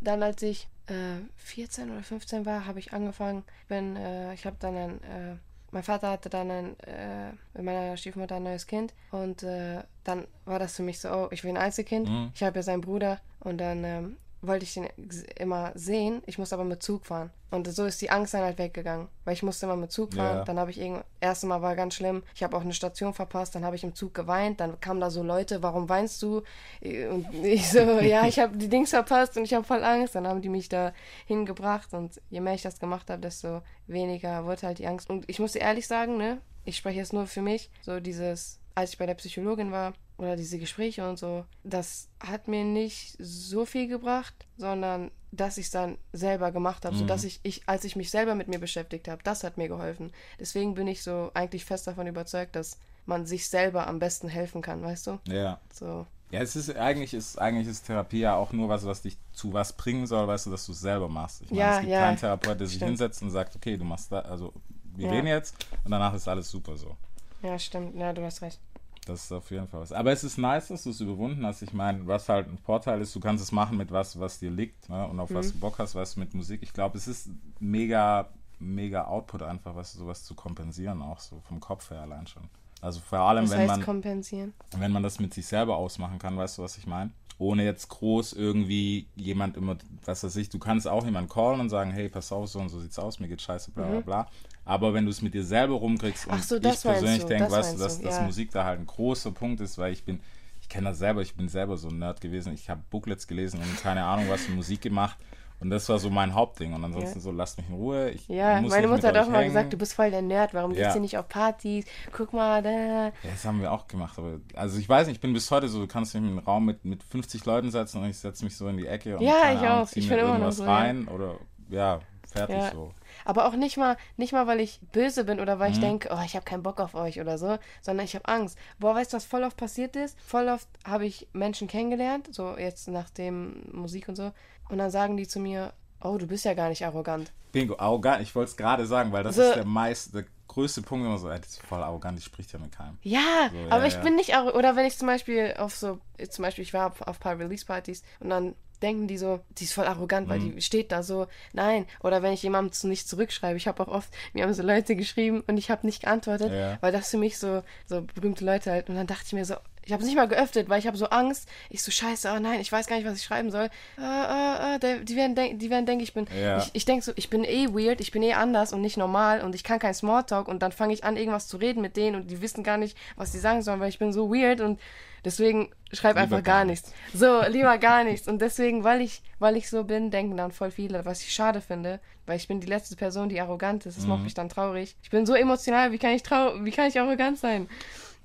dann, 0.00 0.22
als 0.22 0.42
ich 0.42 0.68
äh, 0.86 1.20
14 1.36 1.90
oder 1.90 2.02
15 2.02 2.46
war, 2.46 2.66
habe 2.66 2.78
ich 2.78 2.92
angefangen, 2.92 3.44
wenn 3.68 3.96
äh, 3.96 4.34
ich 4.34 4.46
habe 4.46 4.56
dann 4.58 4.76
ein, 4.76 5.02
äh, 5.04 5.36
mein 5.70 5.82
Vater 5.82 6.10
hatte 6.10 6.28
dann 6.28 6.50
ein, 6.50 6.80
äh, 6.80 7.32
mit 7.54 7.64
meiner 7.64 7.96
Stiefmutter 7.96 8.36
ein 8.36 8.44
neues 8.44 8.66
Kind 8.66 8.94
und 9.10 9.42
äh, 9.42 9.82
dann 10.04 10.26
war 10.44 10.58
das 10.58 10.76
für 10.76 10.82
mich 10.82 11.00
so, 11.00 11.08
oh, 11.10 11.28
ich 11.30 11.44
will 11.44 11.50
ein 11.50 11.56
Einzelkind, 11.56 12.08
ich 12.34 12.42
habe 12.42 12.58
ja 12.58 12.62
seinen 12.62 12.80
Bruder 12.80 13.20
und 13.40 13.58
dann 13.58 13.84
ähm, 13.84 14.16
wollte 14.46 14.64
ich 14.64 14.74
den 14.74 14.88
immer 15.36 15.72
sehen, 15.74 16.22
ich 16.26 16.38
muss 16.38 16.52
aber 16.52 16.64
mit 16.64 16.82
Zug 16.82 17.06
fahren. 17.06 17.30
Und 17.50 17.72
so 17.72 17.84
ist 17.84 18.02
die 18.02 18.10
Angst 18.10 18.34
dann 18.34 18.42
halt 18.42 18.58
weggegangen, 18.58 19.08
weil 19.24 19.34
ich 19.34 19.42
musste 19.42 19.66
immer 19.66 19.76
mit 19.76 19.92
Zug 19.92 20.14
fahren. 20.14 20.38
Ja. 20.38 20.44
Dann 20.44 20.58
habe 20.58 20.70
ich 20.70 20.80
irgend 20.80 21.04
erste 21.20 21.46
Mal 21.46 21.62
war 21.62 21.76
ganz 21.76 21.94
schlimm. 21.94 22.22
Ich 22.34 22.42
habe 22.42 22.56
auch 22.56 22.62
eine 22.62 22.74
Station 22.74 23.14
verpasst, 23.14 23.54
dann 23.54 23.64
habe 23.64 23.76
ich 23.76 23.84
im 23.84 23.94
Zug 23.94 24.14
geweint, 24.14 24.60
dann 24.60 24.80
kamen 24.80 25.00
da 25.00 25.10
so 25.10 25.22
Leute, 25.22 25.62
warum 25.62 25.88
weinst 25.88 26.20
du? 26.22 26.42
Und 26.82 27.26
ich 27.44 27.70
so, 27.70 27.78
ja, 28.00 28.26
ich 28.26 28.38
habe 28.38 28.56
die 28.56 28.68
Dings 28.68 28.90
verpasst 28.90 29.36
und 29.36 29.44
ich 29.44 29.54
habe 29.54 29.64
voll 29.64 29.84
Angst. 29.84 30.14
Dann 30.14 30.26
haben 30.26 30.42
die 30.42 30.48
mich 30.48 30.68
da 30.68 30.92
hingebracht 31.26 31.94
und 31.94 32.20
je 32.30 32.40
mehr 32.40 32.54
ich 32.54 32.62
das 32.62 32.80
gemacht 32.80 33.10
habe, 33.10 33.22
desto 33.22 33.62
weniger 33.86 34.44
wurde 34.44 34.66
halt 34.66 34.78
die 34.78 34.86
Angst. 34.86 35.08
Und 35.08 35.24
ich 35.28 35.38
muss 35.38 35.52
dir 35.52 35.60
ehrlich 35.60 35.86
sagen, 35.86 36.16
ne, 36.16 36.38
ich 36.64 36.76
spreche 36.76 36.98
jetzt 36.98 37.12
nur 37.12 37.26
für 37.26 37.42
mich, 37.42 37.70
so 37.82 38.00
dieses, 38.00 38.58
als 38.74 38.90
ich 38.90 38.98
bei 38.98 39.06
der 39.06 39.14
Psychologin 39.14 39.70
war 39.70 39.94
oder 40.18 40.36
diese 40.36 40.58
Gespräche 40.58 41.08
und 41.08 41.18
so, 41.18 41.44
das 41.64 42.08
hat 42.20 42.48
mir 42.48 42.64
nicht 42.64 43.16
so 43.18 43.64
viel 43.66 43.86
gebracht, 43.88 44.34
sondern 44.56 45.10
dass 45.32 45.58
ich 45.58 45.66
es 45.66 45.70
dann 45.72 45.98
selber 46.12 46.50
gemacht 46.52 46.84
habe, 46.86 46.96
so 46.96 47.04
dass 47.04 47.24
ich, 47.24 47.40
ich, 47.42 47.68
als 47.68 47.84
ich 47.84 47.96
mich 47.96 48.10
selber 48.10 48.34
mit 48.34 48.48
mir 48.48 48.58
beschäftigt 48.58 49.08
habe, 49.08 49.22
das 49.22 49.44
hat 49.44 49.58
mir 49.58 49.68
geholfen. 49.68 50.12
Deswegen 50.40 50.74
bin 50.74 50.86
ich 50.86 51.02
so 51.02 51.30
eigentlich 51.34 51.64
fest 51.66 51.86
davon 51.86 52.06
überzeugt, 52.06 52.56
dass 52.56 52.78
man 53.04 53.26
sich 53.26 53.48
selber 53.48 53.86
am 53.86 53.98
besten 53.98 54.28
helfen 54.28 54.62
kann, 54.62 54.82
weißt 54.82 55.06
du? 55.08 55.18
ja. 55.26 55.60
So. 55.72 56.06
Ja, 56.32 56.40
es 56.40 56.56
ist 56.56 56.74
eigentlich 56.74 57.14
ist 57.14 57.38
eigentlich 57.38 57.68
ist 57.68 57.86
Therapie 57.86 58.18
ja 58.18 58.34
auch 58.34 58.50
nur 58.52 58.68
was, 58.68 58.84
was 58.84 59.02
dich 59.02 59.16
zu 59.32 59.52
was 59.52 59.74
bringen 59.74 60.08
soll, 60.08 60.26
weißt 60.26 60.46
du, 60.46 60.50
dass 60.50 60.66
du 60.66 60.72
es 60.72 60.80
selber 60.80 61.08
machst. 61.08 61.42
Ich 61.42 61.50
meine, 61.50 61.60
Ja, 61.60 61.74
es 61.74 61.80
gibt 61.80 61.92
ja, 61.92 62.00
keinen 62.00 62.16
Therapeut, 62.16 62.58
der 62.58 62.66
sich 62.66 62.76
stimmt. 62.76 62.88
hinsetzt 62.90 63.22
und 63.22 63.30
sagt, 63.30 63.54
okay, 63.54 63.76
du 63.76 63.84
machst 63.84 64.10
da, 64.10 64.20
also 64.22 64.52
wir 64.96 65.06
Ja. 65.06 65.12
reden 65.12 65.28
jetzt 65.28 65.54
und 65.84 65.90
danach 65.92 66.12
ist 66.14 66.26
alles 66.26 66.50
super 66.50 66.76
so. 66.76 66.96
Ja, 67.42 67.56
stimmt. 67.60 67.94
Ja, 67.94 68.12
du 68.12 68.24
hast 68.24 68.42
recht. 68.42 68.58
Das 69.06 69.22
ist 69.24 69.32
auf 69.32 69.50
jeden 69.52 69.68
Fall 69.68 69.80
was. 69.80 69.92
Aber 69.92 70.10
es 70.12 70.24
ist 70.24 70.36
nice, 70.36 70.68
dass 70.68 70.82
du 70.82 70.90
es 70.90 71.00
überwunden 71.00 71.46
hast. 71.46 71.62
Ich 71.62 71.72
meine, 71.72 72.06
was 72.06 72.28
halt 72.28 72.48
ein 72.48 72.58
Vorteil 72.58 73.00
ist, 73.00 73.14
du 73.14 73.20
kannst 73.20 73.42
es 73.42 73.52
machen 73.52 73.78
mit 73.78 73.92
was, 73.92 74.18
was 74.18 74.40
dir 74.40 74.50
liegt 74.50 74.88
ne? 74.88 75.06
und 75.06 75.20
auf 75.20 75.32
was 75.32 75.46
Mhm. 75.46 75.52
du 75.52 75.58
Bock 75.60 75.78
hast, 75.78 75.94
du, 75.94 76.20
mit 76.20 76.34
Musik. 76.34 76.60
Ich 76.62 76.72
glaube, 76.72 76.98
es 76.98 77.06
ist 77.06 77.30
mega, 77.60 78.28
mega 78.58 79.04
Output 79.04 79.42
einfach, 79.42 79.76
was 79.76 79.92
sowas 79.92 80.24
zu 80.24 80.34
kompensieren, 80.34 81.02
auch 81.02 81.20
so 81.20 81.40
vom 81.40 81.60
Kopf 81.60 81.90
her 81.90 82.02
allein 82.02 82.26
schon. 82.26 82.48
Also 82.80 83.00
vor 83.00 83.20
allem, 83.20 83.44
Was 83.44 83.52
wenn 83.52 83.66
man 83.66 83.82
kompensieren? 83.82 84.52
wenn 84.76 84.92
man 84.92 85.02
das 85.02 85.20
mit 85.20 85.32
sich 85.32 85.46
selber 85.46 85.76
ausmachen 85.76 86.18
kann, 86.18 86.36
weißt 86.36 86.58
du, 86.58 86.62
was 86.62 86.76
ich 86.76 86.86
meine? 86.86 87.10
Ohne 87.38 87.64
jetzt 87.64 87.88
groß 87.88 88.32
irgendwie 88.32 89.06
jemand 89.14 89.56
immer, 89.56 89.76
was 90.04 90.24
weiß 90.24 90.34
ich, 90.36 90.48
du 90.48 90.58
kannst 90.58 90.88
auch 90.88 91.04
jemanden 91.04 91.28
callen 91.30 91.60
und 91.60 91.68
sagen, 91.68 91.90
hey, 91.92 92.08
pass 92.08 92.32
auf, 92.32 92.48
so 92.48 92.58
und 92.58 92.70
so 92.70 92.80
sieht's 92.80 92.98
aus, 92.98 93.20
mir 93.20 93.28
geht 93.28 93.40
scheiße, 93.42 93.70
bla 93.70 93.86
bla 93.88 94.00
bla. 94.00 94.26
Aber 94.66 94.92
wenn 94.92 95.04
du 95.04 95.10
es 95.10 95.22
mit 95.22 95.32
dir 95.32 95.44
selber 95.44 95.74
rumkriegst 95.74 96.26
und 96.26 96.44
so, 96.44 96.56
ich 96.56 96.82
persönlich 96.82 97.24
denke, 97.24 97.44
das 97.44 97.52
weißt 97.52 97.74
du, 97.74 97.78
dass, 97.78 97.98
du, 97.98 98.04
dass 98.04 98.18
ja. 98.18 98.24
Musik 98.24 98.50
da 98.50 98.64
halt 98.64 98.80
ein 98.80 98.86
großer 98.86 99.30
Punkt 99.30 99.60
ist, 99.62 99.78
weil 99.78 99.92
ich 99.92 100.04
bin, 100.04 100.20
ich 100.60 100.68
kenne 100.68 100.88
das 100.90 100.98
selber, 100.98 101.22
ich 101.22 101.34
bin 101.36 101.48
selber 101.48 101.76
so 101.78 101.88
ein 101.88 101.98
Nerd 102.00 102.20
gewesen, 102.20 102.52
ich 102.52 102.68
habe 102.68 102.82
Booklets 102.90 103.26
gelesen 103.28 103.60
und 103.62 103.80
keine 103.80 104.04
Ahnung 104.04 104.28
was 104.28 104.42
für 104.44 104.52
Musik 104.52 104.82
gemacht 104.82 105.16
Und 105.58 105.70
das 105.70 105.88
war 105.88 105.98
so 105.98 106.10
mein 106.10 106.34
Hauptding. 106.34 106.74
Und 106.74 106.84
ansonsten 106.84 107.18
Ja. 107.18 107.22
so, 107.22 107.30
lasst 107.32 107.56
mich 107.56 107.66
in 107.70 107.76
Ruhe. 107.76 108.10
Ich 108.10 108.28
Ja, 108.28 108.60
muss 108.60 108.72
meine 108.72 108.88
Mutter 108.88 109.08
hat 109.08 109.16
auch 109.16 109.26
mal 109.26 109.38
hängen. 109.38 109.46
gesagt, 109.54 109.72
du 109.72 109.78
bist 109.78 109.94
voll 109.94 110.10
der 110.10 110.20
Nerd, 110.20 110.52
warum 110.52 110.72
Ja. 110.74 110.82
gehst 110.84 110.96
du 110.96 111.00
nicht 111.00 111.16
auf 111.16 111.28
Partys? 111.28 111.86
Guck 112.12 112.34
mal, 112.34 112.60
da. 112.62 112.70
Ja, 113.06 113.12
das 113.22 113.42
haben 113.46 113.62
wir 113.62 113.72
auch 113.72 113.86
gemacht. 113.88 114.18
Aber, 114.18 114.38
also 114.54 114.78
ich 114.78 114.86
weiß 114.86 115.06
nicht, 115.06 115.16
ich 115.16 115.20
bin 115.22 115.32
bis 115.32 115.50
heute 115.50 115.68
so, 115.68 115.80
du 115.80 115.86
kannst 115.86 116.12
mich 116.14 116.22
in 116.24 116.28
einen 116.28 116.38
Raum 116.40 116.66
mit, 116.66 116.84
mit 116.84 117.02
50 117.02 117.46
Leuten 117.46 117.70
setzen 117.70 118.02
und 118.02 118.10
ich 118.10 118.18
setze 118.18 118.44
mich 118.44 118.54
so 118.54 118.68
in 118.68 118.76
die 118.76 118.86
Ecke 118.86 119.16
und 119.16 119.22
Ja, 119.24 119.32
ich 119.54 119.60
Ahnung, 119.60 119.84
auch. 119.84 119.88
Ich 119.94 120.08
mir 120.10 120.16
bin 120.16 120.18
immer 120.18 120.26
noch 120.26 120.34
irgendwas 120.34 120.56
so, 120.58 120.64
ja. 120.64 120.70
rein 120.74 121.08
oder 121.08 121.38
ja, 121.70 122.00
fertig 122.30 122.56
Ja. 122.56 122.70
so. 122.72 122.92
Aber 123.26 123.46
auch 123.46 123.52
nicht 123.56 123.76
mal, 123.76 123.96
nicht 124.16 124.32
mal, 124.32 124.46
weil 124.46 124.60
ich 124.60 124.80
böse 124.92 125.24
bin 125.24 125.40
oder 125.40 125.56
Mhm. 125.56 125.58
weil 125.60 125.72
ich 125.72 125.80
denke, 125.80 126.08
oh, 126.12 126.22
ich 126.24 126.34
habe 126.36 126.44
keinen 126.44 126.62
Bock 126.62 126.80
auf 126.80 126.94
euch 126.94 127.20
oder 127.20 127.36
so, 127.36 127.58
sondern 127.82 128.06
ich 128.06 128.14
habe 128.14 128.26
Angst. 128.28 128.56
Boah, 128.78 128.94
weißt 128.94 129.12
du, 129.12 129.16
was 129.18 129.24
voll 129.26 129.42
oft 129.42 129.56
passiert 129.56 129.96
ist? 129.96 130.18
Voll 130.20 130.48
oft 130.48 130.68
habe 130.86 131.04
ich 131.04 131.28
Menschen 131.34 131.68
kennengelernt, 131.68 132.28
so 132.32 132.56
jetzt 132.56 132.88
nach 132.88 133.10
dem 133.10 133.64
Musik 133.72 134.08
und 134.08 134.16
so, 134.16 134.32
und 134.70 134.78
dann 134.78 134.90
sagen 134.90 135.16
die 135.18 135.26
zu 135.28 135.40
mir, 135.40 135.72
oh, 136.00 136.16
du 136.16 136.26
bist 136.26 136.44
ja 136.46 136.54
gar 136.54 136.68
nicht 136.70 136.86
arrogant. 136.86 137.32
Bingo, 137.52 137.76
arrogant, 137.78 138.22
ich 138.22 138.34
wollte 138.34 138.50
es 138.50 138.56
gerade 138.56 138.86
sagen, 138.86 139.12
weil 139.12 139.24
das 139.24 139.36
So- 139.36 139.42
ist 139.42 139.56
der 139.56 139.64
meist, 139.66 140.14
der 140.14 140.24
größte 140.48 140.82
Punkt, 140.82 141.04
immer 141.04 141.18
so, 141.18 141.28
ey, 141.28 141.40
die 141.40 141.46
ist 141.46 141.60
voll 141.62 141.82
arrogant, 141.82 142.18
die 142.18 142.22
spricht 142.22 142.52
ja 142.52 142.58
mit 142.58 142.72
keinem. 142.72 142.98
Ja, 143.02 143.48
So, 143.50 143.56
ja, 143.56 143.70
aber 143.70 143.86
ich 143.86 143.94
ja. 143.94 144.00
bin 144.02 144.14
nicht 144.16 144.34
arrogant. 144.34 144.56
Oder 144.56 144.76
wenn 144.76 144.86
ich 144.86 144.96
zum 144.96 145.06
Beispiel 145.08 145.54
auf 145.58 145.74
so, 145.74 145.98
zum 146.30 146.42
Beispiel, 146.44 146.62
ich 146.62 146.72
war 146.74 146.86
auf, 146.88 147.02
auf 147.02 147.16
ein 147.16 147.20
paar 147.20 147.38
Release-Partys 147.38 148.02
und 148.20 148.30
dann 148.30 148.54
denken 148.82 149.06
die 149.08 149.18
so, 149.18 149.40
die 149.58 149.64
ist 149.64 149.72
voll 149.74 149.86
arrogant, 149.86 150.28
weil 150.28 150.38
Mhm. 150.40 150.56
die 150.56 150.62
steht 150.62 150.92
da 150.92 151.02
so, 151.02 151.26
nein. 151.52 151.86
Oder 152.02 152.22
wenn 152.22 152.32
ich 152.32 152.42
jemandem 152.42 152.72
zu- 152.72 152.88
nicht 152.88 153.08
zurückschreibe, 153.08 153.56
ich 153.56 153.66
habe 153.68 153.82
auch 153.82 153.88
oft, 153.88 154.08
mir 154.32 154.42
haben 154.44 154.54
so 154.54 154.62
Leute 154.62 154.96
geschrieben 154.96 155.42
und 155.46 155.56
ich 155.56 155.70
habe 155.70 155.86
nicht 155.86 156.02
geantwortet, 156.02 156.52
Ja. 156.52 156.78
weil 156.80 156.92
das 156.92 157.10
für 157.10 157.18
mich 157.18 157.38
so, 157.38 157.62
so 157.86 158.02
berühmte 158.02 158.44
Leute 158.44 158.70
halt. 158.70 158.88
Und 158.88 158.96
dann 158.96 159.06
dachte 159.06 159.24
ich 159.26 159.32
mir 159.32 159.44
so, 159.44 159.54
ich 159.86 159.92
habe 159.92 160.02
es 160.02 160.06
nicht 160.08 160.16
mal 160.16 160.26
geöffnet, 160.28 160.68
weil 160.68 160.80
ich 160.80 160.86
habe 160.86 160.96
so 160.96 161.06
Angst. 161.06 161.48
Ich 161.70 161.82
so, 161.82 161.90
scheiße, 161.90 162.30
oh 162.36 162.40
nein, 162.40 162.60
ich 162.60 162.70
weiß 162.72 162.86
gar 162.88 162.96
nicht, 162.96 163.06
was 163.06 163.16
ich 163.18 163.24
schreiben 163.24 163.50
soll. 163.50 163.70
Äh, 163.98 164.02
äh, 164.02 164.96
äh, 164.96 165.04
die 165.04 165.16
werden, 165.16 165.34
denk, 165.34 165.58
die 165.60 165.70
werden 165.70 165.86
denken, 165.86 166.02
ich 166.02 166.12
bin, 166.12 166.26
Ja. 166.38 166.58
ich, 166.58 166.70
ich 166.74 166.84
denke 166.84 167.04
so, 167.04 167.12
ich 167.16 167.30
bin 167.30 167.44
eh 167.44 167.68
weird, 167.68 168.00
ich 168.00 168.10
bin 168.10 168.22
eh 168.22 168.34
anders 168.34 168.72
und 168.72 168.80
nicht 168.82 168.96
normal 168.96 169.40
und 169.42 169.54
ich 169.54 169.62
kann 169.64 169.78
kein 169.78 169.94
Smalltalk 169.94 170.48
und 170.48 170.60
dann 170.60 170.72
fange 170.72 170.92
ich 170.92 171.04
an, 171.04 171.16
irgendwas 171.16 171.46
zu 171.48 171.56
reden 171.56 171.80
mit 171.80 171.96
denen 171.96 172.16
und 172.16 172.30
die 172.30 172.42
wissen 172.42 172.64
gar 172.64 172.76
nicht, 172.76 172.96
was 173.16 173.32
sie 173.32 173.38
sagen 173.38 173.62
sollen, 173.62 173.78
weil 173.80 173.88
ich 173.88 173.98
bin 174.00 174.12
so 174.12 174.28
weird 174.30 174.60
und 174.60 174.80
deswegen 175.24 175.70
schreib 175.92 176.16
einfach 176.16 176.42
gar, 176.42 176.56
gar 176.58 176.64
nichts. 176.64 176.92
So, 177.14 177.42
lieber 177.48 177.78
gar 177.78 178.02
nichts. 178.04 178.26
Und 178.26 178.40
deswegen, 178.42 178.82
weil 178.84 179.00
ich, 179.00 179.22
weil 179.38 179.56
ich 179.56 179.70
so 179.70 179.84
bin, 179.84 180.10
denken 180.10 180.36
dann 180.36 180.50
voll 180.50 180.70
viele, 180.72 181.04
was 181.04 181.20
ich 181.22 181.32
schade 181.32 181.60
finde, 181.60 182.00
weil 182.26 182.36
ich 182.36 182.48
bin 182.48 182.60
die 182.60 182.66
letzte 182.66 182.96
Person, 182.96 183.28
die 183.28 183.40
arrogant 183.40 183.86
ist. 183.86 183.96
Das 183.98 184.04
Mhm. 184.04 184.10
macht 184.10 184.24
mich 184.24 184.34
dann 184.34 184.48
traurig. 184.48 184.96
Ich 185.02 185.10
bin 185.10 185.26
so 185.26 185.34
emotional, 185.34 185.92
wie 185.92 185.98
kann 185.98 186.10
ich 186.10 186.24
trau 186.24 186.54
wie 186.64 186.72
kann 186.72 186.88
ich 186.88 186.98
arrogant 187.00 187.38
sein? 187.38 187.68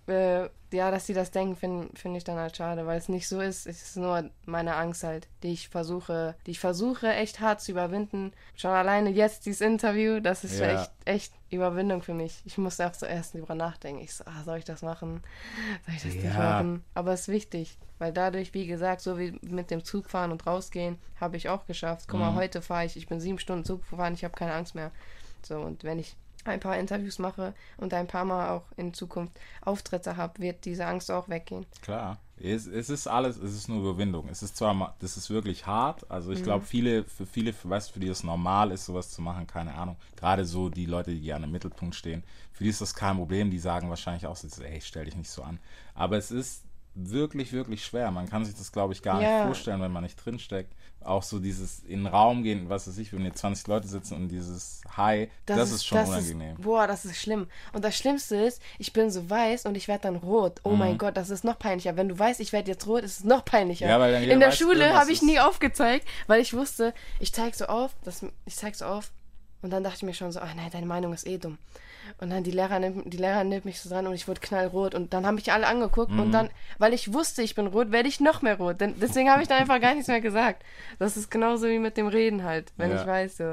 Äh, 0.07 0.49
ja, 0.73 0.89
dass 0.89 1.05
sie 1.05 1.13
das 1.13 1.31
denken, 1.31 1.55
finde 1.57 1.89
find 1.95 2.15
ich 2.15 2.23
dann 2.23 2.37
halt 2.37 2.55
schade, 2.55 2.85
weil 2.87 2.97
es 2.97 3.09
nicht 3.09 3.27
so 3.27 3.41
ist. 3.41 3.67
Es 3.67 3.81
ist 3.81 3.97
nur 3.97 4.29
meine 4.45 4.75
Angst 4.75 5.03
halt, 5.03 5.27
die 5.43 5.51
ich 5.51 5.67
versuche, 5.67 6.35
die 6.45 6.51
ich 6.51 6.59
versuche 6.61 7.11
echt 7.13 7.39
hart 7.41 7.61
zu 7.61 7.71
überwinden. 7.71 8.31
Schon 8.55 8.71
alleine 8.71 9.09
jetzt 9.09 9.45
dieses 9.45 9.61
Interview, 9.61 10.21
das 10.21 10.43
ist 10.45 10.59
Ja. 10.59 10.67
echt, 10.67 10.91
echt 11.03 11.33
Überwindung 11.49 12.01
für 12.01 12.13
mich. 12.13 12.41
Ich 12.45 12.57
musste 12.57 12.87
auch 12.87 12.93
zuerst 12.93 13.33
drüber 13.33 13.53
nachdenken. 13.53 14.01
Ich 14.01 14.13
so, 14.13 14.23
ah, 14.25 14.43
soll 14.45 14.59
ich 14.59 14.65
das 14.65 14.81
machen? 14.81 15.21
Soll 15.85 15.95
ich 15.95 16.03
das 16.03 16.13
nicht 16.15 16.23
Ja. 16.23 16.39
machen? 16.39 16.85
Aber 16.93 17.11
es 17.11 17.21
ist 17.21 17.27
wichtig, 17.27 17.77
weil 17.99 18.13
dadurch, 18.13 18.53
wie 18.53 18.65
gesagt, 18.65 19.01
so 19.01 19.19
wie 19.19 19.37
mit 19.41 19.71
dem 19.71 19.83
Zug 19.83 20.09
fahren 20.09 20.31
und 20.31 20.47
rausgehen, 20.47 20.97
habe 21.19 21.35
ich 21.35 21.49
auch 21.49 21.65
geschafft. 21.65 22.05
Guck 22.07 22.19
Mhm. 22.21 22.25
mal, 22.27 22.33
heute 22.35 22.61
fahre 22.61 22.85
ich, 22.85 22.95
ich 22.95 23.07
bin 23.07 23.19
sieben 23.19 23.39
Stunden 23.39 23.65
Zug 23.65 23.81
gefahren, 23.89 24.13
ich 24.13 24.23
habe 24.23 24.33
keine 24.35 24.53
Angst 24.53 24.73
mehr. 24.73 24.91
So, 25.43 25.57
und 25.59 25.83
wenn 25.83 25.99
ich 25.99 26.15
ein 26.45 26.59
paar 26.59 26.77
Interviews 26.77 27.19
mache 27.19 27.53
und 27.77 27.93
ein 27.93 28.07
paar 28.07 28.25
Mal 28.25 28.49
auch 28.49 28.63
in 28.77 28.93
Zukunft 28.93 29.39
Auftritte 29.61 30.17
habe, 30.17 30.41
wird 30.41 30.65
diese 30.65 30.85
Angst 30.85 31.11
auch 31.11 31.29
weggehen. 31.29 31.65
Klar. 31.81 32.17
Es, 32.43 32.65
es 32.65 32.89
ist 32.89 33.05
alles, 33.05 33.37
es 33.37 33.53
ist 33.53 33.69
nur 33.69 33.81
Überwindung. 33.81 34.27
Es 34.27 34.41
ist 34.41 34.57
zwar, 34.57 34.95
das 34.99 35.15
ist 35.15 35.29
wirklich 35.29 35.67
hart. 35.67 36.09
Also 36.09 36.31
ich 36.31 36.39
Mhm. 36.39 36.43
glaube, 36.43 36.65
viele, 36.65 37.03
für 37.03 37.27
viele, 37.27 37.53
für, 37.53 37.69
weißt 37.69 37.89
du, 37.89 37.93
für 37.93 37.99
die 37.99 38.07
es 38.07 38.23
normal 38.23 38.71
ist, 38.71 38.85
sowas 38.87 39.11
zu 39.11 39.21
machen, 39.21 39.45
keine 39.45 39.75
Ahnung. 39.75 39.95
Gerade 40.15 40.43
so 40.45 40.69
die 40.69 40.87
Leute, 40.87 41.11
die 41.11 41.21
gerne 41.21 41.45
im 41.45 41.51
Mittelpunkt 41.51 41.93
stehen, 41.93 42.23
für 42.51 42.63
die 42.63 42.71
ist 42.71 42.81
das 42.81 42.95
kein 42.95 43.17
Problem. 43.17 43.51
Die 43.51 43.59
sagen 43.59 43.89
wahrscheinlich 43.89 44.25
auch 44.25 44.35
so, 44.35 44.47
ey, 44.63 44.81
stell 44.81 45.05
dich 45.05 45.15
nicht 45.15 45.29
so 45.29 45.43
an. 45.43 45.59
Aber 45.93 46.17
es 46.17 46.31
ist 46.31 46.63
wirklich, 46.93 47.53
wirklich 47.53 47.85
schwer. 47.85 48.11
Man 48.11 48.29
kann 48.29 48.43
sich 48.45 48.55
das, 48.55 48.71
glaube 48.71 48.93
ich, 48.93 49.01
gar 49.01 49.21
Ja. 49.21 49.37
nicht 49.37 49.45
vorstellen, 49.45 49.81
wenn 49.81 49.91
man 49.91 50.03
nicht 50.03 50.23
drinsteckt. 50.23 50.73
Auch 51.03 51.23
so 51.23 51.39
dieses 51.39 51.79
in 51.79 52.03
den 52.03 52.07
Raum 52.07 52.43
gehen, 52.43 52.69
was 52.69 52.87
weiß 52.87 52.97
ich, 52.99 53.11
wenn 53.11 53.21
hier 53.21 53.33
20 53.33 53.65
Leute 53.67 53.87
sitzen 53.87 54.13
und 54.15 54.27
dieses 54.29 54.81
Hi, 54.95 55.29
das, 55.47 55.71
ist, 55.71 55.83
schon 55.85 55.97
unangenehm. 56.05 56.57
boah, 56.57 56.85
das 56.85 57.05
ist 57.05 57.17
schlimm. 57.17 57.47
Und 57.73 57.83
das 57.83 57.97
Schlimmste 57.97 58.35
ist, 58.35 58.61
ich 58.77 58.93
bin 58.93 59.09
so 59.09 59.27
weiß 59.27 59.65
und 59.65 59.75
ich 59.75 59.87
werde 59.87 60.03
dann 60.03 60.17
rot. 60.17 60.59
Oh 60.63 60.71
mein 60.75 60.99
Gott, 60.99 61.17
das 61.17 61.31
ist 61.31 61.43
noch 61.43 61.57
peinlicher. 61.57 61.97
Wenn 61.97 62.07
du 62.09 62.19
weißt, 62.19 62.39
ich 62.39 62.53
werde 62.53 62.69
jetzt 62.69 62.85
rot, 62.85 63.03
ist 63.03 63.19
es 63.19 63.23
noch 63.23 63.43
peinlicher. 63.45 63.85
Mhm. 63.85 63.89
Ja, 64.13 64.17
In 64.19 64.39
der 64.39 64.49
weiß, 64.49 64.57
Schule 64.59 64.93
habe 64.93 65.11
ich 65.11 65.17
ist- 65.17 65.23
nie 65.23 65.39
aufgezeigt, 65.39 66.07
weil 66.27 66.39
ich 66.39 66.53
wusste, 66.53 66.93
ich 67.19 67.33
zeige 67.33 67.57
so 67.57 67.65
auf, 67.65 67.95
das, 68.03 68.23
ich 68.45 68.55
zeige 68.55 68.77
so 68.77 68.85
auf 68.85 69.11
und 69.61 69.69
dann 69.71 69.83
dachte 69.83 69.97
ich 69.97 70.03
mir 70.03 70.13
schon 70.13 70.31
so, 70.31 70.39
ach 70.39 70.53
nein, 70.55 70.69
deine 70.71 70.85
Meinung 70.85 71.13
ist 71.13 71.27
eh 71.27 71.37
dumm. 71.37 71.57
Und 72.19 72.29
dann 72.31 72.43
die 72.43 72.51
Lehrer 72.51 72.79
nimmt, 72.79 73.13
die 73.13 73.17
Lehrer 73.17 73.43
nimmt 73.43 73.63
mich 73.65 73.79
so 73.79 73.89
dran 73.89 74.07
und 74.07 74.13
ich 74.13 74.27
wurde 74.27 74.41
knallrot 74.41 74.95
und 74.95 75.13
dann 75.13 75.25
haben 75.25 75.35
mich 75.35 75.51
alle 75.51 75.67
angeguckt 75.67 76.11
Mhm. 76.11 76.19
und 76.19 76.31
dann, 76.31 76.49
weil 76.79 76.93
ich 76.93 77.13
wusste, 77.13 77.41
ich 77.43 77.55
bin 77.55 77.67
rot, 77.67 77.91
werde 77.91 78.09
ich 78.09 78.19
noch 78.19 78.41
mehr 78.41 78.57
rot. 78.57 78.81
Denn, 78.81 78.95
deswegen 78.99 79.29
habe 79.29 79.41
ich 79.41 79.47
dann 79.47 79.59
einfach 79.59 79.79
gar 79.79 79.93
nichts 79.93 80.07
mehr 80.07 80.19
gesagt. 80.21 80.63
Das 80.99 81.15
ist 81.15 81.29
genauso 81.29 81.67
wie 81.67 81.79
mit 81.79 81.97
dem 81.97 82.07
Reden 82.07 82.43
halt, 82.43 82.73
wenn 82.77 82.89
Ja. 82.91 83.01
ich 83.01 83.07
weiß 83.07 83.37
so. 83.37 83.43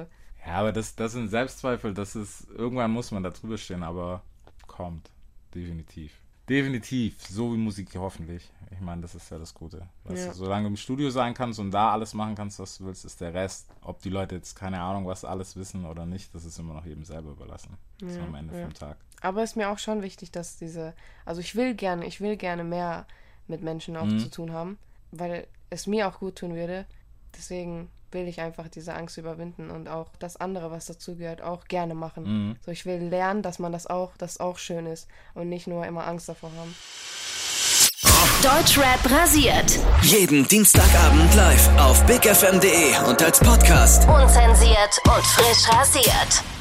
Ja, 0.46 0.54
aber 0.54 0.72
das, 0.72 0.96
das 0.96 1.12
sind 1.12 1.28
Selbstzweifel, 1.28 1.92
das 1.92 2.16
ist, 2.16 2.48
irgendwann 2.56 2.90
muss 2.90 3.10
man 3.10 3.22
da 3.22 3.30
drüber 3.30 3.58
stehen, 3.58 3.82
aber 3.82 4.22
kommt. 4.66 5.10
Definitiv. 5.54 6.12
Definitiv. 6.48 7.20
So 7.26 7.52
wie 7.52 7.56
Musik 7.58 7.90
hoffentlich. 7.96 8.50
Ich 8.70 8.80
meine, 8.80 9.02
das 9.02 9.14
ist 9.14 9.30
ja 9.30 9.38
das 9.38 9.54
Gute. 9.54 9.86
Weißt 10.04 10.26
Ja. 10.26 10.32
du, 10.32 10.38
solange 10.38 10.64
du 10.64 10.68
im 10.68 10.76
Studio 10.76 11.10
sein 11.10 11.34
kannst 11.34 11.58
und 11.58 11.70
da 11.70 11.90
alles 11.92 12.14
machen 12.14 12.34
kannst, 12.34 12.58
was 12.58 12.78
du 12.78 12.84
willst, 12.86 13.04
ist 13.04 13.20
der 13.20 13.32
Rest. 13.34 13.66
Ob 13.82 14.00
die 14.02 14.10
Leute 14.10 14.34
jetzt 14.36 14.54
keine 14.54 14.80
Ahnung, 14.80 15.06
was 15.06 15.24
alles 15.24 15.56
wissen 15.56 15.84
oder 15.84 16.06
nicht, 16.06 16.34
das 16.34 16.44
ist 16.44 16.58
immer 16.58 16.74
noch 16.74 16.84
jedem 16.84 17.04
selber 17.04 17.30
überlassen. 17.30 17.76
Das 18.00 18.12
ist 18.12 18.20
am 18.20 18.34
Ende 18.34 18.54
vom 18.54 18.72
Tag. 18.74 18.96
Aber 19.20 19.42
ist 19.42 19.56
mir 19.56 19.70
auch 19.70 19.78
schon 19.78 20.02
wichtig, 20.02 20.30
dass 20.30 20.56
diese, 20.58 20.94
also 21.24 21.40
ich 21.40 21.56
will 21.56 21.74
gerne, 21.74 22.06
ich 22.06 22.20
will 22.20 22.36
gerne 22.36 22.62
mehr 22.64 23.06
mit 23.48 23.62
Menschen 23.62 23.96
auch 23.96 24.04
Mhm. 24.06 24.18
zu 24.18 24.30
tun 24.30 24.52
haben, 24.52 24.78
weil 25.10 25.46
es 25.70 25.86
mir 25.86 26.06
auch 26.08 26.20
gut 26.20 26.36
tun 26.36 26.54
würde. 26.54 26.86
Deswegen 27.36 27.90
will 28.12 28.28
ich 28.28 28.40
einfach 28.40 28.68
diese 28.68 28.94
Angst 28.94 29.18
überwinden 29.18 29.70
und 29.70 29.88
auch 29.88 30.08
das 30.18 30.36
andere, 30.36 30.70
was 30.70 30.86
dazugehört, 30.86 31.42
auch 31.42 31.64
gerne 31.66 31.94
machen. 31.94 32.24
Mhm. 32.24 32.56
So, 32.64 32.70
ich 32.70 32.86
will 32.86 33.02
lernen, 33.02 33.42
dass 33.42 33.58
man 33.58 33.72
das 33.72 33.86
auch, 33.86 34.16
das 34.16 34.40
auch 34.40 34.58
schön 34.58 34.86
ist 34.86 35.08
und 35.34 35.48
nicht 35.48 35.66
nur 35.66 35.86
immer 35.86 36.06
Angst 36.06 36.28
davor 36.28 36.50
haben. 36.56 36.74
Deutschrap 38.42 39.10
rasiert. 39.10 39.78
Jeden 40.02 40.46
Dienstagabend 40.46 41.34
live 41.34 41.68
auf 41.78 42.04
bigfm.de 42.06 42.96
und 43.08 43.22
als 43.22 43.40
Podcast. 43.40 44.08
Unzensiert 44.08 45.00
und 45.04 45.26
frisch 45.26 45.68
rasiert. 45.68 46.57